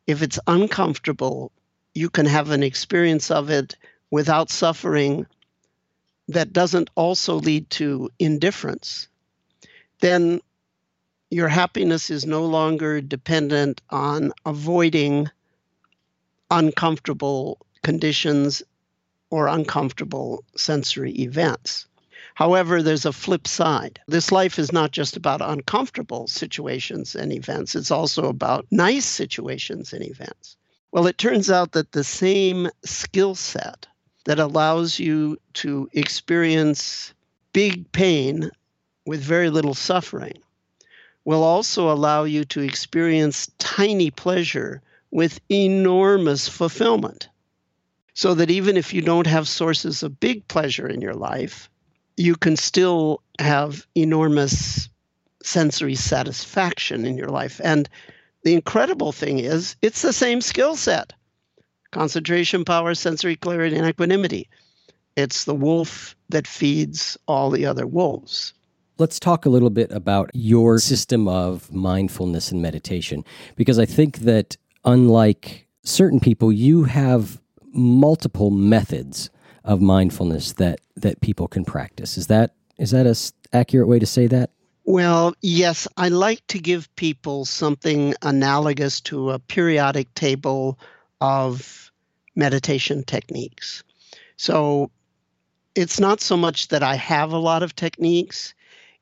if 0.07 0.21
it's 0.21 0.39
uncomfortable, 0.47 1.53
you 1.95 2.11
can 2.11 2.27
have 2.27 2.51
an 2.51 2.63
experience 2.63 3.31
of 3.31 3.49
it 3.49 3.75
without 4.11 4.51
suffering 4.51 5.27
that 6.29 6.53
doesn't 6.53 6.91
also 6.97 7.37
lead 7.37 7.71
to 7.71 8.11
indifference, 8.19 9.09
then 10.01 10.43
your 11.31 11.49
happiness 11.49 12.11
is 12.11 12.27
no 12.27 12.45
longer 12.45 13.01
dependent 13.01 13.81
on 13.89 14.33
avoiding 14.45 15.31
uncomfortable 16.51 17.59
conditions 17.83 18.63
or 19.31 19.47
uncomfortable 19.49 20.45
sensory 20.57 21.13
events. 21.13 21.87
However, 22.37 22.83
there's 22.83 23.07
a 23.07 23.15
flip 23.15 23.49
side. 23.49 23.99
This 24.09 24.31
life 24.31 24.59
is 24.59 24.71
not 24.71 24.91
just 24.91 25.17
about 25.17 25.41
uncomfortable 25.41 26.27
situations 26.27 27.15
and 27.15 27.33
events, 27.33 27.75
it's 27.75 27.91
also 27.91 28.29
about 28.29 28.67
nice 28.71 29.07
situations 29.07 29.95
and 29.95 30.05
events. 30.05 30.59
Well, 30.93 31.07
it 31.07 31.17
turns 31.17 31.51
out 31.51 31.73
that 31.73 31.93
the 31.93 32.05
same 32.05 32.69
skill 32.85 33.35
set 33.37 33.87
that 34.27 34.39
allows 34.39 34.99
you 34.99 35.39
to 35.55 35.89
experience 35.95 37.15
big 37.55 37.91
pain 37.93 38.51
with 39.07 39.23
very 39.23 39.49
little 39.49 39.73
suffering 39.73 40.37
will 41.25 41.43
also 41.43 41.91
allow 41.91 42.25
you 42.25 42.45
to 42.45 42.61
experience 42.61 43.51
tiny 43.57 44.11
pleasure 44.11 44.83
with 45.11 45.41
enormous 45.51 46.49
fulfillment. 46.49 47.31
So 48.13 48.35
that 48.35 48.51
even 48.51 48.77
if 48.77 48.93
you 48.93 49.01
don't 49.01 49.27
have 49.27 49.49
sources 49.49 50.03
of 50.03 50.21
big 50.21 50.47
pleasure 50.49 50.87
in 50.87 51.01
your 51.01 51.15
life, 51.15 51.71
you 52.17 52.35
can 52.37 52.57
still 52.57 53.23
have 53.39 53.87
enormous 53.95 54.89
sensory 55.43 55.95
satisfaction 55.95 57.05
in 57.05 57.17
your 57.17 57.29
life. 57.29 57.61
And 57.63 57.89
the 58.43 58.55
incredible 58.55 59.13
thing 59.13 59.39
is, 59.39 59.77
it's 59.83 60.03
the 60.03 60.13
same 60.13 60.41
skill 60.41 60.77
set 60.77 61.13
concentration, 61.93 62.65
power, 62.65 62.95
sensory 62.95 63.37
clarity, 63.37 63.77
and 63.77 63.87
equanimity. 63.87 64.49
It's 65.17 65.45
the 65.45 65.55
wolf 65.55 66.15
that 66.29 66.47
feeds 66.47 67.17
all 67.27 67.51
the 67.51 67.65
other 67.65 67.87
wolves. 67.87 68.53
Let's 68.99 69.21
talk 69.21 69.47
a 69.47 69.51
little 69.51 69.71
bit 69.71 69.91
about 69.93 70.31
your 70.35 70.79
system 70.79 71.29
of 71.29 71.73
mindfulness 71.73 72.51
and 72.51 72.61
meditation, 72.61 73.25
because 73.55 73.79
I 73.79 73.87
think 73.87 74.19
that 74.21 74.57
unlike 74.85 75.67
certain 75.85 76.21
people, 76.21 76.53
you 76.53 76.85
have 76.85 77.41
multiple 77.73 78.51
methods 78.51 79.31
of 79.67 79.83
mindfulness 79.83 80.53
that 80.55 80.81
that 80.97 81.21
people 81.21 81.49
can 81.49 81.65
practice. 81.65 82.17
Is 82.17 82.29
that 82.29 82.55
is 82.79 82.93
that 82.93 83.07
a 83.07 83.17
accurate 83.55 83.89
way 83.89 83.99
to 83.99 84.07
say 84.07 84.27
that? 84.29 84.51
Well, 84.85 85.35
yes, 85.43 85.89
I 85.97 86.09
like 86.09 86.47
to 86.47 86.61
give 86.61 86.95
people 86.95 87.45
something 87.45 88.15
analogous 88.23 89.01
to 89.03 89.33
a 89.33 89.39
periodic 89.41 90.15
table 90.15 90.79
of 91.21 91.91
meditation 92.37 93.03
techniques. 93.03 93.83
So 94.37 94.91
it's 95.75 95.99
not 95.99 96.21
so 96.21 96.37
much 96.37 96.69
that 96.69 96.85
I 96.85 96.95
have 96.95 97.33
a 97.33 97.39
lot 97.39 97.65
of 97.65 97.75
techniques, 97.75 98.55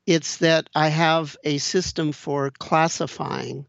it's 0.07 0.37
that 0.37 0.69
I 0.73 0.87
have 0.87 1.37
a 1.43 1.59
system 1.59 2.11
for 2.11 2.49
classifying 2.49 3.65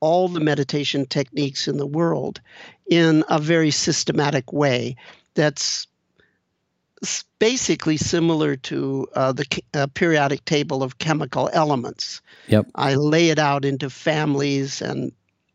all 0.00 0.28
the 0.28 0.40
meditation 0.40 1.06
techniques 1.06 1.68
in 1.68 1.76
the 1.76 1.86
world 1.86 2.40
in 2.88 3.22
a 3.28 3.38
very 3.38 3.70
systematic 3.70 4.52
way 4.52 4.96
that's 5.34 5.86
basically 7.38 7.96
similar 7.96 8.56
to 8.56 9.08
uh, 9.14 9.32
the 9.32 9.62
uh, 9.74 9.86
periodic 9.94 10.44
table 10.44 10.82
of 10.82 10.98
chemical 10.98 11.48
elements. 11.52 12.20
Yep. 12.48 12.66
I 12.74 12.94
lay 12.94 13.30
it 13.30 13.38
out 13.38 13.64
into 13.64 13.88
families 13.88 14.82
and 14.82 15.12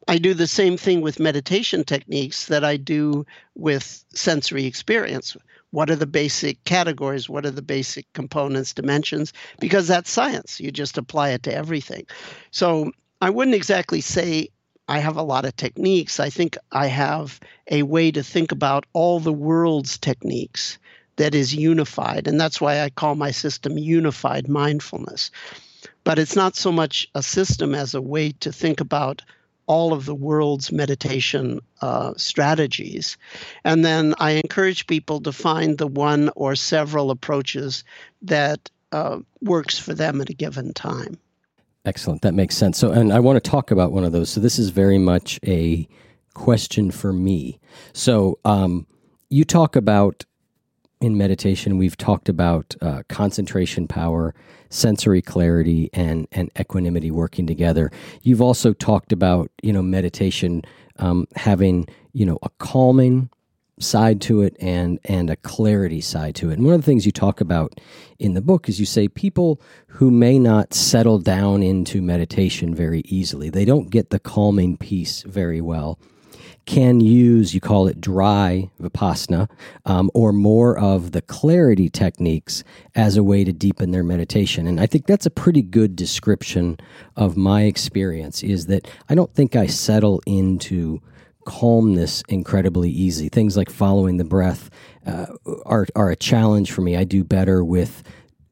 I 0.07 0.17
do 0.17 0.33
the 0.33 0.47
same 0.47 0.77
thing 0.77 1.01
with 1.01 1.19
meditation 1.19 1.83
techniques 1.83 2.47
that 2.47 2.63
I 2.63 2.77
do 2.77 3.25
with 3.55 4.03
sensory 4.13 4.65
experience. 4.65 5.35
What 5.71 5.89
are 5.89 5.95
the 5.95 6.07
basic 6.07 6.63
categories? 6.63 7.27
What 7.27 7.45
are 7.45 7.51
the 7.51 7.61
basic 7.61 8.11
components, 8.13 8.73
dimensions? 8.73 9.33
Because 9.59 9.87
that's 9.87 10.09
science. 10.09 10.59
You 10.59 10.71
just 10.71 10.97
apply 10.97 11.29
it 11.29 11.43
to 11.43 11.53
everything. 11.53 12.05
So 12.51 12.91
I 13.21 13.29
wouldn't 13.29 13.55
exactly 13.55 14.01
say 14.01 14.49
I 14.87 14.99
have 14.99 15.17
a 15.17 15.23
lot 15.23 15.45
of 15.45 15.55
techniques. 15.55 16.19
I 16.19 16.29
think 16.29 16.57
I 16.71 16.87
have 16.87 17.39
a 17.69 17.83
way 17.83 18.11
to 18.11 18.21
think 18.21 18.51
about 18.51 18.85
all 18.93 19.19
the 19.19 19.33
world's 19.33 19.97
techniques 19.97 20.77
that 21.17 21.35
is 21.35 21.55
unified. 21.55 22.27
And 22.27 22.39
that's 22.39 22.59
why 22.59 22.81
I 22.81 22.89
call 22.89 23.15
my 23.15 23.31
system 23.31 23.77
unified 23.77 24.47
mindfulness. 24.47 25.31
But 26.03 26.19
it's 26.19 26.35
not 26.35 26.55
so 26.55 26.71
much 26.71 27.07
a 27.15 27.23
system 27.23 27.73
as 27.73 27.93
a 27.93 28.01
way 28.01 28.31
to 28.33 28.51
think 28.51 28.79
about 28.79 29.21
all 29.67 29.93
of 29.93 30.05
the 30.05 30.15
world's 30.15 30.71
meditation 30.71 31.59
uh, 31.81 32.13
strategies. 32.17 33.17
And 33.63 33.83
then 33.83 34.13
I 34.19 34.31
encourage 34.31 34.87
people 34.87 35.21
to 35.21 35.31
find 35.31 35.77
the 35.77 35.87
one 35.87 36.29
or 36.35 36.55
several 36.55 37.09
approaches 37.09 37.83
that 38.21 38.69
uh, 38.91 39.19
works 39.41 39.79
for 39.79 39.93
them 39.93 40.21
at 40.21 40.29
a 40.29 40.33
given 40.33 40.73
time. 40.73 41.17
Excellent. 41.85 42.21
That 42.21 42.33
makes 42.33 42.55
sense. 42.55 42.77
So, 42.77 42.91
and 42.91 43.13
I 43.13 43.19
want 43.19 43.43
to 43.43 43.49
talk 43.49 43.71
about 43.71 43.91
one 43.91 44.03
of 44.03 44.11
those. 44.11 44.29
So, 44.29 44.39
this 44.39 44.57
is 44.57 44.69
very 44.69 44.97
much 44.97 45.39
a 45.45 45.87
question 46.33 46.91
for 46.91 47.13
me. 47.13 47.59
So, 47.93 48.39
um, 48.43 48.87
you 49.29 49.45
talk 49.45 49.75
about 49.75 50.25
in 51.05 51.17
meditation, 51.17 51.77
we've 51.77 51.95
talked 51.95 52.29
about 52.29 52.75
uh, 52.81 53.03
concentration 53.07 53.87
power, 53.87 54.33
sensory 54.69 55.21
clarity, 55.21 55.89
and 55.93 56.27
and 56.31 56.49
equanimity 56.59 57.11
working 57.11 57.45
together. 57.45 57.91
You've 58.23 58.41
also 58.41 58.73
talked 58.73 59.11
about 59.11 59.51
you 59.61 59.71
know 59.71 59.83
meditation 59.83 60.63
um, 60.97 61.27
having 61.35 61.87
you 62.13 62.25
know 62.25 62.39
a 62.41 62.49
calming 62.57 63.29
side 63.79 64.19
to 64.21 64.41
it 64.41 64.55
and 64.59 64.99
and 65.05 65.29
a 65.29 65.35
clarity 65.35 66.01
side 66.01 66.33
to 66.35 66.49
it. 66.49 66.53
And 66.53 66.65
one 66.65 66.73
of 66.73 66.81
the 66.81 66.85
things 66.85 67.05
you 67.05 67.11
talk 67.11 67.39
about 67.39 67.79
in 68.17 68.33
the 68.33 68.41
book 68.41 68.67
is 68.67 68.79
you 68.79 68.87
say 68.87 69.07
people 69.07 69.61
who 69.87 70.09
may 70.09 70.39
not 70.39 70.73
settle 70.73 71.19
down 71.19 71.61
into 71.61 72.01
meditation 72.01 72.73
very 72.73 73.01
easily, 73.05 73.51
they 73.51 73.65
don't 73.65 73.91
get 73.91 74.09
the 74.09 74.19
calming 74.19 74.75
piece 74.75 75.21
very 75.21 75.61
well 75.61 75.99
can 76.65 76.99
use, 76.99 77.53
you 77.53 77.61
call 77.61 77.87
it 77.87 78.01
dry 78.01 78.69
vipassana, 78.81 79.49
um, 79.85 80.09
or 80.13 80.33
more 80.33 80.77
of 80.77 81.11
the 81.11 81.21
clarity 81.21 81.89
techniques 81.89 82.63
as 82.95 83.17
a 83.17 83.23
way 83.23 83.43
to 83.43 83.53
deepen 83.53 83.91
their 83.91 84.03
meditation. 84.03 84.67
And 84.67 84.79
I 84.79 84.85
think 84.85 85.05
that's 85.05 85.25
a 85.25 85.31
pretty 85.31 85.61
good 85.61 85.95
description 85.95 86.77
of 87.15 87.37
my 87.37 87.63
experience 87.63 88.43
is 88.43 88.65
that 88.67 88.87
I 89.09 89.15
don't 89.15 89.33
think 89.33 89.55
I 89.55 89.67
settle 89.67 90.21
into 90.25 91.01
calmness 91.45 92.23
incredibly 92.27 92.89
easy. 92.89 93.29
Things 93.29 93.55
like 93.55 93.69
following 93.69 94.17
the 94.17 94.25
breath 94.25 94.69
uh, 95.05 95.27
are, 95.65 95.85
are 95.95 96.09
a 96.09 96.15
challenge 96.15 96.71
for 96.71 96.81
me. 96.81 96.97
I 96.97 97.03
do 97.03 97.23
better 97.23 97.63
with 97.63 98.03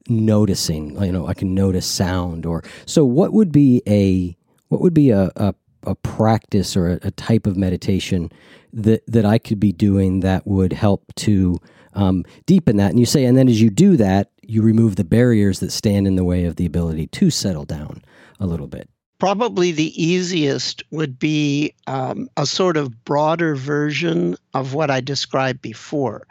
noticing, 0.08 1.02
you 1.02 1.12
know, 1.12 1.26
I 1.26 1.34
can 1.34 1.54
notice 1.54 1.86
sound 1.86 2.46
or 2.46 2.62
so 2.86 3.04
what 3.04 3.32
would 3.32 3.50
be 3.50 3.82
a 3.86 4.36
what 4.68 4.80
would 4.80 4.94
be 4.94 5.10
a, 5.10 5.30
a 5.36 5.54
a 5.86 5.94
practice 5.94 6.76
or 6.76 6.88
a, 6.88 6.98
a 7.02 7.10
type 7.12 7.46
of 7.46 7.56
meditation 7.56 8.30
that 8.72 9.06
that 9.06 9.24
I 9.24 9.38
could 9.38 9.60
be 9.60 9.72
doing 9.72 10.20
that 10.20 10.46
would 10.46 10.72
help 10.72 11.14
to 11.16 11.58
um, 11.94 12.24
deepen 12.46 12.76
that. 12.76 12.90
And 12.90 12.98
you 12.98 13.06
say, 13.06 13.24
and 13.24 13.36
then 13.36 13.48
as 13.48 13.60
you 13.60 13.70
do 13.70 13.96
that, 13.96 14.30
you 14.42 14.62
remove 14.62 14.96
the 14.96 15.04
barriers 15.04 15.60
that 15.60 15.70
stand 15.70 16.06
in 16.06 16.16
the 16.16 16.24
way 16.24 16.44
of 16.44 16.56
the 16.56 16.66
ability 16.66 17.06
to 17.08 17.30
settle 17.30 17.64
down 17.64 18.02
a 18.40 18.46
little 18.46 18.66
bit. 18.66 18.88
Probably 19.18 19.72
the 19.72 20.02
easiest 20.02 20.82
would 20.90 21.18
be 21.18 21.72
um, 21.86 22.28
a 22.36 22.46
sort 22.46 22.76
of 22.76 23.04
broader 23.04 23.54
version 23.54 24.36
of 24.52 24.74
what 24.74 24.90
I 24.90 25.00
described 25.00 25.62
before. 25.62 26.26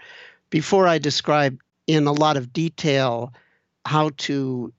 Before 0.49 0.85
I 0.85 0.97
described 0.97 1.61
in 1.87 2.07
a 2.07 2.11
lot 2.11 2.37
of 2.37 2.53
detail 2.53 3.33
how 3.85 4.11
to 4.17 4.71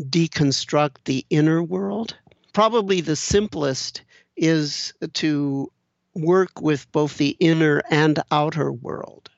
deconstruct 0.00 0.96
the 1.04 1.24
inner 1.30 1.62
world. 1.62 2.16
Probably 2.52 3.00
the 3.00 3.16
simplest 3.16 4.02
is 4.36 4.92
to 5.14 5.70
work 6.14 6.60
with 6.60 6.90
both 6.92 7.16
the 7.16 7.36
inner 7.40 7.82
and 7.90 8.22
outer 8.30 8.70
world. 8.70 9.30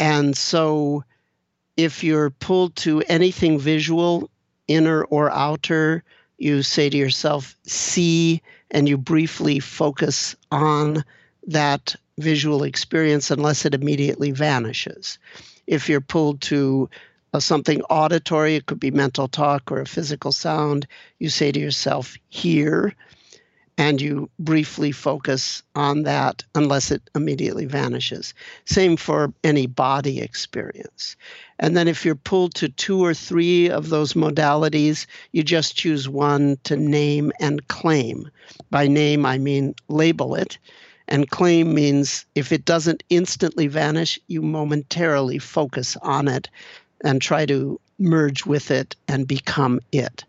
And 0.00 0.36
so 0.36 1.04
if 1.76 2.02
you're 2.02 2.30
pulled 2.30 2.76
to 2.76 3.02
anything 3.02 3.58
visual, 3.58 4.30
inner 4.66 5.04
or 5.04 5.30
outer, 5.30 6.02
you 6.38 6.62
say 6.62 6.88
to 6.88 6.96
yourself, 6.96 7.56
see, 7.64 8.42
and 8.70 8.88
you 8.88 8.96
briefly 8.96 9.60
focus 9.60 10.36
on 10.50 11.04
that 11.46 11.94
visual 12.18 12.62
experience 12.62 13.30
unless 13.30 13.64
it 13.64 13.74
immediately 13.74 14.30
vanishes. 14.30 15.18
If 15.66 15.88
you're 15.88 16.00
pulled 16.00 16.40
to 16.42 16.88
something 17.38 17.82
auditory, 17.82 18.56
it 18.56 18.66
could 18.66 18.80
be 18.80 18.90
mental 18.90 19.28
talk 19.28 19.70
or 19.70 19.80
a 19.80 19.86
physical 19.86 20.32
sound, 20.32 20.86
you 21.18 21.28
say 21.28 21.52
to 21.52 21.60
yourself, 21.60 22.16
hear, 22.28 22.94
and 23.78 24.00
you 24.00 24.28
briefly 24.40 24.90
focus 24.90 25.62
on 25.76 26.02
that 26.02 26.44
unless 26.56 26.90
it 26.90 27.00
immediately 27.14 27.64
vanishes. 27.64 28.34
Same 28.64 28.96
for 28.96 29.32
any 29.44 29.68
body 29.68 30.20
experience. 30.20 31.14
And 31.60 31.76
then 31.76 31.86
if 31.86 32.04
you're 32.04 32.16
pulled 32.16 32.54
to 32.56 32.68
two 32.68 33.02
or 33.02 33.14
three 33.14 33.70
of 33.70 33.88
those 33.88 34.14
modalities, 34.14 35.06
you 35.30 35.44
just 35.44 35.76
choose 35.76 36.08
one 36.08 36.58
to 36.64 36.76
name 36.76 37.30
and 37.38 37.66
claim. 37.68 38.28
By 38.70 38.88
name, 38.88 39.24
I 39.24 39.38
mean 39.38 39.76
label 39.86 40.34
it. 40.34 40.58
And 41.06 41.30
claim 41.30 41.72
means 41.72 42.26
if 42.34 42.52
it 42.52 42.64
doesn't 42.64 43.04
instantly 43.08 43.68
vanish, 43.68 44.18
you 44.26 44.42
momentarily 44.42 45.38
focus 45.38 45.96
on 46.02 46.26
it 46.26 46.50
and 47.04 47.20
try 47.20 47.46
to 47.46 47.80
merge 47.98 48.46
with 48.46 48.70
it 48.70 48.94
and 49.08 49.26
become 49.26 49.80
it. 49.92 50.24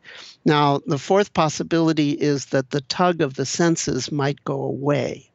Now, 0.45 0.79
the 0.85 0.97
fourth 0.97 1.33
possibility 1.33 2.11
is 2.11 2.47
that 2.47 2.71
the 2.71 2.81
tug 2.81 3.21
of 3.21 3.35
the 3.35 3.45
senses 3.45 4.11
might 4.11 4.43
go 4.43 4.61
away. 4.61 5.29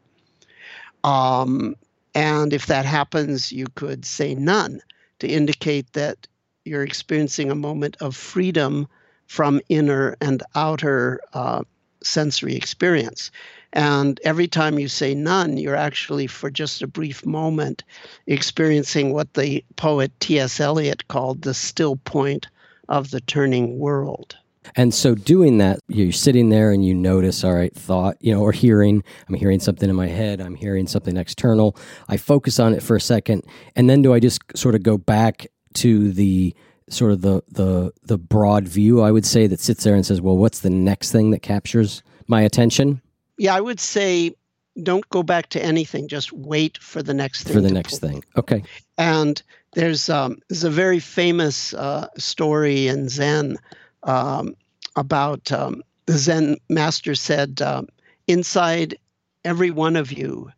Um, 1.05 1.77
and 2.15 2.53
if 2.53 2.67
that 2.67 2.85
happens, 2.85 3.53
you 3.53 3.67
could 3.75 4.05
say 4.05 4.35
none 4.35 4.81
to 5.19 5.29
indicate 5.29 5.93
that 5.93 6.27
you're 6.65 6.83
experiencing 6.83 7.51
a 7.51 7.57
moment 7.57 7.97
of 8.01 8.17
freedom 8.17 8.89
from 9.27 9.61
inner 9.69 10.17
and 10.21 10.43
outer 10.55 11.21
uh, 11.33 11.63
sensory 12.05 12.55
experience. 12.55 13.31
And 13.73 14.21
every 14.25 14.47
time 14.47 14.79
you 14.79 14.87
say 14.87 15.15
none, 15.15 15.57
you're 15.57 15.75
actually, 15.75 16.29
for 16.29 16.51
just 16.51 16.83
a 16.83 16.87
brief 16.87 17.27
moment, 17.27 17.83
experiencing 18.27 19.13
what 19.13 19.35
the 19.35 19.65
poet 19.77 20.13
T.S. 20.21 20.61
Eliot 20.61 21.09
called 21.09 21.43
the 21.43 21.55
still 21.55 21.97
point 21.97 22.47
of 22.89 23.11
the 23.11 23.21
turning 23.21 23.79
world. 23.79 24.37
And 24.77 24.95
so 24.95 25.15
doing 25.15 25.59
that, 25.59 25.81
you're 25.89 26.13
sitting 26.13 26.49
there 26.49 26.71
and 26.71 26.85
you 26.85 26.95
notice, 26.95 27.45
all 27.45 27.53
right, 27.53 27.75
thought, 27.75 28.17
you 28.21 28.33
know, 28.33 28.41
or 28.41 28.53
hearing, 28.53 29.03
I'm 29.29 29.35
hearing 29.35 29.61
something 29.61 29.91
in 29.91 29.97
my 29.97 30.07
head, 30.07 30.41
I'm 30.41 30.55
hearing 30.55 30.87
something 30.87 31.17
external. 31.17 31.77
I 32.09 32.17
focus 32.17 32.59
on 32.59 32.75
it 32.75 32.83
for 32.83 32.97
a 32.97 33.01
second, 33.01 33.45
and 33.77 33.91
then 33.91 34.03
do 34.03 34.15
I 34.15 34.21
just 34.21 34.41
sort 34.57 34.75
of 34.75 34.83
go 34.83 34.97
back 34.97 35.49
to 35.75 36.13
the 36.13 36.55
sort 36.95 37.13
of 37.13 37.21
the 37.23 37.43
the 37.49 37.93
the 38.03 38.19
broad 38.19 38.69
view, 38.69 39.03
I 39.03 39.11
would 39.11 39.27
say, 39.27 39.47
that 39.47 39.61
sits 39.61 39.85
there 39.85 39.95
and 39.95 40.07
says, 40.07 40.21
well, 40.21 40.37
what's 40.37 40.61
the 40.61 40.71
next 40.71 41.13
thing 41.13 41.31
that 41.31 41.41
captures 41.41 42.03
my 42.27 42.43
attention? 42.43 43.03
yeah, 43.39 43.55
I 43.55 43.61
would 43.61 43.81
say 43.81 44.35
don't 44.83 45.09
go 45.11 45.23
back 45.23 45.51
to 45.51 45.65
anything. 45.65 46.09
Just 46.09 46.33
wait 46.33 46.79
for 46.79 47.03
the 47.03 47.15
next 47.15 47.45
thing. 47.45 47.53
For 47.53 47.61
the 47.61 47.71
next 47.71 48.01
pull. 48.01 48.09
thing. 48.09 48.25
Okay. 48.37 48.65
And 48.99 49.41
there's 49.73 50.09
um, 50.09 50.39
there's 50.49 50.65
a 50.65 50.71
very 50.71 51.01
famous 51.01 51.75
uh, 51.75 52.09
story 52.17 52.89
in 52.89 53.09
Zen 53.09 53.59
um, 54.03 54.55
about 54.97 55.51
um, 55.53 55.83
the 56.07 56.19
Zen 56.19 56.57
master 56.69 57.15
said, 57.15 57.63
um, 57.63 57.89
inside 58.27 58.99
every 59.45 59.71
one 59.71 59.97
of 59.97 60.13
you 60.13 60.51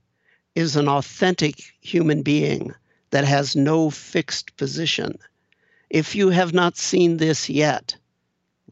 is 0.55 0.77
an 0.77 0.89
authentic 0.89 1.63
human 1.81 2.23
being 2.23 2.75
that 3.11 3.25
has 3.25 3.55
no 3.55 3.91
fixed 3.91 4.57
position. 4.57 5.19
If 5.97 6.15
you 6.15 6.29
have 6.29 6.53
not 6.53 6.77
seen 6.77 7.17
this 7.17 7.49
yet, 7.49 7.97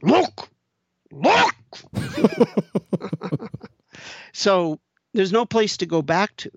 look, 0.02 0.48
look. 1.10 1.54
So 4.34 4.80
there's 5.14 5.32
no 5.32 5.46
place 5.46 5.78
to 5.78 5.86
go 5.86 6.02
back 6.02 6.36
to. 6.38 6.50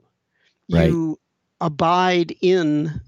Right. 0.70 0.90
You 0.90 1.20
abide 1.62 2.36
in 2.42 3.00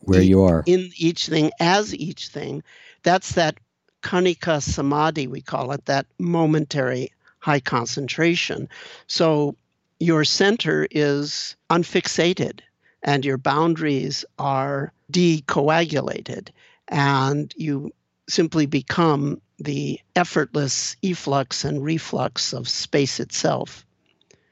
where 0.00 0.20
you 0.20 0.42
are 0.42 0.64
in 0.66 0.90
each 0.96 1.28
thing 1.28 1.50
as 1.60 1.94
each 1.94 2.28
thing. 2.28 2.62
That's 3.04 3.32
that 3.32 3.56
khanika 4.02 4.60
samadhi 4.60 5.28
we 5.28 5.40
call 5.40 5.72
it, 5.72 5.86
that 5.86 6.06
momentary 6.18 7.12
high 7.38 7.60
concentration. 7.60 8.68
So 9.06 9.56
your 10.00 10.24
center 10.24 10.86
is 10.90 11.56
unfixated 11.70 12.60
and 13.06 13.24
your 13.24 13.38
boundaries 13.38 14.24
are 14.38 14.92
decoagulated 15.10 16.48
and 16.88 17.54
you 17.56 17.92
simply 18.28 18.66
become 18.66 19.40
the 19.58 19.98
effortless 20.16 20.96
efflux 21.02 21.64
and 21.64 21.82
reflux 21.82 22.52
of 22.52 22.68
space 22.68 23.20
itself. 23.20 23.86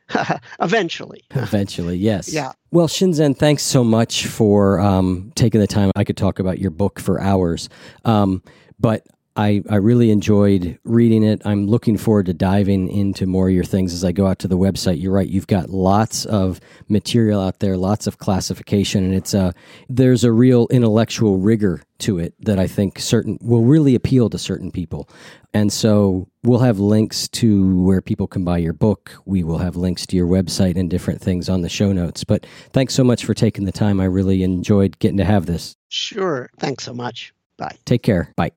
Eventually. 0.61 1.25
Eventually, 1.31 1.97
yes. 1.97 2.33
Yeah. 2.33 2.53
Well, 2.71 2.89
Shinzen, 2.89 3.37
thanks 3.37 3.63
so 3.63 3.83
much 3.83 4.27
for 4.27 4.79
um, 4.81 5.33
taking 5.35 5.61
the 5.61 5.67
time. 5.67 5.91
I 5.97 6.05
could 6.05 6.17
talk 6.17 6.39
about 6.39 6.59
your 6.59 6.71
book 6.71 7.01
for 7.01 7.21
hours. 7.21 7.69
Um, 8.05 8.43
but 8.79 9.07
I, 9.37 9.63
I 9.69 9.77
really 9.77 10.11
enjoyed 10.11 10.79
reading 10.85 11.25
it. 11.25 11.43
I'm 11.45 11.67
looking 11.67 11.97
forward 11.97 12.27
to 12.27 12.35
diving 12.35 12.89
into 12.89 13.27
more 13.27 13.49
of 13.49 13.55
your 13.55 13.65
things 13.65 13.93
as 13.93 14.05
I 14.05 14.13
go 14.13 14.27
out 14.27 14.39
to 14.41 14.49
the 14.49 14.57
website. 14.57 15.01
You're 15.01 15.13
right; 15.13 15.29
you've 15.29 15.49
got 15.49 15.71
lots 15.71 16.25
of 16.27 16.61
material 16.89 17.41
out 17.41 17.59
there, 17.59 17.77
lots 17.77 18.07
of 18.07 18.19
classification, 18.19 19.05
and 19.05 19.15
it's 19.15 19.35
a 19.35 19.53
there's 19.89 20.23
a 20.23 20.31
real 20.31 20.69
intellectual 20.71 21.39
rigor 21.39 21.83
to 21.99 22.19
it 22.19 22.35
that 22.45 22.59
I 22.61 22.69
think 22.69 23.01
certain 23.01 23.39
will 23.41 23.65
really 23.65 23.95
appeal 23.95 24.31
to 24.31 24.39
certain 24.39 24.71
people. 24.71 25.09
And 25.53 25.73
so 25.73 26.29
we'll 26.43 26.59
have 26.61 26.79
links 26.79 27.29
to 27.29 27.83
where 27.83 28.01
people 28.01 28.27
can 28.27 28.45
buy 28.45 28.59
your 28.59 28.73
book. 28.73 29.17
We 29.25 29.43
will 29.43 29.59
have 29.59 29.77
links 29.77 30.07
to 30.07 30.17
your 30.17 30.27
website 30.27 30.77
and 30.77 30.91
different 30.91 31.21
things 31.21 31.49
on 31.49 31.63
the 31.63 31.69
show 31.69 31.93
notes. 31.93 32.25
But 32.25 32.47
thanks 32.73 32.95
so 32.95 33.05
much 33.05 33.25
for 33.25 33.35
taking 33.35 33.65
the 33.65 33.73
time. 33.73 34.01
I 34.01 34.05
really 34.05 34.43
enjoyed 34.43 34.99
getting 34.99 35.19
to 35.19 35.25
have 35.25 35.47
this. 35.47 35.77
Sure. 35.89 36.51
Thanks 36.59 36.85
so 36.85 36.93
much. 36.93 37.33
Bye. 37.57 37.77
Take 37.85 38.03
care. 38.03 38.33
Bye. 38.37 38.51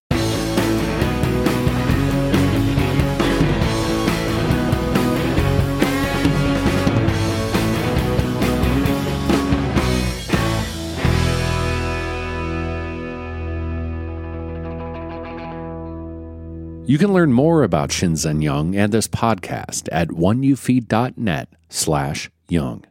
You 16.88 16.98
can 16.98 17.12
learn 17.12 17.34
more 17.34 17.64
about 17.64 17.90
Shinzen 17.90 18.42
Young 18.42 18.74
and 18.74 18.94
this 18.94 19.10
podcast 19.10 19.90
at 19.92 20.08
oneyoufeed.net 20.08 21.50
slash 21.68 22.32
young. 22.48 22.86